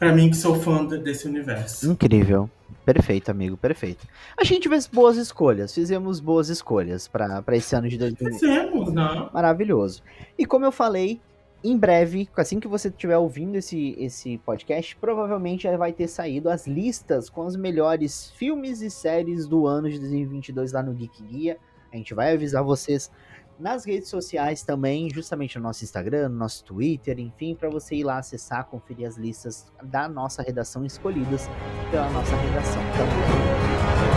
para 0.00 0.14
mim 0.14 0.30
que 0.30 0.36
sou 0.36 0.58
fã 0.58 0.86
desse 0.86 1.28
universo. 1.28 1.90
Incrível. 1.90 2.50
Perfeito, 2.86 3.30
amigo, 3.30 3.58
perfeito. 3.58 4.06
A 4.34 4.42
gente 4.44 4.66
fez 4.66 4.86
boas 4.86 5.18
escolhas, 5.18 5.74
fizemos 5.74 6.18
boas 6.20 6.48
escolhas 6.48 7.06
para 7.06 7.44
esse 7.50 7.76
ano 7.76 7.86
de 7.86 7.98
2020. 7.98 8.40
Fizemos, 8.40 8.92
não? 8.94 9.28
Maravilhoso. 9.30 10.02
E 10.38 10.46
como 10.46 10.64
eu 10.64 10.72
falei, 10.72 11.20
em 11.62 11.76
breve, 11.76 12.28
assim 12.36 12.58
que 12.58 12.66
você 12.66 12.88
estiver 12.88 13.18
ouvindo 13.18 13.56
esse, 13.56 13.94
esse 13.98 14.38
podcast, 14.38 14.96
provavelmente 14.96 15.64
já 15.64 15.76
vai 15.76 15.92
ter 15.92 16.08
saído 16.08 16.48
as 16.48 16.66
listas 16.66 17.28
com 17.28 17.44
os 17.44 17.54
melhores 17.54 18.30
filmes 18.30 18.80
e 18.80 18.90
séries 18.90 19.46
do 19.46 19.66
ano 19.66 19.90
de 19.90 19.98
2022 19.98 20.72
lá 20.72 20.82
no 20.82 20.94
Geek 20.94 21.22
Guia. 21.22 21.58
A 21.92 21.96
gente 21.96 22.14
vai 22.14 22.32
avisar 22.32 22.64
vocês 22.64 23.10
nas 23.58 23.84
redes 23.84 24.08
sociais 24.08 24.62
também, 24.62 25.10
justamente 25.10 25.58
no 25.58 25.64
nosso 25.64 25.84
Instagram, 25.84 26.30
no 26.30 26.36
nosso 26.36 26.64
Twitter, 26.64 27.20
enfim, 27.20 27.54
para 27.54 27.68
você 27.68 27.96
ir 27.96 28.04
lá 28.04 28.16
acessar, 28.16 28.64
conferir 28.64 29.06
as 29.06 29.18
listas 29.18 29.66
da 29.82 30.08
nossa 30.08 30.42
redação 30.42 30.84
escolhidas 30.84 31.46
pela 31.90 32.08
nossa 32.08 32.34
redação 32.36 32.82
também. 32.92 34.09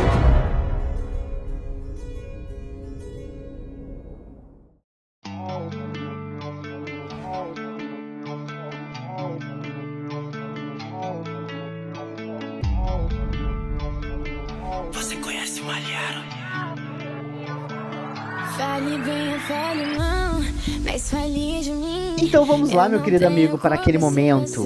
Lá, 22.76 22.90
meu 22.90 23.02
querido 23.02 23.26
amigo, 23.26 23.58
para 23.58 23.76
aquele 23.76 23.98
momento 23.98 24.64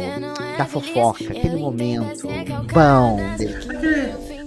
da 0.58 0.66
fofoca, 0.66 1.26
aquele 1.26 1.58
momento 1.58 2.28
bom. 2.74 3.20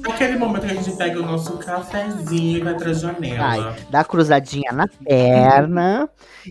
Aquele 0.08 0.36
momento 0.38 0.66
que 0.66 0.72
a 0.72 0.74
gente 0.74 0.96
pega 0.96 1.18
o 1.20 1.22
nosso 1.22 1.56
cafezinho 1.58 2.58
e 2.58 2.60
vai 2.62 2.74
pra 2.74 2.92
janela. 2.92 3.44
Ai, 3.44 3.76
dá 3.90 4.02
cruzadinha 4.02 4.72
na 4.72 4.88
perna 4.88 6.08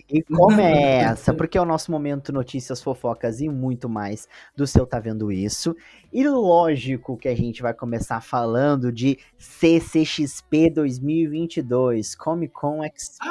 e 0.08 0.22
começa, 0.22 1.34
porque 1.34 1.58
é 1.58 1.60
o 1.60 1.64
nosso 1.64 1.90
momento 1.90 2.32
notícias, 2.32 2.82
fofocas 2.82 3.40
e 3.40 3.48
muito 3.48 3.88
mais 3.88 4.28
do 4.56 4.66
seu 4.66 4.86
Tá 4.86 4.98
Vendo 5.00 5.30
Isso. 5.30 5.76
E 6.12 6.26
lógico 6.26 7.16
que 7.16 7.28
a 7.28 7.34
gente 7.34 7.60
vai 7.60 7.74
começar 7.74 8.20
falando 8.20 8.92
de 8.92 9.18
CCXP 9.36 10.70
2022, 10.70 12.14
Comic 12.14 12.52
Con 12.52 12.84
Experience. 12.84 13.30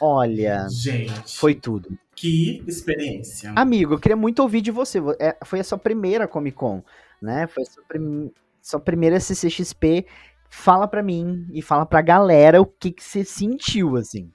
Olha, 0.00 0.66
gente, 0.68 1.38
foi 1.38 1.54
tudo. 1.54 1.98
Que 2.14 2.62
experiência. 2.66 3.52
Amigo, 3.54 3.94
eu 3.94 3.98
queria 3.98 4.16
muito 4.16 4.40
ouvir 4.40 4.60
de 4.60 4.70
você. 4.70 4.98
É, 5.18 5.36
foi 5.44 5.60
a 5.60 5.64
sua 5.64 5.78
primeira 5.78 6.26
Comic 6.26 6.56
Con, 6.56 6.82
né? 7.20 7.46
Foi 7.46 7.62
a 7.62 7.66
sua, 7.66 7.82
prim... 7.84 8.30
sua 8.60 8.80
primeira 8.80 9.20
CCXP. 9.20 10.06
Fala 10.48 10.86
pra 10.86 11.02
mim 11.02 11.46
e 11.52 11.60
fala 11.60 11.84
pra 11.84 12.00
galera 12.00 12.60
o 12.60 12.66
que, 12.66 12.90
que 12.92 13.02
você 13.02 13.24
sentiu, 13.24 13.96
assim. 13.96 14.30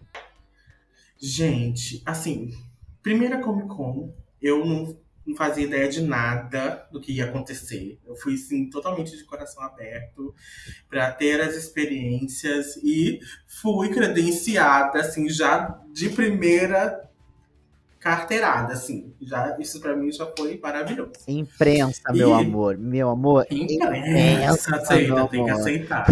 Gente, 1.18 2.02
assim, 2.06 2.52
primeira 3.02 3.40
Comic 3.40 3.68
Con, 3.68 4.14
eu 4.42 4.66
não 4.66 4.98
não 5.26 5.36
fazia 5.36 5.66
ideia 5.66 5.88
de 5.88 6.02
nada 6.02 6.88
do 6.92 7.00
que 7.00 7.14
ia 7.14 7.26
acontecer. 7.26 8.00
Eu 8.06 8.16
fui, 8.16 8.38
sim, 8.38 8.70
totalmente 8.70 9.16
de 9.16 9.24
coração 9.24 9.64
aberto 9.64 10.34
para 10.90 11.12
ter 11.12 11.40
as 11.42 11.56
experiências 11.56 12.76
e 12.78 13.20
fui 13.48 13.90
credenciada, 13.90 15.00
assim, 15.00 15.30
já 15.30 15.80
de 15.94 16.10
primeira 16.10 17.10
carteirada, 18.00 18.74
assim. 18.74 19.14
Já, 19.22 19.56
isso 19.60 19.80
para 19.80 19.96
mim 19.96 20.12
já 20.12 20.26
foi 20.36 20.60
maravilhoso. 20.60 21.12
Imprensa, 21.28 22.02
e... 22.10 22.18
meu 22.18 22.34
amor. 22.34 22.78
Meu 22.78 23.10
amor. 23.10 23.46
Imprensa, 23.50 23.98
imprensa 23.98 24.76
aceita, 24.76 25.28
tem 25.28 25.46
que 25.46 25.52
aceitar. 25.52 26.06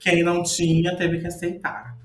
Quem 0.00 0.22
não 0.22 0.42
tinha, 0.42 0.96
teve 0.96 1.20
que 1.20 1.26
aceitar. 1.26 1.98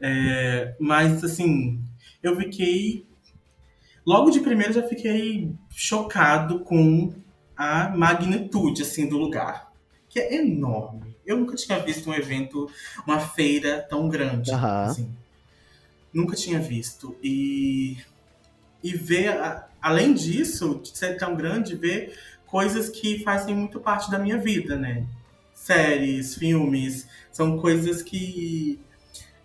É, 0.00 0.74
mas, 0.80 1.22
assim, 1.22 1.80
eu 2.22 2.34
fiquei 2.36 3.06
Logo 4.10 4.28
de 4.32 4.40
primeiro 4.40 4.72
já 4.72 4.82
fiquei 4.82 5.54
chocado 5.70 6.64
com 6.64 7.14
a 7.56 7.90
magnitude 7.90 8.82
assim 8.82 9.08
do 9.08 9.16
lugar, 9.16 9.70
que 10.08 10.18
é 10.18 10.34
enorme. 10.34 11.16
Eu 11.24 11.36
nunca 11.36 11.54
tinha 11.54 11.78
visto 11.78 12.10
um 12.10 12.12
evento, 12.12 12.68
uma 13.06 13.20
feira 13.20 13.86
tão 13.88 14.08
grande, 14.08 14.50
uhum. 14.50 14.56
assim. 14.66 15.14
Nunca 16.12 16.34
tinha 16.34 16.58
visto 16.58 17.16
e 17.22 17.98
e 18.82 18.96
ver 18.96 19.32
além 19.80 20.12
disso, 20.12 20.80
de 20.82 20.98
ser 20.98 21.16
tão 21.16 21.36
grande, 21.36 21.76
ver 21.76 22.18
coisas 22.44 22.88
que 22.88 23.22
fazem 23.22 23.54
muito 23.54 23.78
parte 23.78 24.10
da 24.10 24.18
minha 24.18 24.38
vida, 24.38 24.74
né? 24.74 25.06
Séries, 25.54 26.34
filmes, 26.34 27.06
são 27.30 27.60
coisas 27.60 28.02
que 28.02 28.80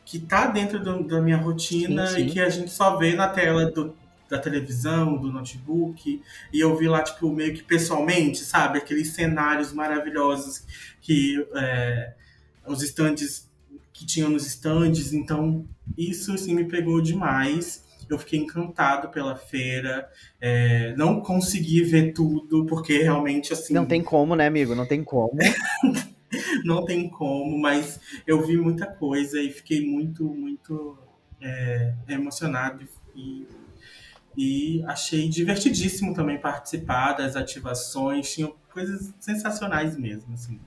que 0.03 0.17
tá 0.17 0.47
dentro 0.47 0.83
do, 0.83 1.03
da 1.03 1.21
minha 1.21 1.37
rotina 1.37 2.07
sim, 2.07 2.15
sim. 2.15 2.21
e 2.21 2.31
que 2.31 2.39
a 2.39 2.49
gente 2.49 2.71
só 2.71 2.97
vê 2.97 3.13
na 3.13 3.27
tela 3.27 3.69
do, 3.69 3.95
da 4.35 4.41
televisão, 4.41 5.17
do 5.17 5.31
notebook, 5.31 6.21
e 6.51 6.59
eu 6.59 6.75
vi 6.75 6.87
lá, 6.87 7.01
tipo, 7.01 7.31
meio 7.31 7.53
que 7.53 7.63
pessoalmente, 7.63 8.39
sabe? 8.39 8.77
Aqueles 8.77 9.09
cenários 9.09 9.71
maravilhosos 9.71 10.65
que 11.01 11.45
é, 11.55 12.13
os 12.67 12.83
estandes 12.83 13.49
que 13.93 14.05
tinham 14.05 14.29
nos 14.29 14.45
estandes, 14.45 15.13
então 15.13 15.65
isso, 15.97 16.33
assim, 16.33 16.53
me 16.53 16.65
pegou 16.65 17.01
demais. 17.01 17.85
Eu 18.09 18.19
fiquei 18.19 18.39
encantado 18.39 19.09
pela 19.09 19.35
feira, 19.35 20.07
é, 20.39 20.93
não 20.95 21.21
consegui 21.21 21.81
ver 21.81 22.11
tudo, 22.13 22.65
porque 22.65 23.01
realmente, 23.01 23.51
assim... 23.51 23.73
Não 23.73 23.85
tem 23.85 24.03
como, 24.03 24.35
né, 24.35 24.45
amigo? 24.45 24.75
Não 24.75 24.85
tem 24.85 25.03
como. 25.03 25.31
não 26.63 26.85
tem 26.85 27.09
como, 27.09 27.57
mas 27.57 27.99
eu 28.27 28.45
vi 28.45 28.57
muita 28.57 28.85
coisa 28.85 29.41
e 29.41 29.49
fiquei 29.49 29.83
muito, 29.83 30.23
muito 30.23 30.99
é, 31.41 31.93
emocionado 32.09 32.87
e, 33.15 33.47
e 34.37 34.83
achei 34.85 35.29
divertidíssimo 35.29 36.13
também 36.13 36.37
participar 36.37 37.13
das 37.13 37.35
ativações, 37.35 38.33
tinham 38.33 38.53
coisas 38.73 39.13
sensacionais 39.19 39.97
mesmo, 39.97 40.33
assim. 40.33 40.59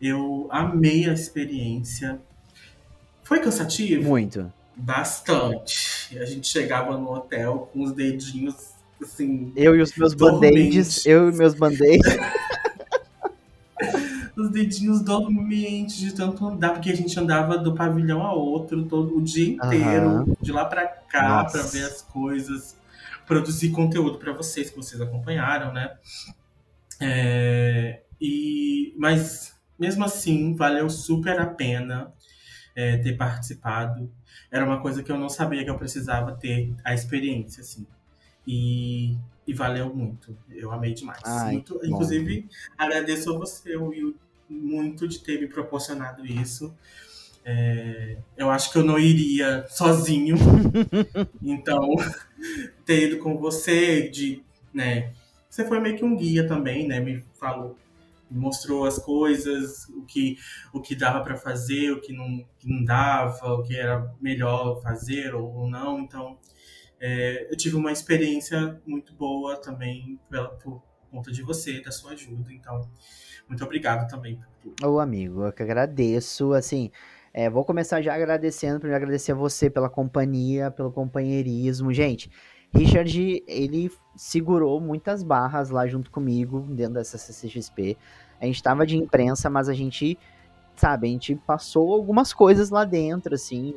Eu 0.00 0.48
amei 0.50 1.08
a 1.08 1.12
experiência. 1.12 2.20
Foi 3.22 3.40
cansativo? 3.40 4.02
Muito. 4.08 4.52
Bastante. 4.74 6.18
A 6.18 6.24
gente 6.24 6.46
chegava 6.46 6.96
no 6.98 7.12
hotel 7.12 7.70
com 7.72 7.82
os 7.82 7.92
dedinhos 7.92 8.54
assim. 9.02 9.52
Eu 9.56 9.74
e 9.74 9.80
os 9.80 9.94
meus 9.96 10.14
band-aids. 10.14 11.06
Eu 11.06 11.30
e 11.30 11.32
meus 11.32 11.54
band-aids. 11.54 12.06
os 14.36 14.50
dedinhos 14.50 15.00
dormentes 15.00 15.96
de 15.96 16.14
tanto 16.14 16.46
andar, 16.46 16.74
porque 16.74 16.90
a 16.90 16.96
gente 16.96 17.18
andava 17.18 17.56
do 17.56 17.74
pavilhão 17.74 18.22
a 18.22 18.32
outro 18.32 18.84
todo 18.84 19.16
o 19.16 19.22
dia 19.22 19.54
inteiro, 19.54 20.08
uhum. 20.08 20.36
de 20.40 20.52
lá 20.52 20.64
para 20.64 20.86
cá, 20.86 21.44
para 21.44 21.62
ver 21.62 21.84
as 21.84 22.02
coisas, 22.02 22.76
produzir 23.26 23.70
conteúdo 23.70 24.18
para 24.18 24.32
vocês 24.32 24.70
que 24.70 24.76
vocês 24.76 25.00
acompanharam, 25.00 25.72
né? 25.72 25.96
É, 27.00 28.02
e 28.20 28.94
mas 28.96 29.54
mesmo 29.78 30.04
assim 30.04 30.54
valeu 30.54 30.88
super 30.88 31.38
a 31.38 31.46
pena 31.46 32.12
é, 32.74 32.96
ter 32.98 33.16
participado. 33.16 34.10
Era 34.50 34.64
uma 34.64 34.80
coisa 34.80 35.02
que 35.02 35.10
eu 35.10 35.18
não 35.18 35.28
sabia 35.28 35.64
que 35.64 35.70
eu 35.70 35.78
precisava 35.78 36.32
ter 36.32 36.74
a 36.84 36.94
experiência, 36.94 37.62
assim. 37.62 37.86
E, 38.46 39.16
e 39.46 39.52
valeu 39.52 39.94
muito. 39.94 40.36
Eu 40.50 40.70
amei 40.70 40.94
demais. 40.94 41.22
Ai, 41.24 41.54
muito, 41.54 41.80
inclusive, 41.84 42.48
agradeço 42.78 43.34
a 43.34 43.38
você, 43.38 43.76
Will, 43.76 44.14
muito 44.48 45.08
de 45.08 45.18
ter 45.18 45.40
me 45.40 45.48
proporcionado 45.48 46.24
isso. 46.24 46.74
É, 47.48 48.16
eu 48.36 48.50
acho 48.50 48.72
que 48.72 48.78
eu 48.78 48.84
não 48.84 48.98
iria 48.98 49.64
sozinho. 49.68 50.36
então, 51.40 51.94
ter 52.84 53.04
ido 53.04 53.18
com 53.18 53.38
você, 53.38 54.08
de, 54.08 54.42
né? 54.74 55.12
Você 55.48 55.64
foi 55.64 55.78
meio 55.78 55.96
que 55.96 56.04
um 56.04 56.16
guia 56.16 56.44
também, 56.44 56.88
né? 56.88 56.98
Me 56.98 57.24
falou, 57.38 57.78
mostrou 58.28 58.84
as 58.84 58.98
coisas, 58.98 59.88
o 59.90 60.04
que, 60.04 60.36
o 60.74 60.80
que 60.80 60.96
dava 60.96 61.22
para 61.22 61.36
fazer, 61.36 61.92
o 61.92 62.00
que 62.00 62.12
não, 62.12 62.44
que 62.58 62.68
não 62.68 62.84
dava, 62.84 63.54
o 63.54 63.62
que 63.62 63.76
era 63.76 64.12
melhor 64.20 64.82
fazer 64.82 65.32
ou 65.32 65.70
não. 65.70 66.00
Então, 66.00 66.36
é, 66.98 67.46
eu 67.48 67.56
tive 67.56 67.76
uma 67.76 67.92
experiência 67.92 68.80
muito 68.84 69.14
boa 69.14 69.56
também 69.56 70.18
pela, 70.28 70.48
por 70.48 70.82
conta 71.12 71.30
de 71.30 71.42
você, 71.42 71.80
da 71.80 71.92
sua 71.92 72.10
ajuda. 72.10 72.52
Então, 72.52 72.90
muito 73.48 73.62
obrigado 73.64 74.08
também 74.08 74.34
por 74.34 74.48
tudo. 74.60 74.94
Ô, 74.94 74.98
amigo, 74.98 75.44
eu 75.44 75.52
que 75.52 75.62
agradeço. 75.62 76.52
Assim, 76.52 76.90
é, 77.36 77.50
vou 77.50 77.66
começar 77.66 78.00
já 78.00 78.14
agradecendo, 78.14 78.80
primeiro 78.80 78.96
agradecer 78.96 79.32
a 79.32 79.34
você 79.34 79.68
pela 79.68 79.90
companhia, 79.90 80.70
pelo 80.70 80.90
companheirismo. 80.90 81.92
Gente, 81.92 82.30
Richard, 82.74 83.44
ele 83.46 83.92
segurou 84.16 84.80
muitas 84.80 85.22
barras 85.22 85.68
lá 85.68 85.86
junto 85.86 86.10
comigo, 86.10 86.60
dentro 86.70 86.94
dessa 86.94 87.18
CCXP. 87.18 87.98
A 88.40 88.46
gente 88.46 88.62
tava 88.62 88.86
de 88.86 88.96
imprensa, 88.96 89.50
mas 89.50 89.68
a 89.68 89.74
gente, 89.74 90.18
sabe, 90.76 91.08
a 91.08 91.10
gente 91.10 91.34
passou 91.34 91.92
algumas 91.92 92.32
coisas 92.32 92.70
lá 92.70 92.86
dentro, 92.86 93.34
assim, 93.34 93.74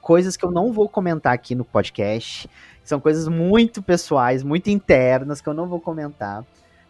coisas 0.00 0.34
que 0.34 0.46
eu 0.46 0.50
não 0.50 0.72
vou 0.72 0.88
comentar 0.88 1.34
aqui 1.34 1.54
no 1.54 1.66
podcast. 1.66 2.48
São 2.82 2.98
coisas 2.98 3.28
muito 3.28 3.82
pessoais, 3.82 4.42
muito 4.42 4.70
internas, 4.70 5.42
que 5.42 5.48
eu 5.50 5.54
não 5.54 5.68
vou 5.68 5.78
comentar. 5.78 6.42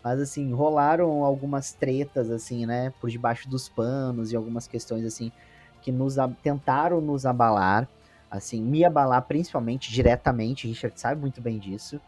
Mas, 0.04 0.20
assim, 0.20 0.52
rolaram 0.52 1.24
algumas 1.24 1.72
tretas, 1.72 2.30
assim, 2.30 2.66
né, 2.66 2.92
por 3.00 3.10
debaixo 3.10 3.48
dos 3.48 3.68
panos 3.68 4.30
e 4.30 4.36
algumas 4.36 4.68
questões, 4.68 5.04
assim, 5.04 5.32
que 5.80 5.92
nos 5.92 6.16
tentaram 6.42 7.00
nos 7.00 7.26
abalar, 7.26 7.88
assim, 8.30 8.60
me 8.62 8.84
abalar 8.84 9.22
principalmente, 9.22 9.90
diretamente, 9.92 10.66
Richard 10.66 10.98
sabe 11.00 11.20
muito 11.20 11.40
bem 11.40 11.58
disso, 11.58 12.00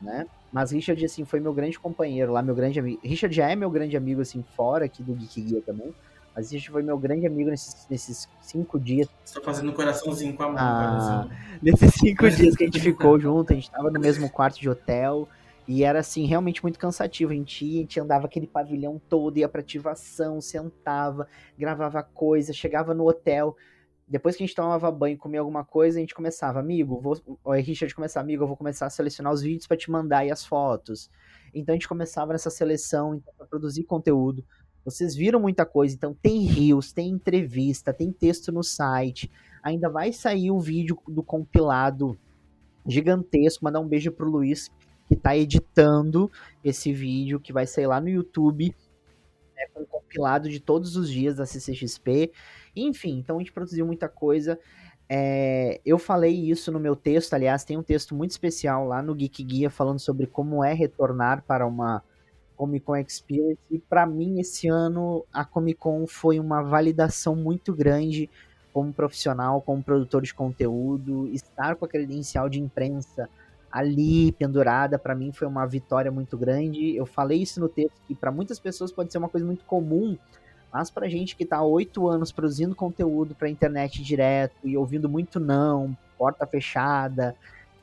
né? 0.00 0.26
Mas 0.52 0.70
Richard, 0.70 1.04
assim, 1.04 1.24
foi 1.24 1.40
meu 1.40 1.52
grande 1.52 1.78
companheiro 1.78 2.32
lá, 2.32 2.40
meu 2.40 2.54
grande 2.54 2.78
amigo. 2.78 3.00
Richard 3.02 3.34
já 3.34 3.50
é 3.50 3.56
meu 3.56 3.68
grande 3.68 3.96
amigo, 3.96 4.20
assim, 4.20 4.44
fora 4.56 4.84
aqui 4.84 5.02
do 5.02 5.12
Geek 5.12 5.40
Guia 5.40 5.60
também. 5.62 5.92
Mas 6.34 6.52
Richard 6.52 6.70
foi 6.70 6.82
meu 6.82 6.98
grande 6.98 7.26
amigo 7.26 7.50
nesses, 7.50 7.86
nesses 7.88 8.28
cinco 8.40 8.78
dias. 8.78 9.08
Tá 9.32 9.40
fazendo 9.40 9.70
um 9.70 9.74
coraçãozinho 9.74 10.34
com 10.34 10.42
a 10.42 10.48
mão. 10.48 10.56
Ah, 10.58 11.28
nesses 11.62 11.94
cinco 11.94 12.28
dias 12.30 12.54
que 12.56 12.64
a 12.64 12.66
gente 12.66 12.80
ficou 12.80 13.18
junto, 13.18 13.52
a 13.52 13.56
gente 13.56 13.70
tava 13.70 13.90
no 13.90 13.98
mesmo 14.00 14.30
quarto 14.30 14.60
de 14.60 14.68
hotel. 14.68 15.28
E 15.66 15.82
era 15.82 16.00
assim, 16.00 16.26
realmente 16.26 16.62
muito 16.62 16.78
cansativo. 16.78 17.32
A 17.32 17.34
gente 17.34 17.64
ia, 17.64 17.78
a 17.78 17.80
gente 17.82 18.00
andava 18.00 18.26
aquele 18.26 18.46
pavilhão 18.46 19.00
todo, 19.08 19.38
ia 19.38 19.48
pra 19.48 19.60
ativação, 19.60 20.40
sentava, 20.40 21.26
gravava 21.58 22.02
coisa, 22.02 22.52
chegava 22.52 22.92
no 22.92 23.08
hotel. 23.08 23.56
Depois 24.06 24.36
que 24.36 24.42
a 24.42 24.46
gente 24.46 24.54
tomava 24.54 24.90
banho, 24.90 25.16
comia 25.16 25.40
alguma 25.40 25.64
coisa, 25.64 25.98
a 25.98 26.00
gente 26.00 26.14
começava, 26.14 26.60
amigo, 26.60 27.00
vou, 27.00 27.18
o 27.42 27.52
Richard 27.52 27.94
começava, 27.94 28.24
amigo, 28.24 28.42
eu 28.42 28.46
vou 28.46 28.56
começar 28.56 28.84
a 28.84 28.90
selecionar 28.90 29.32
os 29.32 29.40
vídeos 29.40 29.66
para 29.66 29.78
te 29.78 29.90
mandar 29.90 30.26
e 30.26 30.30
as 30.30 30.44
fotos. 30.44 31.10
Então 31.54 31.72
a 31.72 31.76
gente 31.76 31.88
começava 31.88 32.32
nessa 32.32 32.50
seleção 32.50 33.14
então, 33.14 33.32
para 33.36 33.46
produzir 33.46 33.84
conteúdo. 33.84 34.44
Vocês 34.84 35.14
viram 35.14 35.40
muita 35.40 35.64
coisa, 35.64 35.94
então 35.94 36.12
tem 36.12 36.40
rios, 36.40 36.92
tem 36.92 37.08
entrevista, 37.08 37.94
tem 37.94 38.12
texto 38.12 38.52
no 38.52 38.62
site. 38.62 39.30
Ainda 39.62 39.88
vai 39.88 40.12
sair 40.12 40.50
o 40.50 40.60
vídeo 40.60 40.98
do 41.08 41.22
compilado 41.22 42.18
gigantesco. 42.86 43.64
Mandar 43.64 43.80
um 43.80 43.88
beijo 43.88 44.12
pro 44.12 44.28
Luiz, 44.28 44.70
que 45.06 45.14
está 45.14 45.36
editando 45.36 46.30
esse 46.62 46.92
vídeo, 46.92 47.40
que 47.40 47.52
vai 47.52 47.66
sair 47.66 47.86
lá 47.86 48.00
no 48.00 48.08
YouTube, 48.08 48.74
né, 49.56 49.66
com 49.72 49.82
um 49.82 49.86
compilado 49.86 50.48
de 50.48 50.60
todos 50.60 50.96
os 50.96 51.10
dias 51.10 51.36
da 51.36 51.46
CCXP. 51.46 52.32
Enfim, 52.74 53.18
então 53.18 53.36
a 53.36 53.38
gente 53.38 53.52
produziu 53.52 53.86
muita 53.86 54.08
coisa. 54.08 54.58
É, 55.08 55.80
eu 55.84 55.98
falei 55.98 56.32
isso 56.32 56.72
no 56.72 56.80
meu 56.80 56.96
texto, 56.96 57.34
aliás, 57.34 57.64
tem 57.64 57.76
um 57.76 57.82
texto 57.82 58.14
muito 58.14 58.30
especial 58.30 58.86
lá 58.86 59.02
no 59.02 59.14
Geek 59.14 59.44
Guia 59.44 59.70
falando 59.70 59.98
sobre 59.98 60.26
como 60.26 60.64
é 60.64 60.72
retornar 60.72 61.44
para 61.46 61.66
uma 61.66 62.02
Comic 62.56 62.86
Con 62.86 62.96
Experience. 62.96 63.60
E 63.70 63.78
para 63.78 64.06
mim, 64.06 64.40
esse 64.40 64.68
ano, 64.68 65.24
a 65.32 65.44
Comic 65.44 65.78
Con 65.78 66.06
foi 66.06 66.38
uma 66.38 66.62
validação 66.62 67.36
muito 67.36 67.74
grande 67.74 68.30
como 68.72 68.92
profissional, 68.92 69.60
como 69.60 69.82
produtor 69.82 70.22
de 70.22 70.34
conteúdo. 70.34 71.28
Estar 71.28 71.76
com 71.76 71.84
a 71.84 71.88
credencial 71.88 72.48
de 72.48 72.60
imprensa 72.60 73.28
ali 73.74 74.30
pendurada, 74.30 74.96
para 75.00 75.16
mim 75.16 75.32
foi 75.32 75.48
uma 75.48 75.66
vitória 75.66 76.08
muito 76.08 76.38
grande. 76.38 76.94
Eu 76.94 77.04
falei 77.04 77.42
isso 77.42 77.58
no 77.58 77.68
texto, 77.68 78.00
que 78.06 78.14
para 78.14 78.30
muitas 78.30 78.60
pessoas 78.60 78.92
pode 78.92 79.10
ser 79.10 79.18
uma 79.18 79.28
coisa 79.28 79.44
muito 79.44 79.64
comum, 79.64 80.16
mas 80.72 80.92
pra 80.92 81.08
gente 81.08 81.34
que 81.34 81.44
tá 81.44 81.56
há 81.56 81.64
oito 81.64 82.06
anos 82.06 82.30
produzindo 82.30 82.72
conteúdo 82.72 83.34
pra 83.34 83.50
internet 83.50 84.00
direto 84.00 84.54
e 84.62 84.76
ouvindo 84.76 85.08
muito 85.08 85.40
não, 85.40 85.96
porta 86.16 86.46
fechada, 86.46 87.34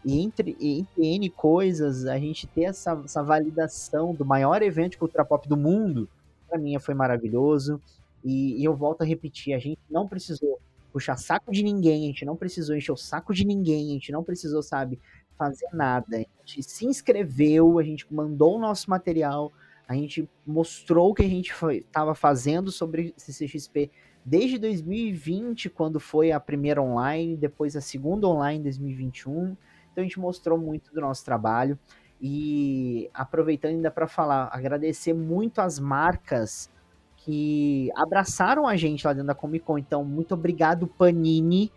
e 0.05 0.21
entre, 0.21 0.55
entre 0.61 1.05
N 1.05 1.29
coisas, 1.29 2.05
a 2.05 2.17
gente 2.17 2.47
ter 2.47 2.63
essa, 2.63 3.01
essa 3.03 3.21
validação 3.21 4.15
do 4.15 4.23
maior 4.23 4.61
evento 4.61 4.91
de 4.91 4.97
cultura 4.97 5.25
pop 5.25 5.45
do 5.45 5.57
mundo, 5.57 6.07
para 6.47 6.57
mim 6.57 6.79
foi 6.79 6.93
maravilhoso. 6.93 7.81
E, 8.23 8.61
e, 8.61 8.63
eu 8.63 8.73
volto 8.73 9.01
a 9.01 9.05
repetir, 9.05 9.53
a 9.53 9.59
gente 9.59 9.81
não 9.89 10.07
precisou 10.07 10.57
puxar 10.93 11.17
saco 11.17 11.51
de 11.51 11.63
ninguém, 11.63 12.03
a 12.03 12.07
gente 12.07 12.23
não 12.23 12.37
precisou 12.37 12.77
encher 12.77 12.93
o 12.93 12.97
saco 12.97 13.33
de 13.33 13.45
ninguém, 13.45 13.89
a 13.89 13.93
gente 13.93 14.11
não 14.11 14.23
precisou, 14.23 14.63
sabe, 14.63 14.97
fazer 15.41 15.67
nada. 15.73 16.17
A 16.17 16.45
gente 16.45 16.61
se 16.61 16.85
inscreveu, 16.85 17.79
a 17.79 17.83
gente 17.83 18.05
mandou 18.13 18.57
o 18.57 18.59
nosso 18.59 18.87
material, 18.91 19.51
a 19.87 19.95
gente 19.95 20.29
mostrou 20.45 21.09
o 21.09 21.13
que 21.15 21.23
a 21.23 21.27
gente 21.27 21.51
estava 21.71 22.13
fazendo 22.13 22.71
sobre 22.71 23.11
CCXP 23.17 23.89
desde 24.23 24.59
2020, 24.59 25.67
quando 25.71 25.99
foi 25.99 26.31
a 26.31 26.39
primeira 26.39 26.79
online, 26.79 27.35
depois 27.35 27.75
a 27.75 27.81
segunda 27.81 28.27
online 28.27 28.59
em 28.59 28.63
2021. 28.63 29.57
Então 29.91 29.97
a 29.97 30.03
gente 30.03 30.19
mostrou 30.19 30.59
muito 30.59 30.93
do 30.93 31.01
nosso 31.01 31.25
trabalho. 31.25 31.77
E 32.21 33.09
aproveitando 33.15 33.71
ainda 33.71 33.89
para 33.89 34.07
falar, 34.07 34.47
agradecer 34.51 35.11
muito 35.11 35.59
as 35.59 35.79
marcas 35.79 36.69
que 37.17 37.89
abraçaram 37.95 38.67
a 38.67 38.75
gente 38.75 39.07
lá 39.07 39.13
dentro 39.13 39.27
da 39.27 39.33
Comic 39.33 39.65
Con. 39.65 39.79
Então, 39.79 40.05
muito 40.05 40.35
obrigado, 40.35 40.85
Panini, 40.85 41.71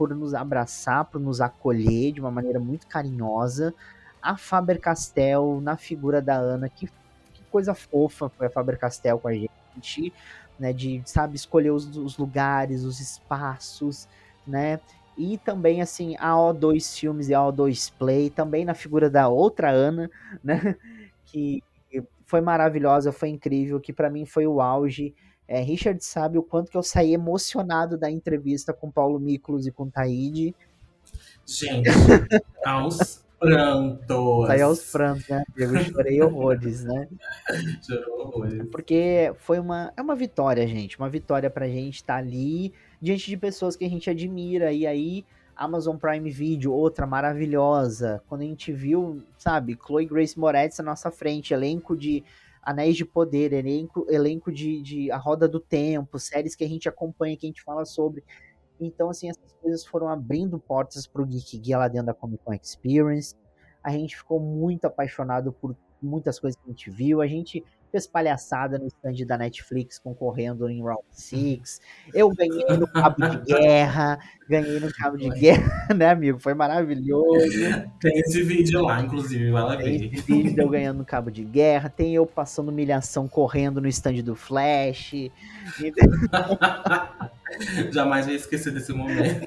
por 0.00 0.16
nos 0.16 0.32
abraçar, 0.32 1.04
por 1.04 1.20
nos 1.20 1.42
acolher 1.42 2.10
de 2.10 2.22
uma 2.22 2.30
maneira 2.30 2.58
muito 2.58 2.86
carinhosa. 2.86 3.74
A 4.22 4.34
Faber 4.34 4.80
Castell, 4.80 5.60
na 5.60 5.76
figura 5.76 6.22
da 6.22 6.36
Ana, 6.36 6.70
que, 6.70 6.86
que 6.86 7.42
coisa 7.50 7.74
fofa 7.74 8.30
foi 8.30 8.46
a 8.46 8.50
Faber 8.50 8.78
Castell 8.78 9.18
com 9.18 9.28
a 9.28 9.34
gente, 9.34 10.10
né? 10.58 10.72
De, 10.72 11.02
sabe, 11.04 11.36
escolher 11.36 11.68
os, 11.70 11.84
os 11.98 12.16
lugares, 12.16 12.82
os 12.82 12.98
espaços, 12.98 14.08
né? 14.46 14.80
E 15.18 15.36
também, 15.36 15.82
assim, 15.82 16.16
a 16.18 16.32
O2 16.32 16.98
Filmes 16.98 17.28
e 17.28 17.34
a 17.34 17.40
O2 17.40 17.92
Play, 17.98 18.30
também 18.30 18.64
na 18.64 18.72
figura 18.72 19.10
da 19.10 19.28
outra 19.28 19.70
Ana, 19.70 20.10
né? 20.42 20.76
Que 21.26 21.62
foi 22.24 22.40
maravilhosa, 22.40 23.12
foi 23.12 23.28
incrível, 23.28 23.78
que 23.78 23.92
para 23.92 24.08
mim 24.08 24.24
foi 24.24 24.46
o 24.46 24.62
auge 24.62 25.14
é, 25.50 25.60
Richard 25.60 26.02
sabe 26.04 26.38
o 26.38 26.44
quanto 26.44 26.70
que 26.70 26.76
eu 26.76 26.82
saí 26.82 27.12
emocionado 27.12 27.98
da 27.98 28.08
entrevista 28.08 28.72
com 28.72 28.88
Paulo 28.88 29.18
Miklos 29.18 29.66
e 29.66 29.72
com 29.72 29.90
Taíde. 29.90 30.54
Gente, 31.44 31.88
aos 32.64 33.24
prantos. 33.36 34.46
Saí 34.46 34.62
aos 34.62 34.92
prantos, 34.92 35.28
né? 35.28 35.42
Eu 35.56 35.76
chorei 35.82 36.22
horrores, 36.22 36.84
né? 36.84 37.08
Chorou 37.82 38.28
horrores. 38.28 38.68
Porque 38.70 39.34
foi 39.38 39.58
uma, 39.58 39.92
é 39.96 40.00
uma 40.00 40.14
vitória, 40.14 40.64
gente. 40.68 40.96
Uma 40.96 41.08
vitória 41.08 41.50
pra 41.50 41.66
gente 41.66 41.96
estar 41.96 42.18
ali 42.18 42.72
diante 43.02 43.28
de 43.28 43.36
pessoas 43.36 43.74
que 43.74 43.84
a 43.84 43.90
gente 43.90 44.08
admira. 44.08 44.72
E 44.72 44.86
aí, 44.86 45.24
Amazon 45.56 45.96
Prime 45.96 46.30
Video, 46.30 46.72
outra 46.72 47.08
maravilhosa. 47.08 48.22
Quando 48.28 48.42
a 48.42 48.44
gente 48.44 48.70
viu, 48.70 49.20
sabe, 49.36 49.76
Chloe 49.84 50.06
Grace 50.06 50.38
Moretz 50.38 50.78
na 50.78 50.84
nossa 50.84 51.10
frente, 51.10 51.52
elenco 51.52 51.96
de 51.96 52.22
Anéis 52.62 52.96
de 52.96 53.04
Poder, 53.04 53.52
elenco, 53.52 54.06
elenco 54.08 54.52
de, 54.52 54.82
de 54.82 55.10
A 55.10 55.16
Roda 55.16 55.48
do 55.48 55.60
Tempo, 55.60 56.18
séries 56.18 56.54
que 56.54 56.64
a 56.64 56.68
gente 56.68 56.88
acompanha, 56.88 57.36
que 57.36 57.46
a 57.46 57.48
gente 57.48 57.62
fala 57.62 57.84
sobre. 57.84 58.22
Então, 58.78 59.10
assim, 59.10 59.28
essas 59.28 59.52
coisas 59.60 59.84
foram 59.84 60.08
abrindo 60.08 60.58
portas 60.58 61.06
pro 61.06 61.26
Geek 61.26 61.58
Guia 61.58 61.78
lá 61.78 61.88
dentro 61.88 62.06
da 62.06 62.14
Comic 62.14 62.42
Con 62.44 62.54
Experience. 62.54 63.34
A 63.82 63.90
gente 63.90 64.16
ficou 64.16 64.40
muito 64.40 64.84
apaixonado 64.86 65.52
por 65.52 65.76
muitas 66.02 66.38
coisas 66.38 66.60
que 66.60 66.66
a 66.66 66.70
gente 66.70 66.90
viu. 66.90 67.20
A 67.20 67.26
gente 67.26 67.64
fez 67.90 68.06
palhaçada 68.06 68.78
no 68.78 68.86
stand 68.86 69.26
da 69.26 69.36
Netflix 69.36 69.98
concorrendo 69.98 70.68
em 70.68 70.82
Round 70.82 71.02
6. 71.10 71.80
Eu 72.14 72.30
ganhei 72.30 72.76
no 72.76 72.86
cabo 72.86 73.28
de 73.28 73.38
guerra, 73.52 74.18
ganhei 74.48 74.80
no 74.80 74.92
cabo 74.92 75.16
de 75.16 75.28
guerra, 75.28 75.88
né, 75.94 76.10
amigo? 76.10 76.38
Foi 76.38 76.54
maravilhoso. 76.54 77.48
Tem 78.00 78.18
esse 78.20 78.42
vídeo 78.42 78.82
lá, 78.82 79.00
inclusive, 79.00 79.50
vai 79.50 79.62
lá 79.62 79.76
Tem 79.76 79.98
ver. 79.98 80.14
esse 80.14 80.22
vídeo 80.22 80.54
de 80.54 80.60
eu 80.60 80.68
ganhando 80.68 80.98
no 80.98 81.04
cabo 81.04 81.30
de 81.30 81.44
guerra, 81.44 81.88
tem 81.88 82.14
eu 82.14 82.26
passando 82.26 82.68
humilhação 82.68 83.28
correndo 83.28 83.80
no 83.80 83.88
stand 83.88 84.22
do 84.22 84.34
Flash. 84.34 85.14
Jamais 87.90 88.26
vou 88.26 88.34
esquecer 88.34 88.72
desse 88.72 88.92
momento. 88.92 89.46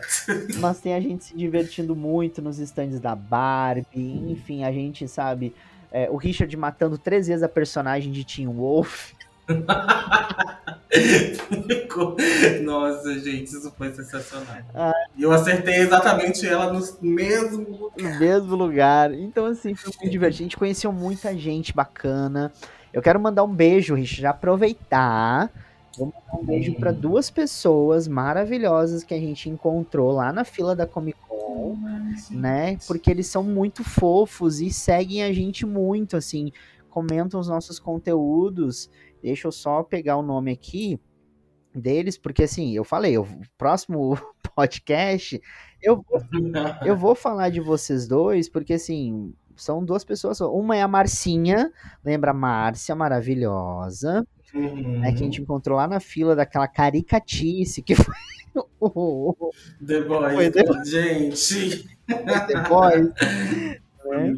Mas 0.60 0.80
tem 0.80 0.94
a 0.94 1.00
gente 1.00 1.26
se 1.26 1.36
divertindo 1.36 1.96
muito 1.96 2.42
nos 2.42 2.60
stands 2.60 3.00
da 3.00 3.16
Barbie, 3.16 3.86
enfim, 4.30 4.64
a 4.64 4.72
gente 4.72 5.08
sabe. 5.08 5.54
É, 5.94 6.10
o 6.10 6.18
Richard 6.18 6.58
matando 6.58 6.98
três 6.98 7.28
vezes 7.28 7.44
a 7.44 7.48
personagem 7.48 8.12
de 8.12 8.26
Teen 8.26 8.48
Wolf. 8.48 9.12
Nossa, 12.64 13.20
gente, 13.20 13.46
isso 13.46 13.72
foi 13.78 13.94
sensacional. 13.94 14.58
Ah. 14.74 14.92
E 15.16 15.22
eu 15.22 15.32
acertei 15.32 15.76
exatamente 15.76 16.48
ela 16.48 16.74
no 16.74 16.82
mesmo 17.02 17.92
no 17.96 18.20
mesmo 18.20 18.56
lugar. 18.56 19.14
Então, 19.14 19.46
assim, 19.46 19.76
foi 19.76 19.92
muito 20.00 20.12
divertido. 20.12 20.44
A 20.44 20.46
gente 20.46 20.58
conheceu 20.58 20.92
muita 20.92 21.38
gente 21.38 21.74
bacana. 21.74 22.52
Eu 22.92 23.02
quero 23.02 23.20
mandar 23.20 23.44
um 23.44 23.54
beijo, 23.54 23.94
Richard, 23.94 24.26
aproveitar. 24.26 25.52
Vou 25.98 26.08
mandar 26.08 26.42
um 26.42 26.46
beijo 26.46 26.74
para 26.76 26.92
duas 26.92 27.30
pessoas 27.30 28.08
maravilhosas 28.08 29.04
que 29.04 29.14
a 29.14 29.20
gente 29.20 29.50
encontrou 29.50 30.12
lá 30.12 30.34
na 30.34 30.44
fila 30.44 30.76
da 30.76 30.88
Comic 30.88 31.20
Con, 31.28 31.78
né? 32.32 32.78
Porque 32.88 33.12
eles 33.12 33.28
são 33.28 33.44
muito 33.44 33.84
fofos 33.84 34.60
e 34.60 34.72
seguem 34.72 35.24
a 35.24 35.32
gente 35.32 35.66
muito, 35.66 36.18
assim, 36.18 36.52
comentam 36.90 37.40
os 37.40 37.48
nossos 37.48 37.80
conteúdos. 37.80 38.90
Deixa 39.22 39.48
eu 39.48 39.52
só 39.52 39.84
pegar 39.84 40.18
o 40.18 40.24
nome 40.24 40.52
aqui 40.52 41.00
deles, 41.74 42.18
porque 42.18 42.44
assim, 42.44 42.72
eu 42.74 42.84
falei, 42.84 43.18
o 43.18 43.28
próximo 43.58 44.18
podcast 44.56 45.42
eu 45.82 46.04
vou 46.08 46.22
eu 46.86 46.96
vou 46.96 47.16
falar 47.16 47.50
de 47.50 47.60
vocês 47.60 48.08
dois, 48.08 48.48
porque 48.48 48.74
assim, 48.74 49.34
são 49.56 49.84
duas 49.84 50.04
pessoas. 50.04 50.40
Uma 50.42 50.78
é 50.78 50.82
a 50.82 50.88
Marcinha, 50.88 51.72
lembra 52.04 52.32
a 52.32 52.34
Márcia, 52.34 52.96
maravilhosa, 52.96 54.26
Uhum. 54.54 55.00
né, 55.00 55.12
que 55.12 55.16
a 55.18 55.24
gente 55.24 55.42
encontrou 55.42 55.78
lá 55.78 55.88
na 55.88 56.00
fila 56.00 56.36
daquela 56.36 56.68
caricatice 56.68 57.82
que 57.82 57.96
foi 57.96 58.14
o 58.80 59.52
The 59.86 60.02
Boys, 60.02 60.34
Foi 60.36 60.52
The- 60.52 60.86
gente. 60.86 61.90
The 62.08 62.70
Boys, 62.70 63.10
né? 64.06 64.34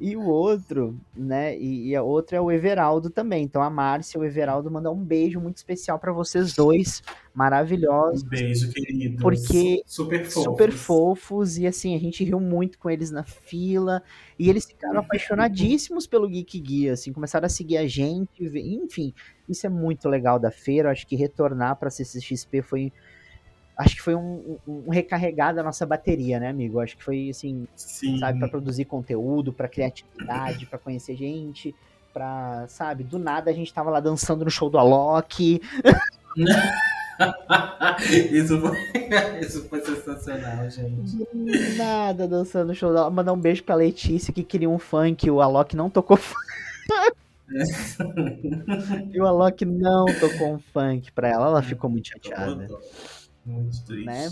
E 0.00 0.16
o 0.16 0.24
outro, 0.24 0.98
né, 1.16 1.56
e, 1.56 1.88
e 1.88 1.96
a 1.96 2.02
outra 2.02 2.36
é 2.36 2.40
o 2.40 2.50
Everaldo 2.50 3.10
também. 3.10 3.44
Então 3.44 3.62
a 3.62 3.70
Márcia 3.70 4.18
e 4.18 4.20
o 4.20 4.24
Everaldo 4.24 4.70
mandar 4.70 4.90
um 4.90 5.04
beijo 5.04 5.40
muito 5.40 5.56
especial 5.56 5.98
pra 5.98 6.12
vocês 6.12 6.54
dois, 6.54 7.02
maravilhosos. 7.34 8.22
Um 8.22 8.28
beijo, 8.28 8.70
queridos. 8.72 9.20
Porque 9.20 9.82
super 9.86 10.24
fofos. 10.24 10.42
super 10.44 10.72
fofos 10.72 11.58
e 11.58 11.66
assim, 11.66 11.94
a 11.94 11.98
gente 11.98 12.24
riu 12.24 12.40
muito 12.40 12.78
com 12.78 12.90
eles 12.90 13.10
na 13.10 13.24
fila 13.24 14.02
e 14.38 14.48
eles 14.48 14.64
ficaram 14.64 15.00
apaixonadíssimos 15.00 16.06
pelo 16.06 16.28
Geek 16.28 16.58
Guia, 16.58 16.92
assim, 16.94 17.12
começaram 17.12 17.46
a 17.46 17.50
seguir 17.50 17.76
a 17.76 17.86
gente, 17.86 18.42
enfim, 18.42 19.14
isso 19.48 19.66
é 19.66 19.70
muito 19.70 20.08
legal 20.08 20.38
da 20.38 20.50
feira, 20.50 20.90
acho 20.90 21.06
que 21.06 21.16
retornar 21.16 21.76
para 21.76 21.90
CCXP 21.90 22.62
foi 22.62 22.92
acho 23.76 23.96
que 23.96 24.02
foi 24.02 24.14
um, 24.14 24.58
um, 24.66 24.84
um 24.86 24.90
recarregar 24.90 25.54
da 25.54 25.62
nossa 25.62 25.86
bateria, 25.86 26.38
né, 26.38 26.48
amigo? 26.48 26.80
Acho 26.80 26.96
que 26.96 27.04
foi 27.04 27.30
assim, 27.30 27.66
Sim. 27.74 28.18
sabe, 28.18 28.38
para 28.38 28.48
produzir 28.48 28.84
conteúdo, 28.84 29.52
para 29.52 29.68
criatividade, 29.68 30.66
para 30.66 30.78
conhecer 30.78 31.16
gente, 31.16 31.74
pra, 32.12 32.66
sabe, 32.68 33.04
do 33.04 33.18
nada 33.18 33.50
a 33.50 33.54
gente 33.54 33.72
tava 33.72 33.90
lá 33.90 34.00
dançando 34.00 34.44
no 34.44 34.50
show 34.50 34.68
do 34.68 34.78
Alok, 34.78 35.60
isso, 38.32 38.60
foi, 38.60 38.78
isso 39.40 39.68
foi 39.68 39.80
sensacional, 39.80 40.68
gente. 40.70 41.16
Do 41.16 41.76
nada 41.76 42.26
dançando 42.26 42.68
no 42.68 42.74
show 42.74 42.92
dela. 42.92 43.10
Mandar 43.10 43.32
um 43.32 43.38
beijo 43.38 43.64
pra 43.64 43.74
Letícia 43.74 44.32
que 44.32 44.42
queria 44.42 44.68
um 44.68 44.78
funk. 44.78 45.30
O 45.30 45.40
Alok 45.40 45.76
não 45.76 45.90
tocou 45.90 46.16
funk. 46.16 46.40
e 49.12 49.20
o 49.20 49.26
Alok 49.26 49.64
não 49.64 50.06
tocou 50.06 50.54
um 50.54 50.58
funk 50.58 51.12
pra 51.12 51.28
ela. 51.28 51.46
Ela 51.46 51.62
ficou 51.62 51.90
muito 51.90 52.08
chateada. 52.08 52.68
Muito 53.44 53.84
triste. 53.84 54.06
Né? 54.06 54.30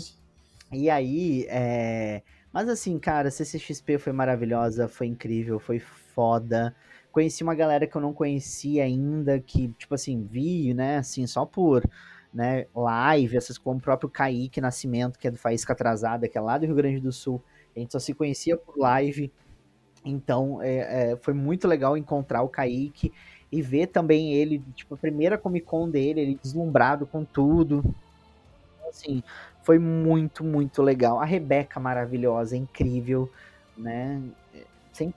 E 0.71 0.89
aí, 0.89 1.45
é... 1.49 2.21
Mas 2.53 2.67
assim, 2.67 2.97
cara, 2.99 3.31
CCXP 3.31 3.97
foi 3.97 4.11
maravilhosa, 4.11 4.87
foi 4.87 5.07
incrível, 5.07 5.59
foi 5.59 5.79
foda. 5.79 6.75
Conheci 7.11 7.43
uma 7.43 7.55
galera 7.55 7.87
que 7.87 7.95
eu 7.95 8.01
não 8.01 8.13
conhecia 8.13 8.83
ainda, 8.83 9.39
que, 9.39 9.69
tipo 9.77 9.95
assim, 9.95 10.23
vi, 10.29 10.73
né, 10.73 10.97
assim, 10.97 11.25
só 11.27 11.45
por 11.45 11.83
né, 12.33 12.65
live, 12.73 13.35
essas 13.35 13.57
como 13.57 13.77
o 13.77 13.81
próprio 13.81 14.09
Kaique 14.09 14.61
Nascimento, 14.61 15.19
que 15.19 15.27
é 15.27 15.31
do 15.31 15.37
Faísca 15.37 15.73
Atrasada, 15.73 16.27
que 16.27 16.37
é 16.37 16.41
lá 16.41 16.57
do 16.57 16.65
Rio 16.65 16.75
Grande 16.75 16.99
do 16.99 17.11
Sul. 17.11 17.41
A 17.75 17.79
gente 17.79 17.91
só 17.91 17.99
se 17.99 18.13
conhecia 18.13 18.57
por 18.57 18.77
live. 18.77 19.31
Então, 20.03 20.61
é, 20.61 21.11
é, 21.11 21.15
foi 21.17 21.33
muito 21.33 21.67
legal 21.67 21.97
encontrar 21.97 22.41
o 22.41 22.49
Kaique 22.49 23.11
e 23.51 23.61
ver 23.61 23.87
também 23.87 24.33
ele, 24.33 24.63
tipo, 24.73 24.95
a 24.95 24.97
primeira 24.97 25.37
Comic 25.37 25.65
Con 25.65 25.89
dele, 25.89 26.21
ele 26.21 26.39
deslumbrado 26.41 27.05
com 27.05 27.23
tudo. 27.23 27.83
Assim, 28.91 29.23
foi 29.63 29.79
muito, 29.79 30.43
muito 30.43 30.81
legal. 30.81 31.19
A 31.19 31.25
Rebeca 31.25 31.79
maravilhosa, 31.79 32.55
incrível, 32.55 33.31
né? 33.77 34.21
Sem 34.93 35.13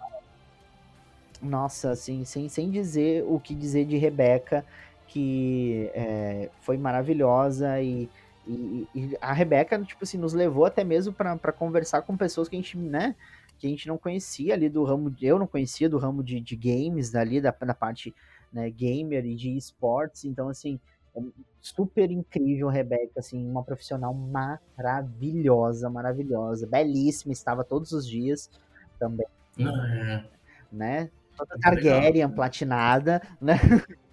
nossa, 1.43 1.91
assim, 1.91 2.25
sem, 2.25 2.49
sem 2.49 2.71
dizer 2.71 3.25
o 3.29 3.39
que 3.39 3.55
dizer 3.55 3.85
de 3.85 3.97
Rebeca, 3.99 4.65
que 5.07 5.91
é, 5.95 6.49
foi 6.63 6.79
maravilhosa 6.79 7.81
e, 7.81 8.09
e, 8.47 8.89
e 8.95 9.19
a 9.21 9.33
Rebeca, 9.33 9.79
tipo 9.83 10.05
assim, 10.05 10.17
nos 10.17 10.33
levou 10.33 10.65
até 10.65 10.83
mesmo 10.83 11.13
para 11.13 11.53
conversar 11.53 12.03
com 12.03 12.17
pessoas 12.17 12.49
que 12.49 12.57
a 12.57 12.59
gente, 12.59 12.77
né, 12.79 13.15
que 13.59 13.67
a 13.67 13.71
gente 13.71 13.87
não 13.87 13.99
conhecia 13.99 14.55
ali 14.55 14.69
do 14.69 14.85
ramo, 14.85 15.11
de, 15.11 15.27
eu 15.27 15.39
não 15.39 15.47
conhecia 15.47 15.89
do 15.89 15.99
ramo 15.99 16.23
de, 16.23 16.41
de 16.41 16.57
games 16.57 17.15
ali, 17.15 17.41
da, 17.41 17.51
da 17.51 17.75
parte 17.75 18.15
né, 18.53 18.71
gamer 18.71 19.27
e 19.27 19.35
de 19.35 19.57
esportes, 19.57 20.25
então 20.25 20.49
assim, 20.49 20.81
é 21.17 21.21
super 21.61 22.11
incrível, 22.11 22.69
Rebeca, 22.69 23.21
assim, 23.21 23.49
uma 23.49 23.63
profissional 23.63 24.13
maravilhosa, 24.15 25.89
maravilhosa, 25.91 26.67
belíssima, 26.67 27.33
estava 27.33 27.65
todos 27.65 27.93
os 27.93 28.07
dias 28.07 28.51
também, 28.99 29.27
É, 29.59 30.25
né, 30.73 31.11
toda 31.37 31.59
Targaryen, 31.59 32.13
legal. 32.13 32.31
platinada, 32.31 33.23
né, 33.41 33.55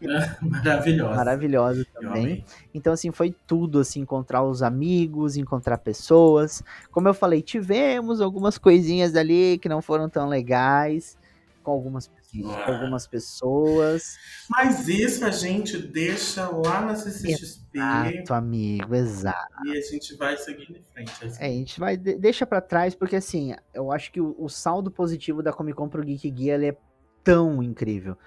maravilhosa. 0.42 1.16
maravilhosa 1.16 1.86
também. 1.94 2.46
Então, 2.74 2.94
assim, 2.94 3.12
foi 3.12 3.36
tudo, 3.48 3.80
assim, 3.80 4.02
encontrar 4.02 4.44
os 4.44 4.64
amigos, 4.64 5.38
encontrar 5.38 5.78
pessoas. 5.78 6.64
Como 6.92 7.08
eu 7.08 7.14
falei, 7.14 7.42
tivemos 7.42 8.22
algumas 8.22 8.58
coisinhas 8.58 9.16
ali 9.16 9.58
que 9.60 9.70
não 9.70 9.82
foram 9.82 10.10
tão 10.10 10.28
legais 10.28 11.18
com 11.64 11.72
algumas, 11.72 12.10
com 12.40 12.72
algumas 12.72 13.08
pessoas. 13.08 14.16
Mas 14.50 14.88
isso 14.88 15.26
a 15.26 15.30
gente 15.32 15.78
deixa 15.78 16.48
lá 16.50 16.82
na 16.82 16.96
CCXP 16.96 17.62
Exato, 17.74 18.34
amigo, 18.34 18.94
exato. 18.96 19.54
e 19.66 19.72
a 19.78 19.82
gente 19.82 20.16
vai 20.18 20.38
seguindo 20.38 20.78
em 20.78 20.84
frente. 20.84 21.12
É 21.22 21.26
isso 21.28 21.42
É, 21.42 21.46
a 21.46 21.50
gente 21.50 21.80
vai, 21.80 21.98
de- 21.98 22.18
deixa 22.18 22.46
pra 22.46 22.62
trás, 22.62 22.94
porque 22.96 23.16
assim, 23.16 23.54
eu 23.74 23.92
acho 23.92 24.12
que 24.12 24.20
o, 24.22 24.36
o 24.38 24.48
saldo 24.50 24.92
positivo 24.92 25.42
da 25.42 25.52
Comic 25.54 25.76
Con 25.78 25.90
pro 25.90 26.04
Geek 26.04 26.30
Guia, 26.30 26.56
ele 26.56 26.68
é 26.68 26.78
tão 27.24 27.62
incrível. 27.64 28.18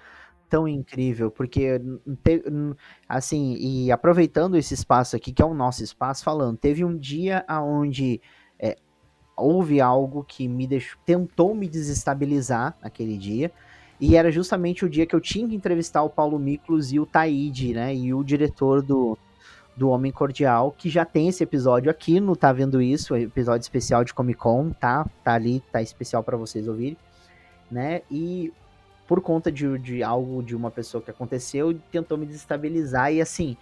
Tão 0.47 0.67
incrível, 0.67 1.31
porque, 1.31 1.81
assim, 3.09 3.55
e 3.55 3.91
aproveitando 3.91 4.55
esse 4.55 4.73
espaço 4.75 5.15
aqui, 5.15 5.33
que 5.33 5.41
é 5.41 5.45
o 5.45 5.55
nosso 5.55 5.83
espaço, 5.83 6.23
falando, 6.23 6.55
teve 6.57 6.85
um 6.85 6.95
dia 6.97 7.43
onde 7.49 8.21
houve 9.37 9.81
algo 9.81 10.23
que 10.23 10.47
me 10.47 10.65
deixou, 10.65 10.97
tentou 11.05 11.53
me 11.53 11.67
desestabilizar 11.67 12.77
naquele 12.81 13.17
dia, 13.17 13.51
e 13.99 14.15
era 14.15 14.31
justamente 14.31 14.83
o 14.85 14.89
dia 14.89 15.05
que 15.05 15.15
eu 15.15 15.21
tinha 15.21 15.47
que 15.47 15.55
entrevistar 15.55 16.03
o 16.03 16.09
Paulo 16.09 16.37
Miklos 16.39 16.91
e 16.91 16.99
o 16.99 17.05
Taíde, 17.05 17.73
né, 17.73 17.95
e 17.95 18.13
o 18.13 18.23
diretor 18.23 18.81
do, 18.81 19.17
do 19.75 19.89
Homem 19.89 20.11
Cordial, 20.11 20.71
que 20.77 20.89
já 20.89 21.05
tem 21.05 21.27
esse 21.27 21.43
episódio 21.43 21.89
aqui 21.91 22.19
no 22.19 22.35
Tá 22.35 22.51
Vendo 22.53 22.81
Isso, 22.81 23.15
episódio 23.15 23.63
especial 23.63 24.03
de 24.03 24.13
Comic 24.13 24.39
Con, 24.39 24.71
tá? 24.71 25.05
Tá 25.23 25.33
ali, 25.33 25.61
tá 25.71 25.81
especial 25.81 26.23
para 26.23 26.37
vocês 26.37 26.67
ouvirem. 26.67 26.97
né? 27.69 28.01
E 28.09 28.53
por 29.07 29.21
conta 29.21 29.51
de, 29.51 29.77
de 29.79 30.03
algo 30.03 30.41
de 30.43 30.55
uma 30.55 30.71
pessoa 30.71 31.01
que 31.01 31.11
aconteceu, 31.11 31.77
tentou 31.91 32.17
me 32.17 32.25
desestabilizar 32.25 33.13
e 33.13 33.21
assim, 33.21 33.55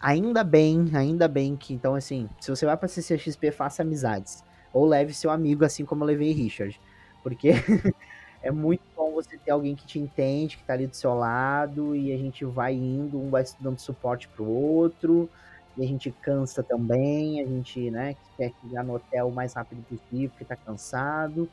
ainda 0.00 0.42
bem, 0.42 0.90
ainda 0.94 1.28
bem 1.28 1.56
que 1.56 1.74
então 1.74 1.94
assim, 1.94 2.28
se 2.40 2.50
você 2.50 2.66
vai 2.66 2.76
para 2.76 2.88
CCXP, 2.88 3.52
faça 3.52 3.82
amizades 3.82 4.44
ou 4.72 4.86
leve 4.86 5.12
seu 5.14 5.30
amigo 5.30 5.64
assim 5.64 5.84
como 5.84 6.02
eu 6.04 6.08
levei 6.08 6.32
Richard, 6.32 6.80
porque 7.22 7.52
é 8.42 8.50
muito 8.50 8.82
bom 8.96 9.12
você 9.12 9.36
ter 9.36 9.50
alguém 9.50 9.74
que 9.74 9.86
te 9.86 9.98
entende, 9.98 10.56
que 10.56 10.64
tá 10.64 10.72
ali 10.72 10.86
do 10.86 10.96
seu 10.96 11.14
lado 11.14 11.94
e 11.94 12.12
a 12.12 12.16
gente 12.16 12.44
vai 12.44 12.74
indo, 12.74 13.20
um 13.20 13.30
vai 13.30 13.44
dando 13.60 13.78
suporte 13.78 14.28
pro 14.28 14.48
outro. 14.48 15.28
E 15.76 15.84
a 15.84 15.86
gente 15.86 16.10
cansa 16.10 16.62
também, 16.62 17.40
a 17.40 17.46
gente, 17.46 17.90
né, 17.90 18.16
quer 18.36 18.52
chegar 18.60 18.82
no 18.82 18.94
hotel 18.94 19.28
o 19.28 19.32
mais 19.32 19.52
rápido 19.52 19.82
possível, 19.82 20.30
porque 20.30 20.44
tá 20.44 20.56
cansado. 20.56 21.48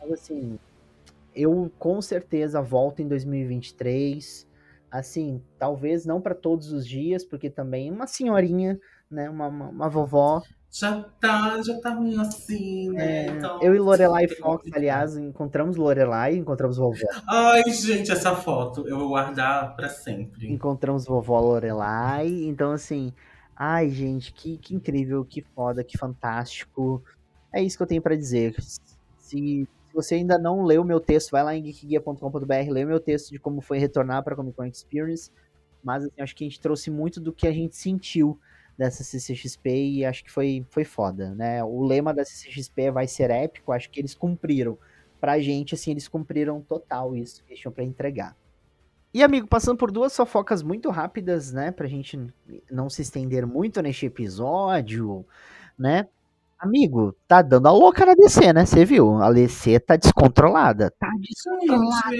Mas 0.00 0.12
assim, 0.12 0.58
eu 1.34 1.70
com 1.78 2.00
certeza 2.02 2.60
volto 2.60 3.00
em 3.00 3.08
2023. 3.08 4.46
Assim, 4.90 5.42
talvez 5.58 6.04
não 6.04 6.20
para 6.20 6.34
todos 6.34 6.70
os 6.70 6.86
dias, 6.86 7.24
porque 7.24 7.48
também 7.48 7.90
uma 7.90 8.06
senhorinha, 8.06 8.78
né, 9.10 9.30
uma, 9.30 9.46
uma, 9.46 9.68
uma 9.68 9.88
vovó. 9.88 10.42
Já 10.72 11.02
tá, 11.20 11.60
já 11.62 11.78
tá 11.80 11.94
meio 11.94 12.18
assim, 12.18 12.88
né? 12.88 13.26
É, 13.26 13.30
Então, 13.30 13.60
eu 13.62 13.74
e 13.74 13.78
Lorelai 13.78 14.26
Fox, 14.26 14.70
aliás, 14.72 15.18
encontramos 15.18 15.76
Lorelai, 15.76 16.34
encontramos 16.34 16.78
vovó. 16.78 17.06
Ai, 17.28 17.62
gente, 17.70 18.10
essa 18.10 18.34
foto 18.34 18.88
eu 18.88 18.98
vou 18.98 19.08
guardar 19.08 19.76
pra 19.76 19.90
sempre. 19.90 20.50
Encontramos 20.50 21.04
vovó 21.04 21.38
Lorelai. 21.40 22.26
Então, 22.44 22.72
assim, 22.72 23.12
ai, 23.54 23.90
gente, 23.90 24.32
que, 24.32 24.56
que 24.56 24.74
incrível, 24.74 25.26
que 25.26 25.42
foda, 25.42 25.84
que 25.84 25.98
fantástico. 25.98 27.04
É 27.52 27.62
isso 27.62 27.76
que 27.76 27.82
eu 27.82 27.88
tenho 27.88 28.00
pra 28.00 28.16
dizer. 28.16 28.54
Se, 28.58 28.88
se 29.18 29.68
você 29.92 30.14
ainda 30.14 30.38
não 30.38 30.64
leu 30.64 30.82
meu 30.84 31.00
texto, 31.00 31.32
vai 31.32 31.44
lá 31.44 31.54
em 31.54 31.62
geekguia.com.br, 31.64 32.70
lê 32.70 32.84
o 32.84 32.88
meu 32.88 32.98
texto 32.98 33.28
de 33.28 33.38
como 33.38 33.60
foi 33.60 33.76
retornar 33.76 34.24
para 34.24 34.32
a 34.32 34.36
Comic 34.36 34.56
Con 34.56 34.64
Experience. 34.64 35.30
Mas 35.84 36.04
assim, 36.04 36.22
acho 36.22 36.34
que 36.34 36.44
a 36.44 36.48
gente 36.48 36.60
trouxe 36.60 36.90
muito 36.90 37.20
do 37.20 37.30
que 37.30 37.46
a 37.46 37.52
gente 37.52 37.76
sentiu 37.76 38.40
dessa 38.82 39.04
CCXP 39.04 39.70
e 39.70 40.04
acho 40.04 40.24
que 40.24 40.30
foi, 40.30 40.66
foi 40.68 40.84
foda, 40.84 41.34
né? 41.34 41.62
O 41.62 41.82
lema 41.84 42.12
da 42.12 42.24
CCXP 42.24 42.90
vai 42.90 43.06
ser 43.06 43.30
épico, 43.30 43.72
acho 43.72 43.88
que 43.90 44.00
eles 44.00 44.14
cumpriram. 44.14 44.76
Pra 45.20 45.38
gente, 45.38 45.74
assim, 45.74 45.92
eles 45.92 46.08
cumpriram 46.08 46.60
total 46.60 47.14
isso 47.14 47.44
que 47.44 47.52
eles 47.52 47.60
tinham 47.60 47.72
pra 47.72 47.84
entregar. 47.84 48.36
E, 49.14 49.22
amigo, 49.22 49.46
passando 49.46 49.76
por 49.76 49.92
duas 49.92 50.16
fofocas 50.16 50.62
muito 50.62 50.90
rápidas, 50.90 51.52
né? 51.52 51.70
Pra 51.70 51.86
gente 51.86 52.18
não 52.70 52.90
se 52.90 53.02
estender 53.02 53.46
muito 53.46 53.80
neste 53.80 54.06
episódio, 54.06 55.24
né? 55.78 56.08
Amigo, 56.58 57.14
tá 57.28 57.42
dando 57.42 57.68
a 57.68 57.72
louca 57.72 58.06
na 58.06 58.14
DC, 58.14 58.52
né? 58.52 58.64
Você 58.64 58.84
viu? 58.84 59.22
A 59.22 59.32
DC 59.32 59.78
tá 59.80 59.96
descontrolada. 59.96 60.92
Tá 60.98 61.10
descontrolada. 61.20 62.12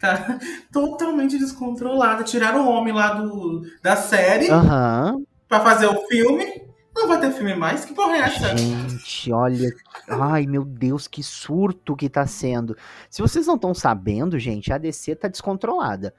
Tá 0.00 0.38
totalmente 0.72 1.38
descontrolada. 1.38 2.24
Tiraram 2.24 2.66
o 2.66 2.70
homem 2.70 2.92
lá 2.92 3.12
do, 3.12 3.62
da 3.82 3.94
série 3.96 4.50
Aham. 4.50 5.22
pra 5.46 5.60
fazer 5.60 5.86
o 5.86 6.06
filme. 6.06 6.70
Não 6.94 7.06
vai 7.06 7.20
ter 7.20 7.30
filme 7.32 7.54
mais? 7.54 7.84
Que 7.84 7.94
porra 7.94 8.16
é 8.16 8.20
essa? 8.20 8.56
Gente, 8.56 9.32
olha. 9.32 9.70
Ai, 10.08 10.46
meu 10.46 10.64
Deus, 10.64 11.06
que 11.06 11.22
surto 11.22 11.94
que 11.94 12.08
tá 12.08 12.26
sendo. 12.26 12.76
Se 13.08 13.22
vocês 13.22 13.46
não 13.46 13.54
estão 13.54 13.72
sabendo, 13.72 14.38
gente, 14.38 14.72
a 14.72 14.78
DC 14.78 15.14
tá 15.14 15.28
descontrolada. 15.28 16.14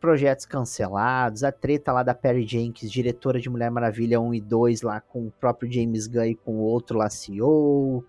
Projetos 0.00 0.46
cancelados, 0.46 1.44
a 1.44 1.52
treta 1.52 1.92
lá 1.92 2.02
da 2.02 2.14
Perry 2.14 2.46
Jenkins, 2.46 2.90
diretora 2.90 3.38
de 3.38 3.50
Mulher 3.50 3.70
Maravilha 3.70 4.18
1 4.18 4.34
e 4.34 4.40
2, 4.40 4.80
lá 4.80 5.00
com 5.02 5.26
o 5.26 5.30
próprio 5.30 5.70
James 5.70 6.06
Gunn 6.06 6.24
e 6.24 6.34
com 6.34 6.52
o 6.52 6.60
outro 6.60 6.96
lá 6.96 7.10
CEO, 7.10 8.02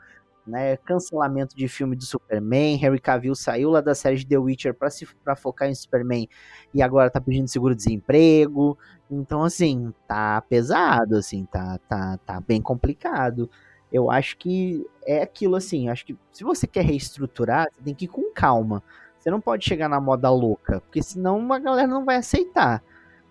né? 0.46 0.78
Cancelamento 0.78 1.56
de 1.56 1.68
filme 1.68 1.96
do 1.96 2.04
Superman, 2.04 2.76
Henry 2.76 3.00
Cavill 3.00 3.36
saiu 3.36 3.70
lá 3.70 3.82
da 3.82 3.94
série 3.94 4.18
de 4.18 4.26
The 4.26 4.38
Witcher 4.38 4.74
pra, 4.74 4.90
se, 4.90 5.06
pra 5.24 5.36
focar 5.36 5.70
em 5.70 5.76
Superman 5.76 6.28
e 6.74 6.82
agora 6.82 7.10
tá 7.10 7.22
pedindo 7.22 7.48
seguro-desemprego. 7.48 8.78
Então, 9.10 9.44
assim, 9.44 9.94
tá 10.08 10.42
pesado, 10.42 11.18
assim, 11.18 11.46
tá, 11.46 11.80
tá, 11.88 12.18
tá 12.26 12.42
bem 12.42 12.62
complicado. 12.62 13.50
Eu 13.92 14.10
acho 14.10 14.38
que 14.38 14.86
é 15.06 15.22
aquilo 15.22 15.56
assim, 15.56 15.90
acho 15.90 16.06
que 16.06 16.18
se 16.32 16.44
você 16.44 16.66
quer 16.66 16.86
reestruturar, 16.86 17.68
você 17.72 17.82
tem 17.84 17.94
que 17.94 18.06
ir 18.06 18.08
com 18.08 18.32
calma. 18.34 18.82
Você 19.20 19.30
não 19.30 19.42
pode 19.42 19.66
chegar 19.66 19.88
na 19.90 20.00
moda 20.00 20.30
louca, 20.32 20.80
porque 20.82 21.04
senão 21.04 21.52
a 21.54 21.60
galera 21.60 21.88
não 21.88 22.06
vai 22.06 22.16
aceitar, 22.16 22.82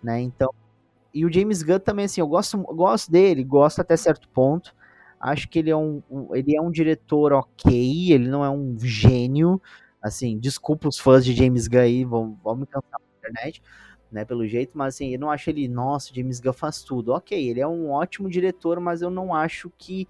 né? 0.03 0.21
Então, 0.21 0.53
e 1.13 1.25
o 1.25 1.33
James 1.33 1.63
Gunn 1.63 1.81
também, 1.81 2.05
assim, 2.05 2.21
eu 2.21 2.29
gosto, 2.29 2.57
gosto 2.59 3.11
dele, 3.11 3.43
gosto 3.43 3.81
até 3.81 3.97
certo 3.97 4.29
ponto. 4.29 4.75
Acho 5.21 5.49
que 5.49 5.59
ele 5.59 5.71
é 5.71 5.77
um, 5.77 6.03
um- 6.11 6.35
ele 6.35 6.57
é 6.57 6.61
um 6.61 6.71
diretor 6.71 7.33
ok, 7.33 8.13
ele 8.13 8.29
não 8.29 8.45
é 8.45 8.51
um 8.51 8.77
gênio. 8.81 9.61
Assim, 10.03 10.39
desculpa 10.39 10.89
os 10.89 10.99
fãs 10.99 11.25
de 11.25 11.35
James 11.35 11.69
Gunn 11.69 11.81
aí, 11.81 12.05
vão, 12.05 12.39
vão 12.43 12.57
me 12.57 12.67
cansar 12.67 12.99
na 13.01 13.19
internet, 13.19 13.63
né, 14.11 14.25
pelo 14.25 14.47
jeito, 14.47 14.73
mas 14.77 14.95
assim, 14.95 15.13
eu 15.13 15.21
não 15.21 15.31
acho 15.31 15.51
ele, 15.51 15.69
nossa, 15.69 16.13
James 16.15 16.41
Gunn 16.41 16.53
faz 16.55 16.83
tudo. 16.83 17.13
Ok, 17.13 17.37
ele 17.49 17.61
é 17.61 17.67
um 17.69 17.91
ótimo 17.91 18.31
diretor, 18.31 18.81
mas 18.81 19.03
eu 19.03 19.11
não 19.11 19.35
acho 19.35 19.71
que 19.79 20.09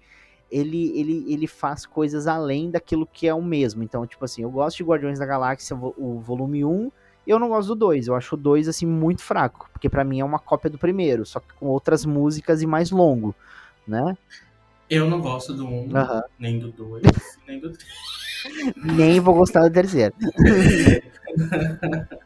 ele, 0.49 0.97
ele, 0.99 1.25
ele 1.33 1.47
faz 1.47 1.85
coisas 1.85 2.27
além 2.27 2.69
daquilo 2.69 3.05
que 3.07 3.27
é 3.27 3.33
o 3.33 3.41
mesmo. 3.41 3.83
Então, 3.83 4.05
tipo 4.05 4.23
assim, 4.25 4.43
eu 4.43 4.51
gosto 4.51 4.77
de 4.77 4.83
Guardiões 4.83 5.19
da 5.19 5.25
Galáxia, 5.25 5.75
o 5.77 6.19
volume 6.19 6.65
1, 6.65 6.91
e 7.25 7.29
eu 7.31 7.39
não 7.39 7.49
gosto 7.49 7.69
do 7.69 7.75
2. 7.75 8.07
Eu 8.07 8.15
acho 8.15 8.35
o 8.35 8.37
2, 8.37 8.67
assim, 8.67 8.85
muito 8.85 9.21
fraco, 9.21 9.69
porque 9.71 9.87
pra 9.89 10.03
mim 10.03 10.19
é 10.19 10.25
uma 10.25 10.39
cópia 10.39 10.69
do 10.69 10.77
primeiro, 10.77 11.25
só 11.25 11.39
que 11.39 11.53
com 11.53 11.67
outras 11.67 12.05
músicas 12.05 12.61
e 12.61 12.67
mais 12.67 12.91
longo, 12.91 13.33
né? 13.87 14.17
Eu 14.91 15.09
não 15.09 15.21
gosto 15.21 15.53
do 15.53 15.65
1, 15.65 15.95
Aham. 15.95 16.21
nem 16.37 16.59
do 16.59 16.69
2, 16.69 17.01
nem 17.47 17.61
do 17.61 17.71
3. 17.71 17.85
Nem 18.83 19.21
vou 19.21 19.33
gostar 19.33 19.61
do 19.61 19.73
terceiro. 19.73 20.13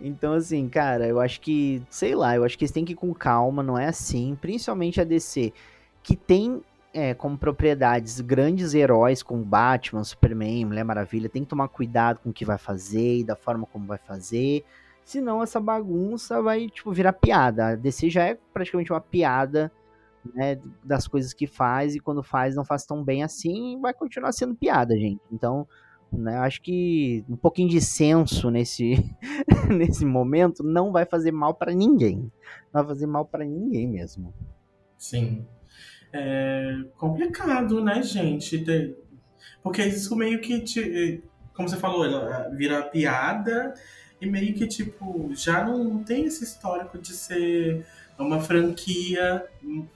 Então, 0.00 0.34
assim, 0.34 0.68
cara, 0.68 1.08
eu 1.08 1.18
acho 1.18 1.40
que, 1.40 1.82
sei 1.90 2.14
lá, 2.14 2.36
eu 2.36 2.44
acho 2.44 2.56
que 2.56 2.62
eles 2.62 2.70
têm 2.70 2.84
que 2.84 2.92
ir 2.92 2.96
com 2.96 3.12
calma, 3.12 3.64
não 3.64 3.76
é 3.76 3.88
assim. 3.88 4.38
Principalmente 4.40 5.00
a 5.00 5.04
DC, 5.04 5.52
que 6.04 6.14
tem 6.14 6.62
é, 6.94 7.14
como 7.14 7.36
propriedades 7.36 8.20
grandes 8.20 8.74
heróis 8.74 9.24
como 9.24 9.44
Batman, 9.44 10.04
Superman, 10.04 10.66
Mulher 10.66 10.84
Maravilha, 10.84 11.28
tem 11.28 11.42
que 11.42 11.48
tomar 11.48 11.66
cuidado 11.66 12.20
com 12.20 12.30
o 12.30 12.32
que 12.32 12.44
vai 12.44 12.58
fazer 12.58 13.18
e 13.18 13.24
da 13.24 13.34
forma 13.34 13.66
como 13.66 13.86
vai 13.86 13.98
fazer. 13.98 14.64
Senão 15.04 15.42
essa 15.42 15.58
bagunça 15.58 16.40
vai, 16.40 16.68
tipo, 16.68 16.92
virar 16.92 17.12
piada. 17.12 17.70
A 17.70 17.74
DC 17.74 18.08
já 18.08 18.22
é 18.22 18.38
praticamente 18.54 18.92
uma 18.92 19.00
piada, 19.00 19.72
né, 20.34 20.58
das 20.84 21.06
coisas 21.08 21.32
que 21.32 21.46
faz, 21.46 21.94
e 21.94 22.00
quando 22.00 22.22
faz, 22.22 22.54
não 22.56 22.64
faz 22.64 22.84
tão 22.84 23.02
bem 23.04 23.22
assim, 23.22 23.78
vai 23.80 23.92
continuar 23.94 24.32
sendo 24.32 24.54
piada, 24.54 24.96
gente. 24.96 25.20
Então, 25.32 25.66
né, 26.12 26.36
eu 26.36 26.42
acho 26.42 26.62
que 26.62 27.24
um 27.28 27.36
pouquinho 27.36 27.68
de 27.68 27.80
senso 27.80 28.50
nesse, 28.50 28.94
nesse 29.68 30.04
momento 30.04 30.62
não 30.62 30.90
vai 30.92 31.04
fazer 31.04 31.32
mal 31.32 31.54
pra 31.54 31.74
ninguém. 31.74 32.20
Não 32.72 32.82
vai 32.82 32.86
fazer 32.86 33.06
mal 33.06 33.24
pra 33.24 33.44
ninguém 33.44 33.86
mesmo. 33.88 34.32
Sim. 34.96 35.46
É 36.12 36.76
complicado, 36.96 37.84
né, 37.84 38.02
gente? 38.02 38.64
Porque 39.62 39.82
isso 39.84 40.16
meio 40.16 40.40
que, 40.40 40.60
te- 40.60 41.22
como 41.54 41.68
você 41.68 41.76
falou, 41.76 42.04
ela 42.04 42.48
vira 42.50 42.82
piada 42.82 43.74
e 44.20 44.26
meio 44.26 44.54
que, 44.54 44.66
tipo, 44.66 45.28
já 45.34 45.64
não 45.64 46.02
tem 46.02 46.24
esse 46.24 46.42
histórico 46.44 46.98
de 46.98 47.12
ser 47.12 47.84
uma 48.18 48.40
franquia 48.40 49.44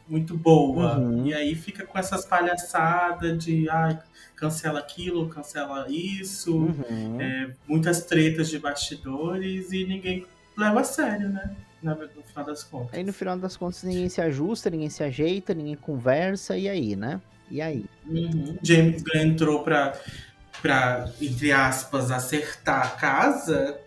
muito 0.09 0.37
boa. 0.37 0.99
Uhum. 0.99 1.27
E 1.27 1.35
aí 1.35 1.55
fica 1.55 1.85
com 1.85 1.99
essas 1.99 2.25
palhaçadas 2.25 3.45
de, 3.45 3.69
ai, 3.69 3.99
cancela 4.37 4.79
aquilo, 4.79 5.29
cancela 5.29 5.87
isso, 5.89 6.57
Uhum. 6.57 7.21
é, 7.21 7.51
muitas 7.67 8.05
tretas 8.05 8.49
de 8.49 8.59
bastidores 8.59 9.73
e 9.73 9.85
ninguém 9.85 10.27
leva 10.57 10.81
a 10.81 10.85
sério, 10.85 11.29
né? 11.29 11.55
No 11.83 11.97
final 12.23 12.45
das 12.45 12.63
contas. 12.63 12.95
Aí 12.95 13.03
no 13.03 13.13
final 13.13 13.37
das 13.37 13.57
contas 13.57 13.83
ninguém 13.83 14.09
se 14.09 14.21
ajusta, 14.21 14.71
ninguém 14.71 14.89
se 14.89 15.03
ajeita, 15.03 15.53
ninguém 15.53 15.75
conversa, 15.75 16.57
e 16.57 16.69
aí, 16.69 16.95
né? 16.95 17.21
E 17.51 17.61
aí? 17.61 17.85
Uhum. 18.07 18.57
James 18.63 19.03
Gunn 19.03 19.21
entrou 19.21 19.65
pra, 19.65 19.95
pra, 20.61 21.11
entre 21.21 21.51
aspas, 21.51 22.13
acertar 22.13 22.87
a 22.87 22.91
casa, 22.91 23.81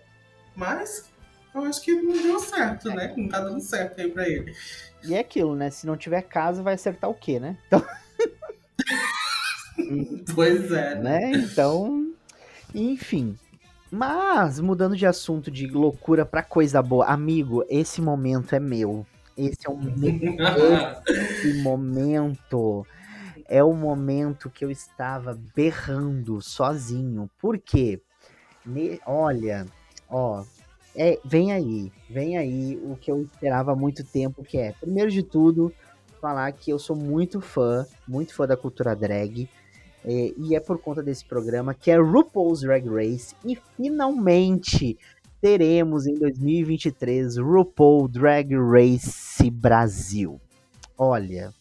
mas 0.55 1.09
eu 1.55 1.63
acho 1.65 1.81
que 1.81 1.93
não 1.93 2.13
deu 2.13 2.39
certo, 2.39 2.89
né? 2.89 3.13
Não 3.15 3.27
tá 3.29 3.39
dando 3.39 3.59
certo 3.61 3.99
aí 4.01 4.11
pra 4.11 4.27
ele. 4.27 4.53
E 5.03 5.13
é 5.13 5.19
aquilo, 5.19 5.55
né? 5.55 5.69
Se 5.69 5.85
não 5.85 5.95
tiver 5.95 6.21
casa, 6.23 6.63
vai 6.63 6.73
acertar 6.73 7.09
o 7.09 7.13
quê, 7.13 7.39
né? 7.39 7.57
Então, 7.67 7.83
Pois 10.33 10.71
é, 10.71 10.95
né? 10.95 11.33
Então, 11.33 12.11
enfim. 12.73 13.37
Mas, 13.91 14.59
mudando 14.59 14.95
de 14.95 15.05
assunto 15.05 15.51
de 15.51 15.67
loucura 15.67 16.25
pra 16.25 16.41
coisa 16.43 16.81
boa, 16.81 17.05
amigo, 17.05 17.63
esse 17.69 18.01
momento 18.01 18.55
é 18.55 18.59
meu. 18.59 19.05
Esse 19.37 19.67
é 19.67 19.69
um 19.69 19.79
esse 21.07 21.53
momento 21.53 22.85
é 23.47 23.63
o 23.63 23.73
momento 23.73 24.49
que 24.49 24.65
eu 24.65 24.71
estava 24.71 25.37
berrando 25.55 26.41
sozinho. 26.41 27.29
Por 27.39 27.57
quê? 27.59 28.01
Ne- 28.65 28.99
olha, 29.05 29.65
ó, 30.09 30.43
é, 30.95 31.19
vem 31.23 31.51
aí, 31.51 31.91
vem 32.09 32.37
aí 32.37 32.79
o 32.83 32.95
que 32.95 33.11
eu 33.11 33.21
esperava 33.21 33.73
há 33.73 33.75
muito 33.75 34.03
tempo, 34.03 34.43
que 34.43 34.57
é, 34.57 34.71
primeiro 34.73 35.11
de 35.11 35.21
tudo, 35.21 35.73
falar 36.21 36.51
que 36.53 36.71
eu 36.71 36.79
sou 36.79 36.95
muito 36.95 37.41
fã, 37.41 37.85
muito 38.07 38.33
fã 38.33 38.47
da 38.47 38.57
cultura 38.57 38.95
drag. 38.95 39.49
É, 40.03 40.33
e 40.37 40.55
é 40.55 40.59
por 40.59 40.79
conta 40.79 41.01
desse 41.01 41.25
programa 41.25 41.73
que 41.73 41.89
é 41.89 41.97
RuPaul's 41.97 42.61
Drag 42.61 42.87
Race. 42.87 43.35
E 43.43 43.57
finalmente 43.75 44.97
teremos 45.41 46.05
em 46.05 46.15
2023 46.15 47.37
RuPaul 47.37 48.07
Drag 48.07 48.55
Race 48.55 49.49
Brasil. 49.49 50.39
Olha, 50.97 51.51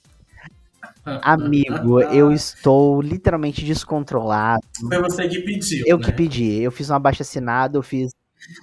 amigo, 1.22 2.00
eu 2.00 2.32
estou 2.32 3.00
literalmente 3.00 3.64
descontrolado. 3.64 4.62
Foi 4.88 5.00
você 5.00 5.26
que 5.26 5.40
pediu. 5.40 5.84
Eu 5.86 5.98
né? 5.98 6.04
que 6.04 6.12
pedi. 6.12 6.60
Eu 6.60 6.70
fiz 6.70 6.90
um 6.90 6.94
abaixo 6.94 7.22
assinado, 7.22 7.78
eu 7.78 7.82
fiz 7.82 8.10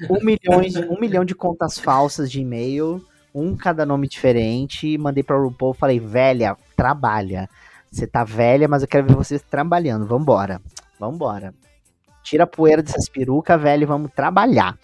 um 0.09 0.23
milhão, 0.23 0.61
um 0.89 0.99
milhão 0.99 1.25
de 1.25 1.35
contas 1.35 1.77
falsas 1.77 2.31
de 2.31 2.41
e-mail, 2.41 3.03
um 3.33 3.55
cada 3.55 3.85
nome 3.85 4.07
diferente, 4.07 4.97
mandei 4.97 5.23
pra 5.23 5.37
RuPaul 5.37 5.73
falei, 5.73 5.99
velha, 5.99 6.57
trabalha. 6.75 7.49
Você 7.91 8.07
tá 8.07 8.23
velha, 8.23 8.67
mas 8.67 8.81
eu 8.81 8.87
quero 8.87 9.05
ver 9.05 9.15
vocês 9.15 9.41
trabalhando. 9.41 10.05
Vambora. 10.05 10.61
Vambora. 10.99 11.53
Tira 12.23 12.45
a 12.45 12.47
poeira 12.47 12.81
dessas 12.81 13.09
perucas, 13.09 13.61
velho, 13.61 13.83
e 13.83 13.85
vamos 13.85 14.11
trabalhar. 14.15 14.77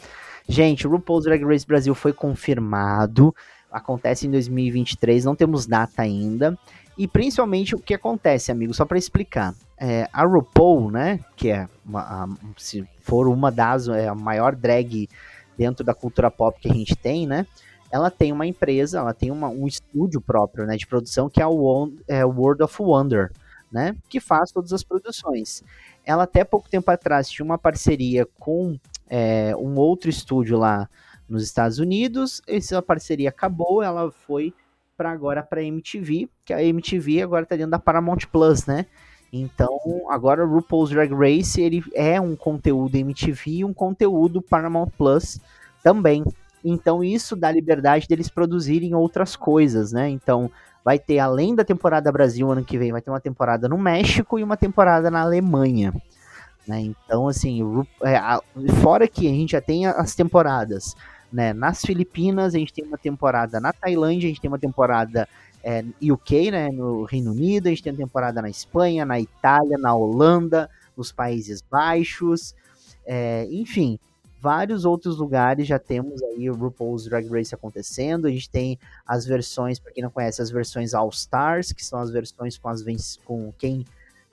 Gente, 0.48 0.88
o 0.88 0.90
RuPaul's 0.90 1.26
Drag 1.26 1.44
Race 1.44 1.66
Brasil 1.66 1.94
foi 1.94 2.12
confirmado. 2.12 3.34
Acontece 3.72 4.28
em 4.28 4.32
2023, 4.32 5.26
não 5.26 5.36
temos 5.36 5.66
data 5.66 6.02
ainda. 6.02 6.58
E 6.98 7.08
principalmente 7.08 7.76
o 7.76 7.80
que 7.80 7.94
acontece, 7.94 8.52
amigo, 8.52 8.74
só 8.74 8.86
para 8.86 8.98
explicar. 8.98 9.54
É, 9.80 10.10
a 10.12 10.26
RuPaul, 10.26 10.90
né, 10.90 11.20
que 11.36 11.50
é, 11.50 11.70
uma, 11.86 12.02
a, 12.02 12.28
se 12.58 12.88
for 13.00 13.28
uma 13.28 13.52
das, 13.52 13.88
é 13.88 14.08
a 14.08 14.16
maior 14.16 14.56
drag 14.56 15.08
dentro 15.56 15.86
da 15.86 15.94
cultura 15.94 16.32
pop 16.32 16.60
que 16.60 16.70
a 16.70 16.74
gente 16.74 16.96
tem, 16.96 17.28
né, 17.28 17.46
ela 17.92 18.10
tem 18.10 18.32
uma 18.32 18.46
empresa, 18.46 19.00
ela 19.00 19.14
tem 19.14 19.32
uma, 19.32 19.50
um 19.50 19.68
estúdio 19.68 20.20
próprio, 20.20 20.66
né, 20.66 20.76
de 20.76 20.88
produção, 20.88 21.30
que 21.30 21.42
é 21.42 21.48
o 21.48 21.92
é, 22.08 22.26
World 22.26 22.64
of 22.64 22.82
Wonder, 22.82 23.32
né, 23.72 23.96
que 24.10 24.20
faz 24.20 24.52
todas 24.52 24.74
as 24.74 24.84
produções. 24.84 25.64
Ela 26.04 26.24
até 26.24 26.44
pouco 26.44 26.70
tempo 26.70 26.90
atrás 26.90 27.30
tinha 27.30 27.46
uma 27.46 27.58
parceria 27.58 28.26
com 28.40 28.80
é, 29.10 29.56
um 29.56 29.76
outro 29.76 30.10
estúdio 30.10 30.58
lá 30.58 30.90
nos 31.30 31.44
Estados 31.44 31.78
Unidos, 31.78 32.42
essa 32.48 32.82
parceria 32.82 33.30
acabou, 33.30 33.84
ela 33.84 34.10
foi 34.12 34.54
para 34.96 35.12
agora 35.12 35.44
para 35.44 35.62
MTV, 35.62 36.28
que 36.44 36.54
a 36.54 36.64
MTV 36.64 37.22
agora 37.22 37.46
tá 37.46 37.56
dentro 37.56 37.72
da 37.72 37.80
Paramount 37.80 38.26
Plus, 38.32 38.66
né? 38.66 38.88
Então, 39.32 39.80
agora 40.10 40.46
o 40.46 40.50
RuPaul's 40.50 40.90
Drag 40.90 41.14
Race, 41.14 41.62
ele 41.62 41.84
é 41.94 42.20
um 42.20 42.36
conteúdo 42.36 42.96
MTV 42.96 43.52
e 43.52 43.66
um 43.66 43.74
conteúdo 43.74 44.42
Paramount 44.42 44.90
Plus 44.98 45.40
também. 45.84 46.24
Então, 46.64 47.04
isso 47.04 47.36
dá 47.36 47.52
liberdade 47.52 48.08
deles 48.08 48.30
produzirem 48.30 48.96
outras 48.96 49.36
coisas, 49.36 49.92
né? 49.92 50.10
Então, 50.10 50.50
vai 50.84 50.98
ter, 50.98 51.20
além 51.20 51.54
da 51.54 51.66
temporada 51.66 52.12
Brasil 52.12 52.50
ano 52.50 52.64
que 52.64 52.78
vem, 52.78 52.92
vai 52.92 53.02
ter 53.02 53.10
uma 53.10 53.20
temporada 53.20 53.68
no 53.68 53.78
México 53.78 54.40
e 54.40 54.44
uma 54.44 54.56
temporada 54.56 55.12
na 55.12 55.22
Alemanha. 55.22 55.94
Né? 56.68 56.82
Então, 56.82 57.28
assim, 57.28 57.62
é, 58.02 58.20
fora 58.82 59.08
que 59.08 59.28
a 59.28 59.32
gente 59.32 59.52
já 59.52 59.62
tem 59.62 59.86
as 59.86 60.16
temporadas 60.16 60.96
né, 61.32 61.54
nas 61.54 61.82
Filipinas, 61.82 62.54
a 62.54 62.58
gente 62.58 62.74
tem 62.74 62.86
uma 62.86 62.98
temporada 62.98 63.60
na 63.60 63.72
Tailândia, 63.72 64.28
a 64.28 64.30
gente 64.30 64.42
tem 64.42 64.50
uma 64.50 64.60
temporada 64.60 65.28
é, 65.68 65.84
UK, 66.02 66.50
né, 66.50 66.70
no 66.70 67.04
Reino 67.04 67.32
Unido, 67.32 67.68
a 67.68 67.70
gente 67.70 67.84
tem 67.84 67.94
temporada 67.94 68.42
na 68.42 68.50
Espanha, 68.50 69.06
na 69.06 69.20
Itália, 69.20 69.78
na 69.78 69.94
Holanda, 69.94 70.70
nos 70.96 71.12
Países 71.12 71.62
Baixos, 71.62 72.56
é, 73.06 73.46
enfim, 73.52 74.00
vários 74.40 74.86
outros 74.86 75.18
lugares 75.18 75.68
já 75.68 75.78
temos 75.78 76.24
aí 76.24 76.50
o 76.50 76.56
RuPaul's 76.56 77.04
Drag 77.04 77.28
Race 77.28 77.54
acontecendo. 77.54 78.28
A 78.28 78.30
gente 78.30 78.50
tem 78.50 78.80
as 79.06 79.26
versões, 79.26 79.78
para 79.78 79.92
quem 79.92 80.02
não 80.02 80.10
conhece, 80.10 80.42
as 80.42 80.50
versões 80.50 80.94
All 80.94 81.10
Stars, 81.10 81.74
que 81.74 81.84
são 81.84 82.00
as 82.00 82.10
versões 82.12 82.58
com, 82.58 82.70
as, 82.70 82.82
com 83.26 83.52
quem 83.58 83.86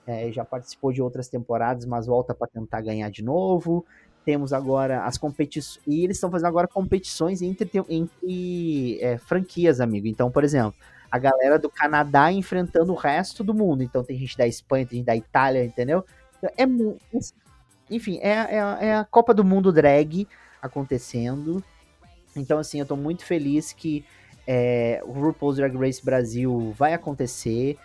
é, 0.07 0.31
já 0.31 0.45
participou 0.45 0.93
de 0.93 1.01
outras 1.01 1.27
temporadas, 1.27 1.85
mas 1.85 2.05
volta 2.05 2.33
para 2.33 2.47
tentar 2.47 2.79
ganhar 2.79 3.11
de 3.11 3.21
novo. 3.21 3.85
Temos 4.23 4.53
agora 4.53 5.03
as 5.03 5.17
competições. 5.17 5.83
E 5.85 6.05
eles 6.05 6.15
estão 6.15 6.31
fazendo 6.31 6.47
agora 6.47 6.65
competições 6.65 7.41
entre, 7.41 7.69
entre 7.89 8.99
é, 9.01 9.17
franquias, 9.17 9.81
amigo. 9.81 10.07
Então, 10.07 10.31
por 10.31 10.45
exemplo, 10.45 10.73
a 11.15 11.17
galera 11.17 11.57
do 11.57 11.69
Canadá 11.69 12.29
enfrentando 12.29 12.91
o 12.91 12.95
resto 12.95 13.41
do 13.41 13.53
mundo. 13.53 13.81
Então, 13.81 14.03
tem 14.03 14.17
gente 14.19 14.37
da 14.37 14.45
Espanha, 14.45 14.85
tem 14.85 14.97
gente 14.97 15.05
da 15.05 15.15
Itália, 15.15 15.63
entendeu? 15.63 16.03
Então, 16.37 16.49
é 16.57 16.65
Enfim, 17.89 18.19
é, 18.21 18.31
é, 18.31 18.87
é 18.87 18.95
a 18.95 19.05
Copa 19.05 19.33
do 19.33 19.43
Mundo 19.43 19.71
drag 19.71 20.27
acontecendo. 20.61 21.63
Então, 22.35 22.59
assim, 22.59 22.79
eu 22.79 22.85
tô 22.85 22.97
muito 22.97 23.23
feliz 23.23 23.71
que 23.71 24.03
é, 24.45 25.01
o 25.05 25.13
RuPaul's 25.13 25.55
Drag 25.55 25.73
Race 25.77 26.03
Brasil 26.03 26.73
vai 26.77 26.93
acontecer. 26.93 27.77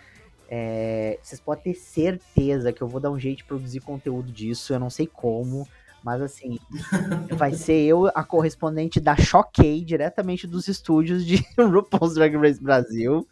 É, 0.49 1.17
vocês 1.23 1.39
podem 1.39 1.63
ter 1.63 1.75
certeza 1.75 2.73
que 2.73 2.81
eu 2.81 2.87
vou 2.87 2.99
dar 2.99 3.11
um 3.11 3.19
jeito 3.19 3.37
de 3.37 3.43
produzir 3.45 3.79
conteúdo 3.79 4.29
disso. 4.29 4.73
Eu 4.73 4.79
não 4.79 4.89
sei 4.89 5.07
como, 5.07 5.65
mas 6.03 6.21
assim, 6.21 6.59
vai 7.37 7.53
ser 7.53 7.81
eu 7.81 8.07
a 8.07 8.23
correspondente 8.23 8.99
da 8.99 9.15
Choquei, 9.15 9.83
diretamente 9.83 10.47
dos 10.47 10.67
estúdios 10.67 11.25
de 11.25 11.45
RuPaul's 11.57 12.15
Drag 12.15 12.35
Race 12.35 12.61
Brasil. 12.61 13.27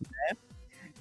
Né? 0.00 0.36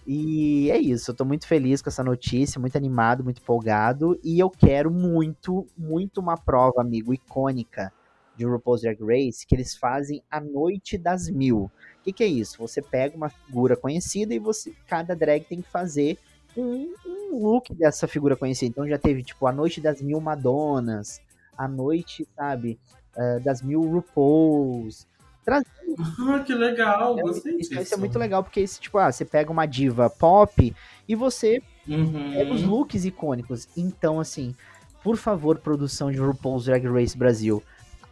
E 0.08 0.70
é 0.70 0.78
isso, 0.78 1.10
eu 1.10 1.16
tô 1.16 1.26
muito 1.26 1.48
feliz 1.48 1.82
com 1.82 1.90
essa 1.90 2.04
notícia, 2.04 2.60
muito 2.60 2.78
animado, 2.78 3.24
muito 3.24 3.42
empolgado. 3.42 4.20
E 4.24 4.40
eu 4.40 4.50
quero 4.50 4.92
muito, 4.92 5.66
muito 5.78 6.20
uma 6.22 6.38
prova, 6.38 6.82
amigo, 6.82 7.14
icônica 7.14 7.92
de 8.38 8.46
RuPaul's 8.46 8.82
Drag 8.82 9.00
Race, 9.02 9.48
que 9.48 9.56
eles 9.56 9.76
fazem 9.76 10.22
a 10.30 10.40
Noite 10.40 10.98
das 10.98 11.30
Mil. 11.30 11.72
O 12.00 12.04
que, 12.04 12.14
que 12.14 12.24
é 12.24 12.28
isso? 12.28 12.58
Você 12.60 12.82
pega 12.82 13.16
uma 13.16 13.30
figura 13.30 13.76
conhecida 13.76 14.34
e 14.34 14.40
você, 14.40 14.74
cada 14.86 15.16
drag 15.16 15.46
tem 15.46 15.62
que 15.62 15.72
fazer 15.72 16.20
um, 16.56 16.94
um, 17.06 17.40
look 17.40 17.74
dessa 17.74 18.08
figura 18.08 18.36
conhecida. 18.36 18.70
Então 18.70 18.88
já 18.88 18.98
teve, 18.98 19.24
tipo, 19.24 19.46
a 19.48 19.52
Noite 19.52 19.82
das 19.82 20.02
Mil 20.02 20.20
Madonas, 20.20 21.22
a 21.58 21.68
Noite, 21.68 22.28
sabe, 22.36 22.80
uh, 23.16 23.40
das 23.44 23.62
Mil 23.62 23.82
RuPauls. 23.82 25.08
Ah, 25.48 26.40
que 26.40 26.54
legal, 26.56 27.16
gostei 27.16 27.58
isso, 27.58 27.70
disso. 27.70 27.82
Isso 27.82 27.94
é 27.94 27.98
muito 27.98 28.18
legal, 28.18 28.44
porque 28.44 28.60
esse, 28.60 28.80
tipo, 28.80 28.98
ah, 28.98 29.12
você 29.12 29.24
pega 29.24 29.52
uma 29.52 29.66
diva 29.66 30.10
pop 30.10 30.76
e 31.08 31.16
você 31.16 31.62
uhum. 31.88 32.34
pega 32.34 32.54
os 32.54 32.64
looks 32.64 33.06
icônicos. 33.06 33.68
Então, 33.78 34.20
assim, 34.20 34.56
por 35.04 35.18
favor, 35.18 35.60
produção 35.60 36.12
de 36.12 36.18
RuPaul's 36.18 36.66
Drag 36.66 36.84
Race 36.88 37.16
Brasil, 37.16 37.62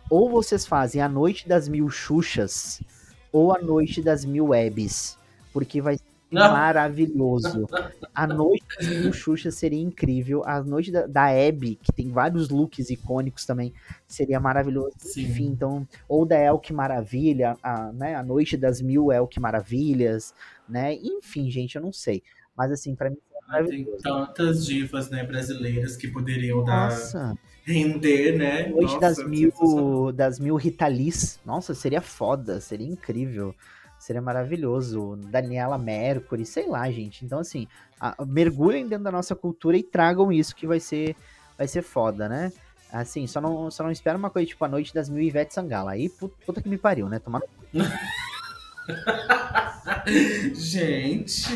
ou 0.09 0.29
vocês 0.29 0.65
fazem 0.65 1.01
a 1.01 1.09
Noite 1.09 1.47
das 1.47 1.67
Mil 1.67 1.89
Xuxas, 1.89 2.83
ou 3.31 3.51
a 3.51 3.59
Noite 3.59 3.99
das 4.01 4.23
Mil 4.23 4.49
Webs, 4.49 5.17
porque 5.51 5.81
vai 5.81 5.97
ser 5.97 6.12
maravilhoso. 6.33 7.67
A 8.13 8.27
Noite 8.27 8.65
das 8.77 8.87
Mil 8.87 9.13
Xuxas 9.13 9.55
seria 9.55 9.81
incrível, 9.81 10.43
a 10.45 10.61
Noite 10.63 10.91
da, 10.91 11.05
da 11.05 11.25
Abby, 11.27 11.79
que 11.81 11.91
tem 11.91 12.09
vários 12.09 12.49
looks 12.49 12.89
icônicos 12.89 13.45
também, 13.45 13.73
seria 14.07 14.39
maravilhoso. 14.39 14.93
Sim. 14.97 15.23
Enfim, 15.23 15.45
então, 15.47 15.87
ou 16.07 16.25
da 16.25 16.37
Elke 16.37 16.73
Maravilha, 16.73 17.57
a, 17.61 17.91
né, 17.91 18.15
a 18.15 18.23
Noite 18.23 18.57
das 18.57 18.81
Mil 18.81 19.11
Elke 19.11 19.39
Maravilhas, 19.39 20.33
né, 20.67 20.95
enfim, 20.95 21.49
gente, 21.49 21.75
eu 21.75 21.81
não 21.81 21.93
sei. 21.93 22.23
Mas 22.55 22.71
assim, 22.71 22.95
para 22.95 23.09
mim 23.09 23.17
ah, 23.49 23.63
tem 23.63 23.85
tantas 24.01 24.65
divas, 24.65 25.09
né, 25.09 25.23
brasileiras 25.23 25.95
que 25.95 26.07
poderiam 26.07 26.63
Nossa. 26.63 27.19
dar 27.19 27.37
render, 27.65 28.37
né? 28.37 28.67
Noite 28.67 28.93
Nossa, 28.93 28.99
das 28.99 29.25
mil 29.25 30.11
das 30.13 30.39
mil 30.39 30.55
Ritalis. 30.55 31.39
Nossa, 31.45 31.73
seria 31.73 32.01
foda, 32.01 32.59
seria 32.59 32.87
incrível. 32.87 33.55
Seria 34.03 34.21
maravilhoso. 34.21 35.17
Daniela 35.29 35.77
Mercury, 35.77 36.45
sei 36.45 36.67
lá, 36.67 36.91
gente. 36.91 37.23
Então, 37.23 37.39
assim, 37.39 37.69
a, 37.97 38.13
mergulhem 38.25 38.85
dentro 38.85 39.05
da 39.05 39.11
nossa 39.13 39.33
cultura 39.33 39.77
e 39.77 39.83
tragam 39.83 40.29
isso 40.29 40.53
que 40.53 40.67
vai 40.67 40.81
ser, 40.81 41.15
vai 41.57 41.69
ser 41.69 41.81
foda, 41.81 42.27
né? 42.27 42.51
Assim, 42.91 43.25
só 43.27 43.39
não, 43.39 43.71
só 43.71 43.81
não 43.81 43.91
espera 43.91 44.17
uma 44.17 44.29
coisa 44.29 44.45
tipo 44.45 44.65
a 44.65 44.67
noite 44.67 44.93
das 44.93 45.07
mil 45.07 45.23
Ivete 45.23 45.53
Sangala. 45.53 45.91
Aí, 45.91 46.09
puta 46.09 46.61
que 46.61 46.67
me 46.67 46.77
pariu, 46.77 47.07
né? 47.07 47.17
Tomar. 47.17 47.43
gente. 50.53 51.47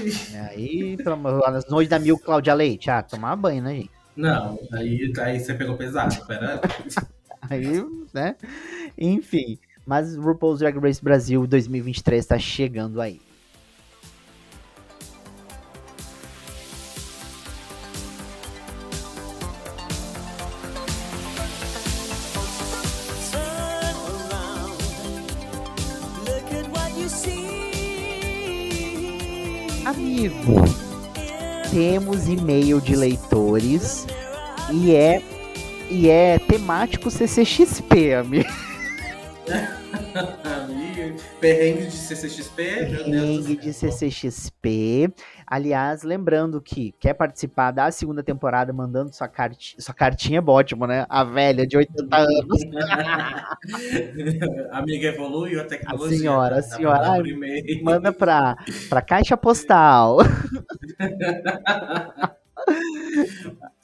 Aí, 0.50 0.96
as 1.48 1.70
noites 1.70 1.90
da 1.90 2.00
mil 2.00 2.18
Cláudia 2.18 2.54
Leite. 2.54 2.90
Ah, 2.90 3.04
tomar 3.04 3.36
banho, 3.36 3.62
né, 3.62 3.76
gente? 3.76 3.92
Não, 4.16 4.58
aí, 4.72 5.12
aí 5.20 5.38
você 5.38 5.54
pegou 5.54 5.76
pesado, 5.76 6.16
pera. 6.26 6.62
aí, 7.50 7.86
né? 8.14 8.38
Enfim, 8.98 9.60
mas 9.88 10.18
RuPaul's 10.18 10.60
Drag 10.60 10.78
Race 10.78 11.02
Brasil 11.02 11.48
2023 11.48 12.26
tá 12.26 12.38
chegando 12.38 13.00
aí. 13.00 13.22
Amigo, 29.86 30.66
temos 31.72 32.28
e-mail 32.28 32.82
de 32.82 32.94
leitores 32.94 34.06
e 34.70 34.94
é 34.94 35.24
e 35.90 36.10
é 36.10 36.38
temático 36.40 37.10
CCXP, 37.10 38.16
amigo. 38.16 38.67
Perrengue 41.40 41.86
de 41.88 41.96
CCXP? 41.96 42.56
Perrengue 42.56 43.56
de. 43.56 43.72
CCXP. 43.74 45.14
Aliás, 45.46 46.04
lembrando 46.04 46.60
que 46.62 46.94
quer 47.00 47.14
participar 47.14 47.72
da 47.72 47.90
segunda 47.92 48.22
temporada 48.22 48.74
mandando 48.74 49.14
sua, 49.14 49.28
carti 49.30 49.76
sua 49.82 49.94
cartinha, 49.94 50.40
é 50.40 50.44
ótimo, 50.46 50.86
né? 50.86 51.06
A 51.08 51.24
velha 51.24 51.66
de 51.66 51.78
80 51.78 52.18
anos. 52.18 52.62
Amiga, 54.72 55.08
evoluiu 55.08 55.60
a 55.60 55.64
A 55.64 55.68
tecnologia. 55.68 56.18
senhora, 56.18 56.58
a? 56.58 56.62
Dá 56.62 56.68
pra 56.68 56.78
senhora. 56.78 57.12
Ai, 57.12 57.22
manda 57.82 58.12
pra, 58.12 58.58
pra 58.90 59.02
caixa 59.02 59.38
postal. 59.38 60.18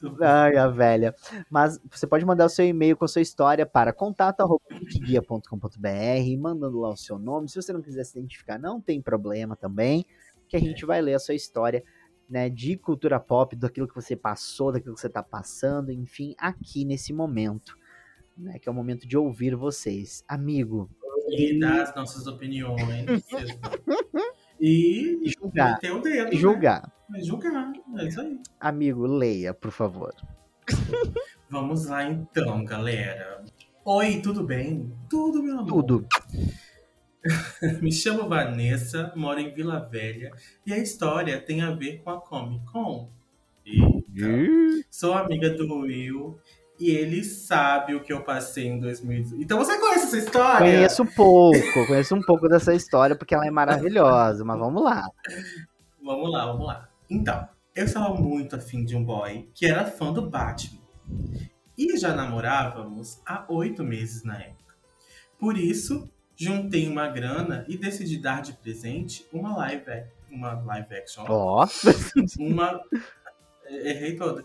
Ai, 0.21 0.57
a 0.57 0.67
velha. 0.67 1.15
Mas 1.49 1.79
você 1.89 2.05
pode 2.05 2.25
mandar 2.25 2.45
o 2.45 2.49
seu 2.49 2.65
e-mail 2.65 2.97
com 2.97 3.05
a 3.05 3.07
sua 3.07 3.21
história 3.21 3.65
para 3.65 3.93
contato.guia.com.br, 3.93 6.39
mandando 6.39 6.79
lá 6.79 6.89
o 6.89 6.97
seu 6.97 7.17
nome. 7.17 7.49
Se 7.49 7.55
você 7.55 7.73
não 7.73 7.81
quiser 7.81 8.03
se 8.03 8.17
identificar, 8.17 8.59
não 8.59 8.81
tem 8.81 9.01
problema 9.01 9.55
também, 9.55 10.05
que 10.47 10.57
a 10.57 10.59
gente 10.59 10.85
vai 10.85 11.01
ler 11.01 11.15
a 11.15 11.19
sua 11.19 11.35
história, 11.35 11.83
né, 12.29 12.49
de 12.49 12.77
cultura 12.77 13.19
pop, 13.19 13.55
daquilo 13.55 13.87
que 13.87 13.95
você 13.95 14.15
passou, 14.15 14.71
daquilo 14.71 14.95
que 14.95 15.01
você 15.01 15.09
tá 15.09 15.23
passando, 15.23 15.91
enfim, 15.91 16.35
aqui 16.37 16.85
nesse 16.85 17.13
momento, 17.13 17.77
né, 18.37 18.59
que 18.59 18.67
é 18.67 18.71
o 18.71 18.75
momento 18.75 19.07
de 19.07 19.17
ouvir 19.17 19.55
vocês. 19.55 20.23
Amigo, 20.27 20.89
E 21.29 21.59
dar 21.59 21.81
as 21.81 21.95
nossas 21.95 22.27
opiniões. 22.27 23.23
e 24.65 25.19
E 25.27 25.29
julgar. 25.37 25.77
o 25.77 25.99
dedo. 26.01 26.33
e 26.33 26.37
julgar. 26.37 26.91
Né? 27.09 27.21
Julgar. 27.21 27.73
É 27.97 28.05
isso 28.07 28.21
aí. 28.21 28.39
Amigo, 28.59 29.05
leia, 29.05 29.53
por 29.53 29.71
favor. 29.71 30.13
Vamos 31.49 31.85
lá 31.87 32.03
então, 32.09 32.63
galera. 32.63 33.43
Oi, 33.85 34.21
tudo 34.21 34.43
bem? 34.43 34.91
Tudo, 35.09 35.43
meu 35.43 35.59
amor. 35.59 35.67
Tudo. 35.83 36.07
Me 37.81 37.91
chamo 37.91 38.27
Vanessa, 38.27 39.11
moro 39.15 39.39
em 39.39 39.53
Vila 39.53 39.79
Velha 39.79 40.31
e 40.65 40.73
a 40.73 40.77
história 40.77 41.39
tem 41.39 41.61
a 41.61 41.71
ver 41.71 42.01
com 42.01 42.09
a 42.09 42.19
Comic 42.21 42.65
Con. 42.71 43.09
Eita. 43.65 44.85
Sou 44.89 45.13
amiga 45.13 45.49
do 45.49 45.73
Will 45.81 46.37
e 46.83 46.89
ele 46.89 47.23
sabe 47.23 47.95
o 47.95 48.03
que 48.03 48.11
eu 48.11 48.23
passei 48.23 48.67
em 48.67 48.77
2018. 48.77 49.41
Então 49.41 49.57
você 49.57 49.79
conhece 49.79 50.07
essa 50.07 50.17
história? 50.17 50.59
Conheço 50.59 51.03
um 51.03 51.05
pouco, 51.05 51.87
conheço 51.87 52.13
um 52.13 52.21
pouco 52.21 52.49
dessa 52.49 52.75
história 52.75 53.15
porque 53.15 53.33
ela 53.33 53.47
é 53.47 53.49
maravilhosa, 53.49 54.43
mas 54.43 54.59
vamos 54.59 54.83
lá. 54.83 55.07
Vamos 56.03 56.29
lá, 56.29 56.45
vamos 56.45 56.67
lá. 56.67 56.89
Então, 57.09 57.47
eu 57.73 57.85
estava 57.85 58.13
muito 58.15 58.57
afim 58.57 58.83
de 58.83 58.97
um 58.97 59.03
boy 59.05 59.49
que 59.55 59.65
era 59.65 59.85
fã 59.85 60.11
do 60.11 60.29
Batman. 60.29 60.81
E 61.77 61.97
já 61.97 62.13
namorávamos 62.13 63.21
há 63.25 63.45
oito 63.47 63.81
meses 63.81 64.25
na 64.25 64.37
época. 64.37 64.75
Por 65.39 65.57
isso, 65.57 66.09
juntei 66.35 66.85
uma 66.85 67.07
grana 67.07 67.63
e 67.69 67.77
decidi 67.77 68.17
dar 68.17 68.41
de 68.41 68.51
presente 68.51 69.25
uma 69.31 69.55
live, 69.55 70.03
uma 70.29 70.51
live 70.65 70.95
action. 70.95 71.23
Ó, 71.29 71.65
Uma. 72.37 72.81
Errei 73.69 74.15
toda. 74.15 74.43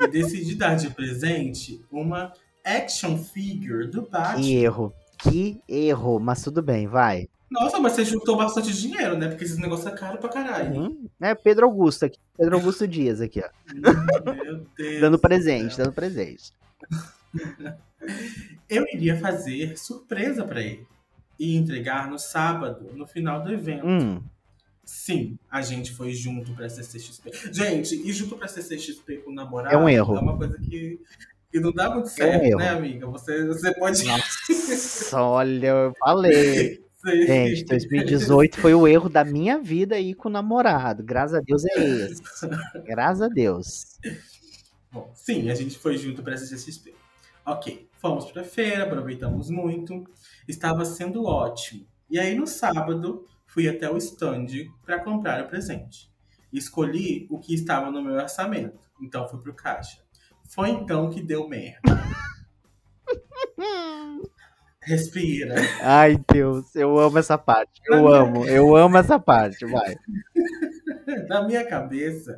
E 0.00 0.06
decidi 0.08 0.54
dar 0.54 0.74
de 0.76 0.90
presente 0.90 1.84
uma 1.90 2.32
action 2.64 3.16
figure 3.18 3.88
do 3.88 4.02
Batman. 4.02 4.42
que 4.42 4.54
erro. 4.56 4.92
Que 5.18 5.60
erro, 5.68 6.18
mas 6.18 6.42
tudo 6.42 6.60
bem, 6.62 6.86
vai. 6.86 7.28
Nossa, 7.50 7.78
mas 7.78 7.92
você 7.92 8.04
juntou 8.04 8.36
bastante 8.36 8.72
dinheiro, 8.72 9.16
né? 9.16 9.28
Porque 9.28 9.44
esses 9.44 9.58
negócios 9.58 9.86
é 9.86 9.90
caro 9.94 10.18
pra 10.18 10.28
caralho. 10.28 10.80
Hum, 10.84 11.06
É 11.20 11.34
Pedro 11.34 11.66
Augusto 11.66 12.04
aqui. 12.06 12.18
Pedro 12.36 12.56
Augusto 12.56 12.88
Dias 12.88 13.20
aqui, 13.20 13.40
ó. 13.40 13.48
Meu 14.32 14.66
Deus. 14.76 15.00
Dando 15.00 15.16
do 15.16 15.20
presente, 15.20 15.76
dando 15.76 15.92
presente. 15.92 16.52
Eu 18.68 18.84
iria 18.92 19.16
fazer 19.18 19.78
surpresa 19.78 20.44
pra 20.44 20.60
ele 20.62 20.86
e 21.38 21.56
entregar 21.56 22.08
no 22.10 22.18
sábado, 22.18 22.90
no 22.94 23.06
final 23.06 23.42
do 23.42 23.52
evento. 23.52 23.86
Hum, 23.86 24.20
Sim, 24.84 25.38
a 25.50 25.62
gente 25.62 25.92
foi 25.92 26.12
junto 26.12 26.52
pra 26.54 26.68
CCXP. 26.68 27.30
Gente, 27.52 27.94
ir 27.94 28.12
junto 28.12 28.36
pra 28.36 28.48
CCXP 28.48 29.18
com 29.18 29.30
o 29.30 29.34
namorado 29.34 29.74
É 29.74 29.78
um 29.78 29.88
erro. 29.88 30.16
é 30.16 30.20
uma 30.20 30.36
coisa 30.36 30.58
que, 30.58 31.00
que 31.50 31.60
não 31.60 31.72
dá 31.72 31.88
muito 31.90 32.08
certo, 32.08 32.44
erro. 32.44 32.58
né, 32.58 32.68
amiga? 32.70 33.06
Você, 33.06 33.46
você 33.46 33.72
pode. 33.74 34.02
nossa, 34.04 35.22
olha, 35.22 35.66
eu 35.68 35.92
falei. 35.98 36.82
Você- 37.02 37.26
Gente, 37.26 37.64
2018 37.64 38.60
foi 38.60 38.74
o 38.74 38.86
erro 38.86 39.08
da 39.08 39.24
minha 39.24 39.58
vida 39.58 39.96
aí 39.96 40.14
com 40.14 40.28
o 40.28 40.32
namorado. 40.32 41.02
Graças 41.02 41.34
a 41.36 41.40
Deus 41.40 41.64
é 41.64 41.80
esse. 41.80 42.22
Graças 42.84 43.22
a 43.22 43.28
Deus. 43.28 43.98
Bom, 44.92 45.10
sim, 45.14 45.50
a 45.50 45.54
gente 45.56 45.76
foi 45.78 45.96
junto 45.96 46.22
pra 46.22 46.36
CCXP. 46.36 46.94
Ok, 47.44 47.88
fomos 48.00 48.30
pra 48.30 48.44
feira, 48.44 48.84
aproveitamos 48.84 49.50
muito. 49.50 50.04
Estava 50.46 50.84
sendo 50.84 51.24
ótimo. 51.24 51.84
E 52.08 52.20
aí, 52.20 52.36
no 52.36 52.46
sábado, 52.46 53.26
fui 53.52 53.68
até 53.68 53.90
o 53.90 53.98
stand 53.98 54.46
para 54.84 54.98
comprar 54.98 55.44
o 55.44 55.46
presente. 55.46 56.10
Escolhi 56.50 57.26
o 57.30 57.38
que 57.38 57.54
estava 57.54 57.90
no 57.90 58.02
meu 58.02 58.14
orçamento, 58.14 58.80
então 59.00 59.28
fui 59.28 59.40
pro 59.40 59.54
caixa. 59.54 60.02
Foi 60.48 60.70
então 60.70 61.10
que 61.10 61.22
deu 61.22 61.48
merda. 61.48 61.80
Respira. 64.84 65.54
Ai, 65.80 66.18
Deus, 66.32 66.74
eu 66.74 66.98
amo 66.98 67.18
essa 67.18 67.38
parte. 67.38 67.80
Eu 67.86 67.96
Na 67.96 68.02
minha 68.02 68.16
amo, 68.16 68.44
eu 68.46 68.74
amo 68.74 68.98
essa 68.98 69.18
parte, 69.18 69.64
vai. 69.64 69.96
Na 71.28 71.46
minha 71.46 71.64
cabeça, 71.64 72.36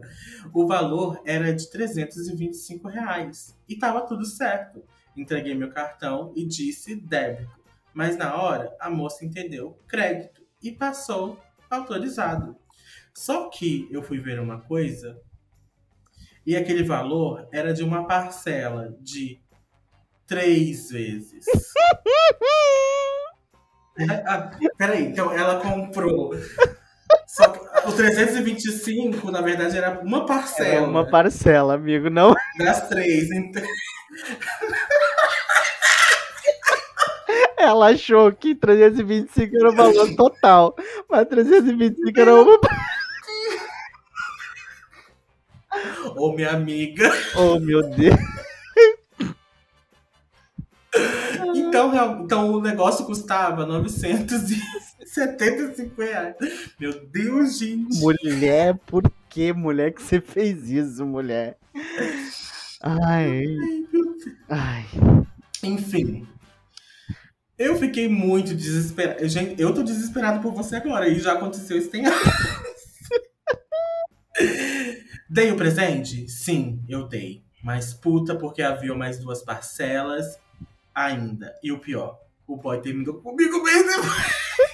o 0.53 0.67
valor 0.67 1.23
era 1.25 1.55
de 1.55 1.71
325 1.71 2.89
reais. 2.89 3.59
E 3.69 3.77
tava 3.77 4.03
tudo 4.03 4.27
certo. 4.27 4.83
Entreguei 5.17 5.55
meu 5.55 5.71
cartão 5.71 6.33
e 6.37 6.45
disse 6.45 6.97
débito. 6.97 7.57
Mas 7.95 8.17
na 8.17 8.37
hora, 8.37 8.75
a 8.81 8.91
moça 8.91 9.25
entendeu 9.25 9.79
crédito 9.87 10.43
e 10.65 10.73
passou 10.73 11.39
autorizado. 11.71 12.57
Só 13.15 13.49
que 13.49 13.87
eu 13.93 14.03
fui 14.03 14.19
ver 14.19 14.41
uma 14.41 14.61
coisa 14.62 15.21
e 16.47 16.57
aquele 16.57 16.83
valor 16.83 17.49
era 17.53 17.73
de 17.73 17.85
uma 17.85 18.07
parcela 18.07 18.97
de 19.01 19.41
três 20.27 20.91
vezes. 20.91 21.45
Ah, 24.27 24.51
peraí, 24.77 25.05
então 25.05 25.33
ela 25.33 25.61
comprou. 25.61 26.33
Só 27.29 27.49
que 27.49 27.89
o 27.89 27.93
325, 27.93 29.31
na 29.31 29.41
verdade, 29.41 29.77
era 29.77 30.01
uma 30.01 30.27
parcela 30.27 30.69
É 30.69 30.81
uma 30.81 31.09
parcela, 31.09 31.75
amigo, 31.75 32.11
não. 32.11 32.35
das 32.59 32.89
três. 32.89 33.31
Então, 33.31 33.62
Ela 37.65 37.89
achou 37.89 38.31
que 38.33 38.55
325 38.55 39.57
era 39.57 39.71
o 39.71 39.75
valor 39.75 40.15
total, 40.15 40.77
mas 41.09 41.27
325 41.29 42.21
era 42.21 42.35
uma. 42.35 42.61
ô 46.17 46.33
minha 46.33 46.51
amiga. 46.51 47.11
Oh, 47.37 47.59
meu 47.59 47.83
Deus. 47.91 48.17
Então, 51.57 52.25
então 52.25 52.53
o 52.53 52.61
negócio 52.61 53.05
custava 53.05 53.67
975 53.67 56.01
reais. 56.01 56.37
Meu 56.79 57.05
Deus, 57.07 57.59
gente. 57.59 57.99
Mulher, 57.99 58.79
por 58.87 59.03
que, 59.29 59.53
mulher, 59.53 59.93
que 59.93 60.01
você 60.01 60.21
fez 60.21 60.71
isso, 60.71 61.05
mulher? 61.05 61.59
Ai. 62.81 63.45
Ai. 64.49 64.85
Enfim. 65.65 66.29
Eu 67.57 67.77
fiquei 67.77 68.09
muito 68.09 68.55
desesperado. 68.55 69.29
Gente, 69.29 69.61
eu 69.61 69.73
tô 69.73 69.83
desesperado 69.83 70.41
por 70.41 70.53
você 70.53 70.77
agora. 70.77 71.09
E 71.09 71.21
já 71.21 71.35
aconteceu 71.35 71.79
isso 71.79 71.91
tem 71.91 72.07
anos. 72.07 72.19
Dei 75.31 75.53
o 75.53 75.57
presente? 75.57 76.29
Sim, 76.29 76.83
eu 76.89 77.09
dei. 77.09 77.43
Mas 77.63 77.95
puta, 77.95 78.37
porque 78.37 78.63
havia 78.63 78.95
mais 78.95 79.19
duas 79.19 79.43
parcelas 79.43 80.39
ainda. 80.95 81.55
E 81.63 81.73
o 81.73 81.79
pior, 81.79 82.19
o 82.47 82.57
boy 82.57 82.81
terminou 82.81 83.15
comigo 83.15 83.63
mesmo. 83.63 83.91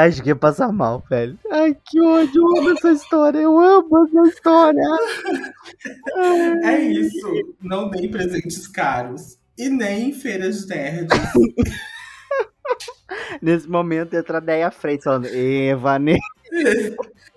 Ai, 0.00 0.12
cheguei 0.12 0.32
a 0.32 0.36
passar 0.36 0.72
mal, 0.72 1.02
velho. 1.10 1.38
Ai, 1.50 1.76
que 1.84 2.00
ódio, 2.00 2.40
eu 2.42 2.58
amo 2.58 2.70
essa 2.70 2.92
história. 2.92 3.38
Eu 3.38 3.58
amo 3.58 4.06
essa 4.06 4.28
história. 4.28 4.82
É 6.64 6.78
isso. 6.78 7.54
Não 7.62 7.90
dei 7.90 8.08
presentes 8.08 8.66
caros. 8.68 9.38
E 9.58 9.68
nem 9.68 10.10
em 10.10 10.12
feiras 10.12 10.66
nerds. 10.66 11.18
Nesse 13.42 13.68
momento 13.68 14.14
entra 14.14 14.38
a 14.38 14.40
Deia 14.40 14.70
Freitas 14.70 15.04
falando: 15.04 15.26
Eva? 15.26 15.98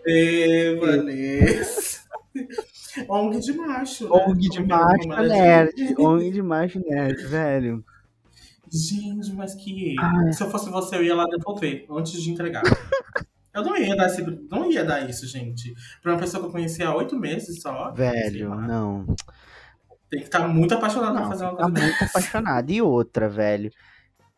Ê, 0.05 0.75
Vanessa. 0.79 2.01
ONG 3.09 3.39
de 3.39 3.53
macho. 3.53 4.03
né? 4.05 4.09
ONG 4.27 4.49
de 4.49 4.57
Como- 4.57 4.67
macho 4.67 5.07
nerd. 5.27 5.95
ONG 5.97 6.31
de 6.31 6.41
macho 6.41 6.79
nerd, 6.85 7.23
velho. 7.25 7.83
Gente, 8.73 9.31
mas 9.33 9.53
que. 9.53 9.95
Ai. 9.99 10.33
Se 10.33 10.43
eu 10.43 10.49
fosse 10.49 10.69
você, 10.69 10.95
eu 10.95 11.03
ia 11.03 11.15
lá 11.15 11.25
devolver 11.25 11.85
antes 11.91 12.21
de 12.21 12.31
entregar. 12.31 12.63
eu 13.53 13.63
não 13.63 13.77
ia 13.77 13.95
dar 13.95 14.07
esse, 14.07 14.21
não 14.49 14.71
ia 14.71 14.83
dar 14.83 15.07
isso, 15.07 15.27
gente. 15.27 15.73
Pra 16.01 16.13
uma 16.13 16.19
pessoa 16.19 16.41
que 16.41 16.47
eu 16.47 16.51
conhecia 16.51 16.87
há 16.87 16.95
oito 16.95 17.15
meses 17.17 17.61
só. 17.61 17.91
Velho, 17.91 18.55
não. 18.55 19.05
Tem 20.09 20.19
que 20.21 20.25
estar 20.25 20.47
muito 20.47 20.73
apaixonado 20.73 21.13
pra 21.13 21.21
Não, 21.21 21.29
fazer 21.29 21.43
uma 21.43 21.55
tá 21.55 21.63
coisa 21.63 21.79
muito 21.79 21.99
dessa. 21.99 22.05
apaixonado. 22.05 22.71
E 22.71 22.81
outra, 22.81 23.29
velho. 23.29 23.69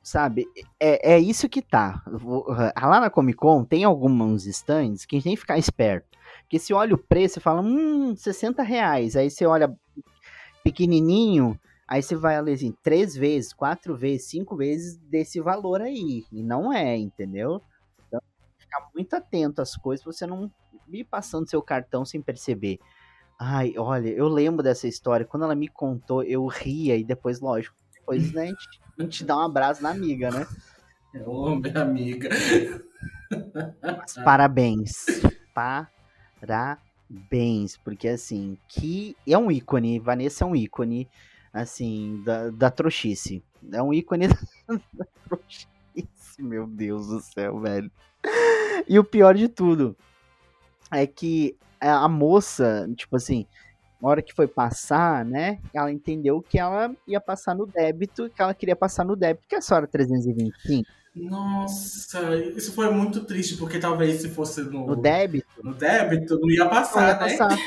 Sabe, 0.04 0.46
é, 0.80 1.14
é 1.16 1.20
isso 1.20 1.50
que 1.50 1.62
tá. 1.62 2.04
Vou- 2.12 2.46
Lá 2.48 3.00
na 3.00 3.10
Comic 3.10 3.38
Con 3.40 3.64
tem 3.64 3.84
alguns 3.84 4.46
stands 4.46 5.04
que 5.06 5.16
a 5.16 5.18
gente 5.18 5.24
tem 5.24 5.34
que 5.34 5.40
ficar 5.42 5.58
esperto. 5.58 6.08
Porque 6.42 6.60
se 6.60 6.74
olha 6.74 6.94
o 6.94 6.98
preço 6.98 7.40
e 7.40 7.42
fala, 7.42 7.62
hum, 7.62 8.16
60 8.16 8.62
reais. 8.62 9.16
Aí 9.16 9.32
você 9.32 9.46
olha 9.48 9.74
pequenininho, 10.64 11.60
aí 11.88 12.02
você 12.02 12.16
vai 12.16 12.36
ali 12.36 12.54
assim, 12.54 12.76
três 12.84 13.16
vezes, 13.16 13.54
quatro 13.54 13.96
vezes, 13.96 14.28
cinco 14.28 14.56
vezes 14.56 14.98
desse 14.98 15.40
valor 15.40 15.82
aí. 15.82 16.26
E 16.32 16.44
não 16.44 16.72
é, 16.72 16.98
entendeu? 16.98 17.62
Então, 18.08 18.22
ficar 18.58 18.88
muito 18.94 19.14
atento 19.16 19.62
às 19.62 19.76
coisas 19.76 20.04
pra 20.04 20.14
você 20.14 20.26
não 20.26 20.52
ir 20.90 21.04
passando 21.04 21.50
seu 21.50 21.62
cartão 21.62 22.06
sem 22.06 22.22
perceber. 22.22 22.80
Ai, 23.38 23.74
olha, 23.78 24.10
eu 24.10 24.28
lembro 24.28 24.64
dessa 24.64 24.88
história. 24.88 25.26
Quando 25.26 25.44
ela 25.44 25.56
me 25.56 25.68
contou, 25.68 26.24
eu 26.24 26.46
ria 26.48 26.96
e 26.96 27.04
depois, 27.04 27.42
lógico, 27.42 27.76
depois 27.94 28.32
né, 28.32 28.44
a, 28.44 28.48
gente, 28.48 28.82
a 28.98 29.04
gente 29.04 29.26
dá 29.26 29.38
um 29.38 29.42
abraço 29.42 29.84
na 29.84 29.90
amiga, 29.90 30.32
né? 30.32 30.48
Ô, 31.26 31.56
minha 31.56 31.82
amiga. 31.82 32.30
Mas 33.82 34.14
parabéns. 34.24 35.06
Parabéns. 36.40 37.78
Porque, 37.78 38.08
assim, 38.08 38.58
que 38.68 39.16
é 39.28 39.38
um 39.38 39.52
ícone. 39.52 40.00
Vanessa 40.00 40.44
é 40.44 40.48
um 40.48 40.56
ícone, 40.56 41.10
assim, 41.56 42.22
da, 42.26 42.50
da 42.50 42.70
trouxice. 42.70 43.42
É 43.72 43.82
um 43.82 43.94
ícone 43.94 44.28
da 44.94 45.06
trouxice, 45.28 45.68
meu 46.38 46.68
Deus 46.68 47.08
do 47.08 47.22
céu, 47.22 47.60
velho. 47.60 47.90
E 48.88 49.00
o 49.00 49.04
pior 49.04 49.36
de 49.36 49.48
tudo 49.48 49.96
é 50.92 51.08
que 51.08 51.58
a 51.80 52.08
moça, 52.10 52.90
tipo 52.96 53.16
assim, 53.16 53.46
na 54.02 54.10
hora 54.10 54.22
que 54.22 54.34
foi 54.34 54.48
passar, 54.48 55.24
né? 55.24 55.60
Ela 55.74 55.92
entendeu 55.92 56.42
que 56.42 56.60
ela 56.60 56.94
ia 57.08 57.22
passar 57.22 57.56
no 57.56 57.66
débito, 57.66 58.30
que 58.30 58.42
ela 58.42 58.54
queria 58.54 58.76
passar 58.76 59.06
no 59.06 59.16
débito, 59.16 59.48
que 59.48 59.56
é 59.56 59.62
só 59.62 59.78
era 59.78 59.88
325. 59.88 60.88
Nossa, 61.16 62.36
isso 62.58 62.74
foi 62.74 62.92
muito 62.92 63.24
triste, 63.24 63.56
porque 63.56 63.80
talvez 63.80 64.22
se 64.22 64.30
fosse 64.30 64.62
no, 64.62 64.86
No 64.86 64.96
débito, 64.98 65.48
no 65.64 65.74
débito, 65.74 66.38
não 66.38 66.52
ia 66.52 66.68
passar, 66.68 67.02
Ela 67.02 67.08
ia 67.08 67.14
né? 67.14 67.38
passar. 67.38 67.60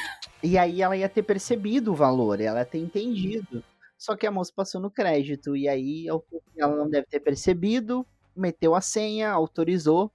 E 0.42 0.58
aí 0.58 0.82
ela 0.82 0.96
ia 0.96 1.08
ter 1.08 1.22
percebido 1.22 1.92
o 1.92 1.96
valor, 1.96 2.38
ela 2.40 2.58
ia 2.58 2.64
ter 2.66 2.78
entendido. 2.78 3.64
Só 3.98 4.16
que 4.16 4.26
a 4.26 4.30
moça 4.30 4.52
passou 4.54 4.80
no 4.80 4.90
crédito, 4.90 5.54
e 5.56 5.68
aí 5.68 6.06
eu- 6.06 6.24
ela 6.56 6.74
não 6.76 6.88
deve 6.88 7.06
ter 7.08 7.18
percebido, 7.20 8.06
meteu 8.34 8.74
a 8.76 8.80
senha, 8.80 9.28
autorizou 9.30 10.10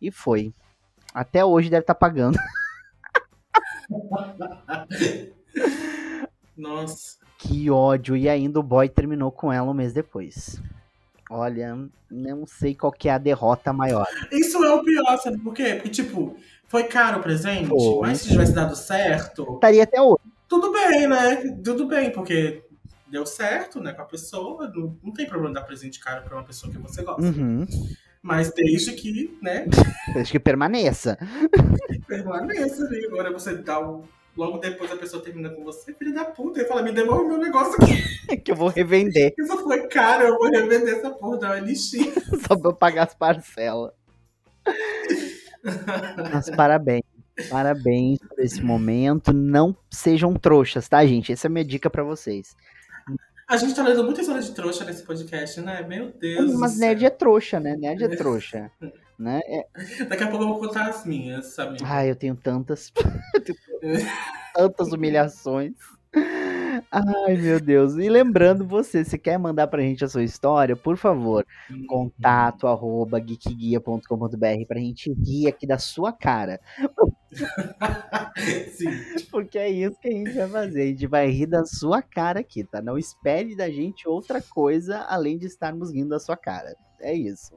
e 0.00 0.10
foi. 0.12 0.54
Até 1.12 1.44
hoje 1.44 1.68
deve 1.68 1.82
estar 1.82 1.96
pagando. 1.96 2.38
Nossa. 6.56 7.18
Que 7.38 7.70
ódio. 7.70 8.16
E 8.16 8.28
ainda 8.28 8.60
o 8.60 8.62
boy 8.62 8.88
terminou 8.88 9.30
com 9.32 9.52
ela 9.52 9.70
um 9.70 9.74
mês 9.74 9.92
depois. 9.92 10.60
Olha, 11.30 11.78
não 12.10 12.46
sei 12.46 12.74
qual 12.74 12.92
que 12.92 13.08
é 13.08 13.12
a 13.12 13.18
derrota 13.18 13.72
maior. 13.72 14.06
Isso 14.32 14.62
é 14.64 14.72
o 14.74 14.82
pior, 14.82 15.16
sabe 15.18 15.38
por 15.38 15.54
quê? 15.54 15.74
Porque, 15.74 15.88
tipo, 15.88 16.36
foi 16.68 16.84
caro 16.84 17.20
o 17.20 17.22
presente, 17.22 17.68
Foi. 17.68 18.00
mas 18.08 18.20
se 18.20 18.28
tivesse 18.28 18.52
dado 18.52 18.74
certo, 18.76 19.54
Estaria 19.54 19.84
até 19.84 20.00
hoje. 20.02 20.18
tudo 20.48 20.72
bem, 20.72 21.06
né? 21.06 21.36
Tudo 21.64 21.86
bem, 21.86 22.10
porque 22.12 22.62
deu 23.10 23.26
certo, 23.26 23.80
né, 23.80 23.92
com 23.92 24.02
a 24.02 24.06
pessoa. 24.06 24.70
Não, 24.74 24.96
não 25.02 25.12
tem 25.12 25.26
problema 25.26 25.54
dar 25.54 25.62
presente 25.62 25.98
caro 25.98 26.22
pra 26.22 26.36
uma 26.36 26.44
pessoa 26.44 26.72
que 26.72 26.78
você 26.78 27.02
gosta. 27.02 27.22
Uhum. 27.22 27.66
Mas 28.22 28.52
desde 28.52 28.92
que, 28.92 29.36
né, 29.42 29.66
Acho 30.14 30.32
que 30.32 30.38
permaneça. 30.38 31.18
permaneça 32.06 32.84
ali. 32.84 33.06
Agora 33.06 33.32
você 33.32 33.56
dá 33.56 33.80
o. 33.80 34.04
Logo 34.36 34.58
depois 34.58 34.90
a 34.92 34.96
pessoa 34.96 35.22
termina 35.22 35.50
com 35.50 35.64
você, 35.64 35.92
filho 35.92 36.14
da 36.14 36.24
puta, 36.24 36.62
e 36.62 36.64
fala, 36.64 36.82
me 36.82 36.92
devolve 36.92 37.26
meu 37.26 37.36
negócio 37.36 37.74
aqui. 37.82 38.36
que 38.38 38.52
eu 38.52 38.56
vou 38.56 38.68
revender. 38.68 39.34
Isso 39.36 39.58
foi 39.58 39.88
caro, 39.88 40.22
eu 40.24 40.38
vou 40.38 40.48
revender 40.48 40.98
essa 40.98 41.10
porra 41.10 41.38
da 41.38 41.50
OLX. 41.50 41.90
Só 42.46 42.56
pra 42.56 42.70
eu 42.70 42.74
pagar 42.74 43.08
as 43.08 43.14
parcelas. 43.14 43.92
Mas 46.32 46.48
parabéns. 46.50 47.02
Parabéns 47.48 48.18
por 48.20 48.38
esse 48.38 48.62
momento. 48.62 49.32
Não 49.32 49.76
sejam 49.90 50.34
trouxas, 50.34 50.88
tá, 50.88 51.04
gente? 51.04 51.32
Essa 51.32 51.46
é 51.46 51.48
a 51.48 51.52
minha 51.52 51.64
dica 51.64 51.90
pra 51.90 52.04
vocês. 52.04 52.54
A 53.50 53.56
gente 53.56 53.74
tá 53.74 53.82
lendo 53.82 54.04
muita 54.04 54.20
história 54.20 54.40
de 54.40 54.52
trouxa 54.52 54.84
nesse 54.84 55.02
podcast, 55.02 55.60
né? 55.60 55.82
Meu 55.82 56.12
Deus. 56.12 56.54
Mas 56.54 56.78
nerd 56.78 57.04
é 57.04 57.10
trouxa, 57.10 57.58
né? 57.58 57.76
Nerd 57.76 58.04
é 58.04 58.08
trouxa. 58.16 58.70
Né? 59.18 59.40
É- 59.44 60.04
Daqui 60.04 60.22
a 60.22 60.28
pouco 60.28 60.44
eu 60.44 60.48
vou 60.50 60.60
contar 60.60 60.88
as 60.88 61.04
minhas, 61.04 61.46
sabe? 61.46 61.78
Ai, 61.82 62.08
eu 62.08 62.14
tenho 62.14 62.36
tantas. 62.36 62.92
eu 63.34 63.40
tenho 63.42 63.56
tantas 64.54 64.92
humilhações. 64.92 65.72
Ai, 66.92 67.36
meu 67.36 67.60
Deus. 67.60 67.94
E 67.94 68.08
lembrando 68.08 68.66
você, 68.66 69.04
se 69.04 69.16
quer 69.16 69.38
mandar 69.38 69.68
pra 69.68 69.80
gente 69.80 70.04
a 70.04 70.08
sua 70.08 70.24
história, 70.24 70.74
por 70.74 70.96
favor, 70.96 71.46
contato 71.86 72.66
arroba 72.66 73.20
geekguia.com.br 73.20 74.66
pra 74.66 74.80
gente 74.80 75.12
rir 75.12 75.46
aqui 75.46 75.66
da 75.68 75.78
sua 75.78 76.12
cara. 76.12 76.60
Sim. 78.72 79.04
Porque 79.30 79.58
é 79.58 79.70
isso 79.70 79.98
que 80.00 80.08
a 80.08 80.12
gente 80.12 80.32
vai 80.32 80.48
fazer. 80.48 80.82
A 80.82 80.86
gente 80.86 81.06
vai 81.06 81.28
rir 81.30 81.46
da 81.46 81.64
sua 81.64 82.02
cara 82.02 82.40
aqui, 82.40 82.64
tá? 82.64 82.82
Não 82.82 82.98
espere 82.98 83.56
da 83.56 83.70
gente 83.70 84.08
outra 84.08 84.42
coisa 84.42 84.98
além 85.08 85.38
de 85.38 85.46
estarmos 85.46 85.92
rindo 85.92 86.10
da 86.10 86.18
sua 86.18 86.36
cara. 86.36 86.74
É 87.00 87.14
isso. 87.14 87.54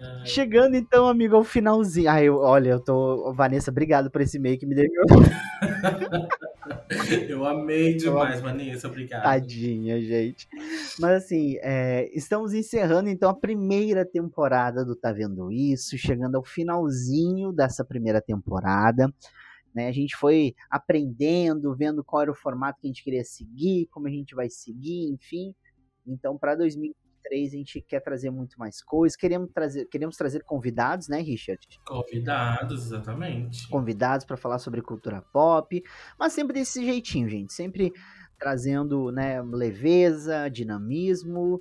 Ai, 0.00 0.26
Chegando 0.26 0.76
então, 0.76 1.08
amigo, 1.08 1.36
ao 1.36 1.44
finalzinho. 1.44 2.10
Ai, 2.10 2.24
eu- 2.28 2.36
olha, 2.38 2.70
eu 2.70 2.80
tô. 2.80 3.32
Vanessa, 3.34 3.70
obrigado 3.70 4.10
por 4.10 4.20
esse 4.20 4.36
e-mail 4.36 4.58
que 4.58 4.66
me 4.66 4.74
deu. 4.74 4.88
eu 7.28 7.44
amei 7.44 7.96
demais, 7.96 8.40
Vanessa. 8.40 8.88
Obrigado. 8.88 9.22
Tadinha, 9.22 10.00
gente. 10.00 10.46
Mas 10.98 11.24
assim, 11.24 11.56
é, 11.62 12.08
estamos 12.16 12.52
encerrando 12.54 13.08
então 13.08 13.30
a 13.30 13.34
primeira 13.34 14.04
temporada 14.04 14.84
do 14.84 14.94
Tá 14.96 15.12
Vendo 15.12 15.50
Isso, 15.50 15.96
chegando 15.98 16.36
ao 16.36 16.44
finalzinho 16.44 17.52
dessa 17.52 17.84
primeira 17.84 18.20
temporada. 18.20 19.12
Né? 19.74 19.88
A 19.88 19.92
gente 19.92 20.16
foi 20.16 20.54
aprendendo, 20.70 21.74
vendo 21.74 22.04
qual 22.04 22.22
era 22.22 22.30
o 22.30 22.34
formato 22.34 22.80
que 22.80 22.86
a 22.86 22.90
gente 22.90 23.04
queria 23.04 23.24
seguir, 23.24 23.86
como 23.90 24.06
a 24.06 24.10
gente 24.10 24.34
vai 24.34 24.48
seguir, 24.50 25.10
enfim. 25.12 25.54
Então, 26.06 26.38
para 26.38 26.54
2023, 27.28 27.52
a 27.52 27.56
gente 27.56 27.80
quer 27.82 28.00
trazer 28.00 28.30
muito 28.30 28.58
mais 28.58 28.82
coisas. 28.82 29.16
Queremos 29.16 29.50
trazer, 29.52 29.86
queremos 29.86 30.16
trazer 30.16 30.42
convidados, 30.44 31.08
né, 31.08 31.20
Richard? 31.20 31.60
Convidados, 31.86 32.86
exatamente. 32.86 33.68
convidados 33.68 34.24
para 34.24 34.36
falar 34.36 34.58
sobre 34.58 34.82
cultura 34.82 35.22
pop, 35.32 35.82
mas 36.18 36.32
sempre 36.32 36.54
desse 36.54 36.84
jeitinho, 36.84 37.28
gente, 37.28 37.52
sempre 37.52 37.92
trazendo, 38.38 39.10
né, 39.10 39.42
leveza, 39.42 40.48
dinamismo 40.48 41.60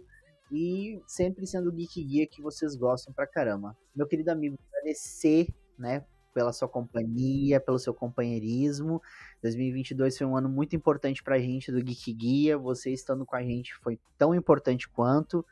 e 0.51 1.01
sempre 1.07 1.45
sendo 1.45 1.69
o 1.69 1.73
geek 1.73 2.03
guia 2.03 2.27
que 2.27 2.41
vocês 2.41 2.75
gostam 2.75 3.13
pra 3.13 3.27
caramba. 3.27 3.75
Meu 3.95 4.07
querido 4.07 4.31
amigo, 4.31 4.57
agradecer, 4.71 5.47
né, 5.77 6.05
pela 6.37 6.53
sua 6.53 6.67
companhia, 6.67 7.59
pelo 7.59 7.79
seu 7.79 7.95
companheirismo. 7.95 9.01
2022 9.41 10.15
foi 10.19 10.27
um 10.27 10.37
ano 10.37 10.47
muito 10.47 10.75
importante 10.75 11.23
pra 11.23 11.39
gente 11.39 11.71
do 11.71 11.83
Geek 11.83 12.13
Guia. 12.13 12.59
Você 12.59 12.93
estando 12.93 13.25
com 13.25 13.35
a 13.35 13.41
gente 13.41 13.73
foi 13.77 13.99
tão 14.19 14.35
importante 14.35 14.87
quanto. 14.87 15.43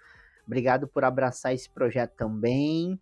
Obrigado 0.45 0.87
por 0.87 1.03
abraçar 1.03 1.53
esse 1.53 1.69
projeto 1.69 2.13
também 2.15 2.99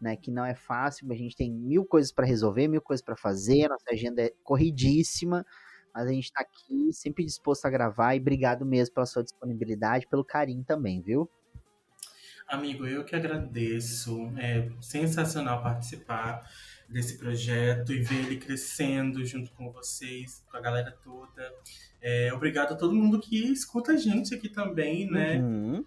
né, 0.00 0.16
que 0.16 0.30
não 0.30 0.44
é 0.44 0.54
fácil, 0.54 1.10
a 1.10 1.14
gente 1.14 1.36
tem 1.36 1.50
mil 1.50 1.84
coisas 1.84 2.12
para 2.12 2.26
resolver, 2.26 2.68
mil 2.68 2.82
coisas 2.82 3.04
para 3.04 3.16
fazer, 3.16 3.68
nossa 3.68 3.90
agenda 3.90 4.22
é 4.22 4.32
corridíssima, 4.42 5.44
mas 5.94 6.08
a 6.08 6.12
gente 6.12 6.32
tá 6.32 6.42
aqui 6.42 6.92
sempre 6.92 7.24
disposto 7.24 7.64
a 7.64 7.70
gravar 7.70 8.14
e 8.14 8.20
obrigado 8.20 8.66
mesmo 8.66 8.94
pela 8.94 9.06
sua 9.06 9.22
disponibilidade, 9.22 10.06
pelo 10.06 10.24
carinho 10.24 10.62
também, 10.62 11.00
viu? 11.00 11.28
Amigo, 12.46 12.86
eu 12.86 13.04
que 13.04 13.16
agradeço. 13.16 14.30
É 14.38 14.68
sensacional 14.80 15.62
participar 15.62 16.48
desse 16.88 17.18
projeto 17.18 17.92
e 17.92 18.00
ver 18.00 18.26
ele 18.26 18.36
crescendo 18.36 19.24
junto 19.24 19.50
com 19.52 19.72
vocês, 19.72 20.44
com 20.48 20.56
a 20.56 20.60
galera 20.60 20.96
toda. 21.02 21.52
É, 22.00 22.32
obrigado 22.32 22.74
a 22.74 22.76
todo 22.76 22.94
mundo 22.94 23.18
que 23.18 23.50
escuta 23.50 23.92
a 23.92 23.96
gente 23.96 24.32
aqui 24.32 24.48
também, 24.48 25.10
né? 25.10 25.38
Uhum. 25.38 25.84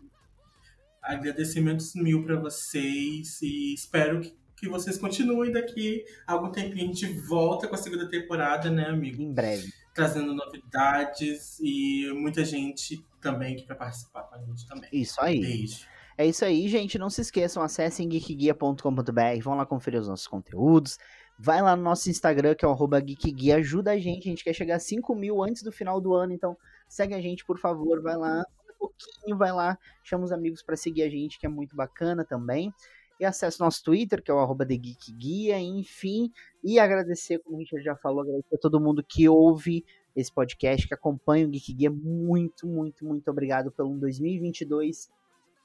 Agradecimentos 1.01 1.93
mil 1.95 2.23
para 2.23 2.35
vocês 2.35 3.41
e 3.41 3.73
espero 3.73 4.21
que, 4.21 4.37
que 4.55 4.69
vocês 4.69 4.97
continuem 4.97 5.51
daqui 5.51 6.03
a 6.27 6.33
algum 6.33 6.51
tempinho. 6.51 6.89
A 6.89 6.93
gente 6.93 7.07
volta 7.27 7.67
com 7.67 7.75
a 7.75 7.77
segunda 7.77 8.07
temporada, 8.09 8.69
né, 8.69 8.85
amigo? 8.85 9.21
Em 9.21 9.33
breve. 9.33 9.71
Trazendo 9.93 10.33
novidades 10.33 11.59
e 11.61 12.11
muita 12.13 12.43
gente 12.45 13.03
também 13.21 13.55
que 13.55 13.67
vai 13.67 13.77
participar 13.77 14.23
com 14.23 14.35
a 14.35 14.39
gente 14.39 14.67
também. 14.67 14.89
Isso 14.91 15.19
aí. 15.21 15.39
Beijo. 15.39 15.87
É 16.19 16.25
isso 16.25 16.43
aí, 16.43 16.67
gente. 16.67 16.99
Não 16.99 17.09
se 17.09 17.21
esqueçam, 17.21 17.63
acessem 17.63 18.09
geekguia.com.br, 18.09 19.41
vão 19.41 19.55
lá 19.55 19.65
conferir 19.65 20.01
os 20.01 20.07
nossos 20.09 20.27
conteúdos. 20.27 20.97
Vai 21.39 21.61
lá 21.61 21.73
no 21.73 21.81
nosso 21.81 22.09
Instagram, 22.09 22.53
que 22.53 22.65
é 22.65 22.67
o 22.67 22.75
geekguia, 22.75 23.55
ajuda 23.55 23.91
a 23.91 23.97
gente. 23.97 24.27
A 24.27 24.31
gente 24.31 24.43
quer 24.43 24.51
chegar 24.51 24.75
a 24.75 24.79
5 24.79 25.15
mil 25.15 25.41
antes 25.41 25.63
do 25.63 25.71
final 25.71 26.01
do 26.01 26.13
ano, 26.13 26.33
então 26.33 26.57
segue 26.89 27.13
a 27.13 27.21
gente, 27.21 27.45
por 27.45 27.57
favor. 27.57 28.01
Vai 28.01 28.17
lá, 28.17 28.43
pouquinho, 28.79 29.37
vai 29.37 29.51
lá, 29.51 29.77
chama 30.03 30.23
os 30.23 30.31
amigos 30.31 30.63
para 30.63 30.75
seguir 30.75 31.03
a 31.03 31.09
gente, 31.09 31.39
que 31.39 31.45
é 31.45 31.49
muito 31.49 31.75
bacana 31.75 32.23
também. 32.23 32.73
E 33.19 33.25
acesse 33.25 33.59
nosso 33.59 33.83
Twitter, 33.83 34.23
que 34.23 34.31
é 34.31 34.33
o 34.33 34.39
arroba 34.39 34.65
TheGeekGuia, 34.65 35.59
enfim. 35.59 36.31
E 36.63 36.79
agradecer, 36.79 37.39
como 37.39 37.57
a 37.57 37.59
gente 37.59 37.81
já 37.81 37.95
falou, 37.95 38.21
agradecer 38.21 38.55
a 38.55 38.59
todo 38.59 38.79
mundo 38.79 39.03
que 39.03 39.27
ouve 39.27 39.83
esse 40.15 40.33
podcast, 40.33 40.87
que 40.87 40.93
acompanha 40.93 41.45
o 41.45 41.49
Geek 41.49 41.73
Guia. 41.73 41.91
Muito, 41.91 42.65
muito, 42.65 43.05
muito 43.05 43.29
obrigado 43.29 43.71
pelo 43.71 43.97
2022 43.97 45.09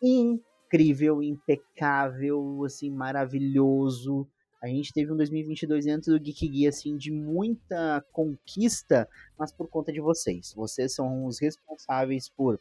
incrível, 0.02 1.22
impecável, 1.22 2.64
assim, 2.64 2.90
maravilhoso. 2.90 4.26
A 4.62 4.66
gente 4.66 4.92
teve 4.92 5.12
um 5.12 5.16
2022 5.16 5.84
dentro 5.84 6.12
do 6.12 6.20
Geek 6.20 6.48
Guia, 6.48 6.68
assim, 6.70 6.96
de 6.96 7.10
muita 7.10 8.04
conquista, 8.12 9.08
mas 9.38 9.52
por 9.52 9.68
conta 9.68 9.92
de 9.92 10.00
vocês. 10.00 10.52
Vocês 10.54 10.94
são 10.94 11.26
os 11.26 11.38
responsáveis 11.38 12.28
por 12.28 12.58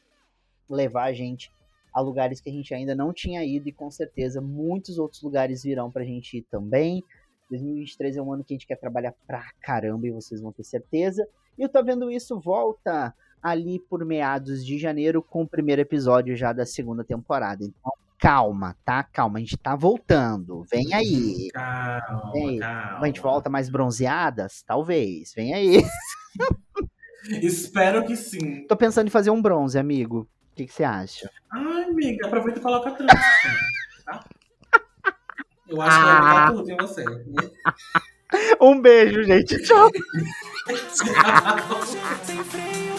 levar 0.70 1.04
a 1.06 1.14
gente 1.14 1.52
a 1.94 2.02
lugares 2.02 2.42
que 2.42 2.50
a 2.50 2.54
gente 2.54 2.74
ainda 2.74 2.96
não 2.96 3.14
tinha 3.14 3.46
ido 3.46 3.70
e 3.70 3.72
com 3.72 3.90
certeza 3.92 4.42
muitos 4.42 4.98
outros 4.98 5.22
lugares 5.22 5.64
virão 5.64 5.92
pra 5.92 6.04
gente 6.04 6.38
ir 6.38 6.42
também. 6.50 7.04
2023 7.50 8.18
é 8.18 8.22
um 8.22 8.34
ano 8.34 8.44
que 8.44 8.54
a 8.54 8.56
gente 8.56 8.66
quer 8.66 8.78
trabalhar 8.78 9.14
pra 9.28 9.44
caramba 9.62 10.08
e 10.08 10.12
vocês 10.12 10.42
vão 10.42 10.52
ter 10.52 10.64
certeza. 10.64 11.28
E 11.58 11.62
eu 11.62 11.70
tô 11.70 11.84
vendo 11.84 12.10
isso 12.10 12.40
volta 12.40 13.14
ali 13.42 13.80
por 13.80 14.04
meados 14.06 14.66
de 14.66 14.80
janeiro 14.80 15.22
com 15.22 15.44
o 15.44 15.48
primeiro 15.48 15.82
episódio 15.82 16.36
já 16.36 16.52
da 16.52 16.66
segunda 16.66 17.04
temporada. 17.04 17.64
Então, 17.64 17.92
calma, 18.18 18.76
tá? 18.84 19.04
Calma, 19.04 19.38
a 19.38 19.42
gente 19.42 19.58
tá 19.58 19.76
voltando. 19.76 20.64
Vem 20.72 20.94
aí. 20.94 21.50
Calma, 21.54 22.32
Vem 22.32 22.50
aí. 22.50 22.60
calma. 22.60 23.00
A 23.02 23.06
gente 23.06 23.22
volta 23.22 23.50
mais 23.50 23.70
bronzeadas? 23.70 24.64
Talvez. 24.66 25.34
Vem 25.36 25.54
aí. 25.54 25.78
Espero 27.44 28.04
que 28.06 28.16
sim. 28.16 28.66
Tô 28.66 28.76
pensando 28.76 29.08
em 29.08 29.12
fazer 29.12 29.30
um 29.30 29.42
bronze, 29.42 29.78
amigo. 29.78 30.28
O 30.54 30.56
que, 30.56 30.68
que 30.68 30.74
você 30.74 30.84
acha? 30.84 31.32
Ai, 31.52 31.84
amiga, 31.86 32.28
aproveita 32.28 32.60
e 32.60 32.62
coloca 32.62 32.90
a 32.90 32.94
trança, 32.94 33.16
tá? 34.06 34.24
Eu 35.68 35.82
acho 35.82 36.00
que 36.00 36.06
vai 36.06 36.16
ficar 36.22 36.54
tudo 36.54 36.72
em 36.72 36.78
você. 36.78 37.04
Um 38.60 38.82
beijo, 38.82 39.24
gente. 39.24 39.62
Tchau. 39.62 39.92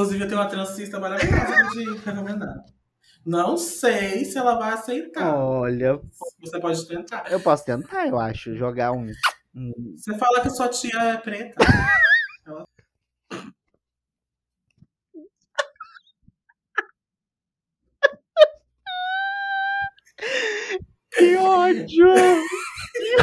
Inclusive, 0.00 0.24
eu 0.24 0.28
tenho 0.28 0.40
uma 0.40 0.48
transista 0.48 0.98
maravilhosa 0.98 1.68
de 1.74 1.84
recomendar. 1.98 2.64
Não 3.24 3.58
sei 3.58 4.24
se 4.24 4.38
ela 4.38 4.58
vai 4.58 4.72
aceitar. 4.72 5.34
Olha, 5.36 6.00
Você 6.40 6.58
pode 6.58 6.88
tentar. 6.88 7.30
eu 7.30 7.38
posso 7.38 7.66
tentar, 7.66 8.06
eu 8.08 8.18
acho, 8.18 8.56
jogar 8.56 8.92
um. 8.92 9.10
um- 9.54 9.94
Você 9.94 10.16
fala 10.16 10.40
que 10.40 10.48
sua 10.48 10.68
tia 10.70 10.98
é 10.98 11.16
preta. 11.18 11.54
Ela- 12.46 12.64
Que 21.16 21.36
ódio! 21.36 22.14
Que 22.94 23.16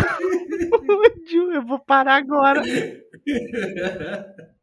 ódio! 0.75 1.53
Eu 1.53 1.65
vou 1.65 1.79
parar 1.79 2.15
agora. 2.17 2.61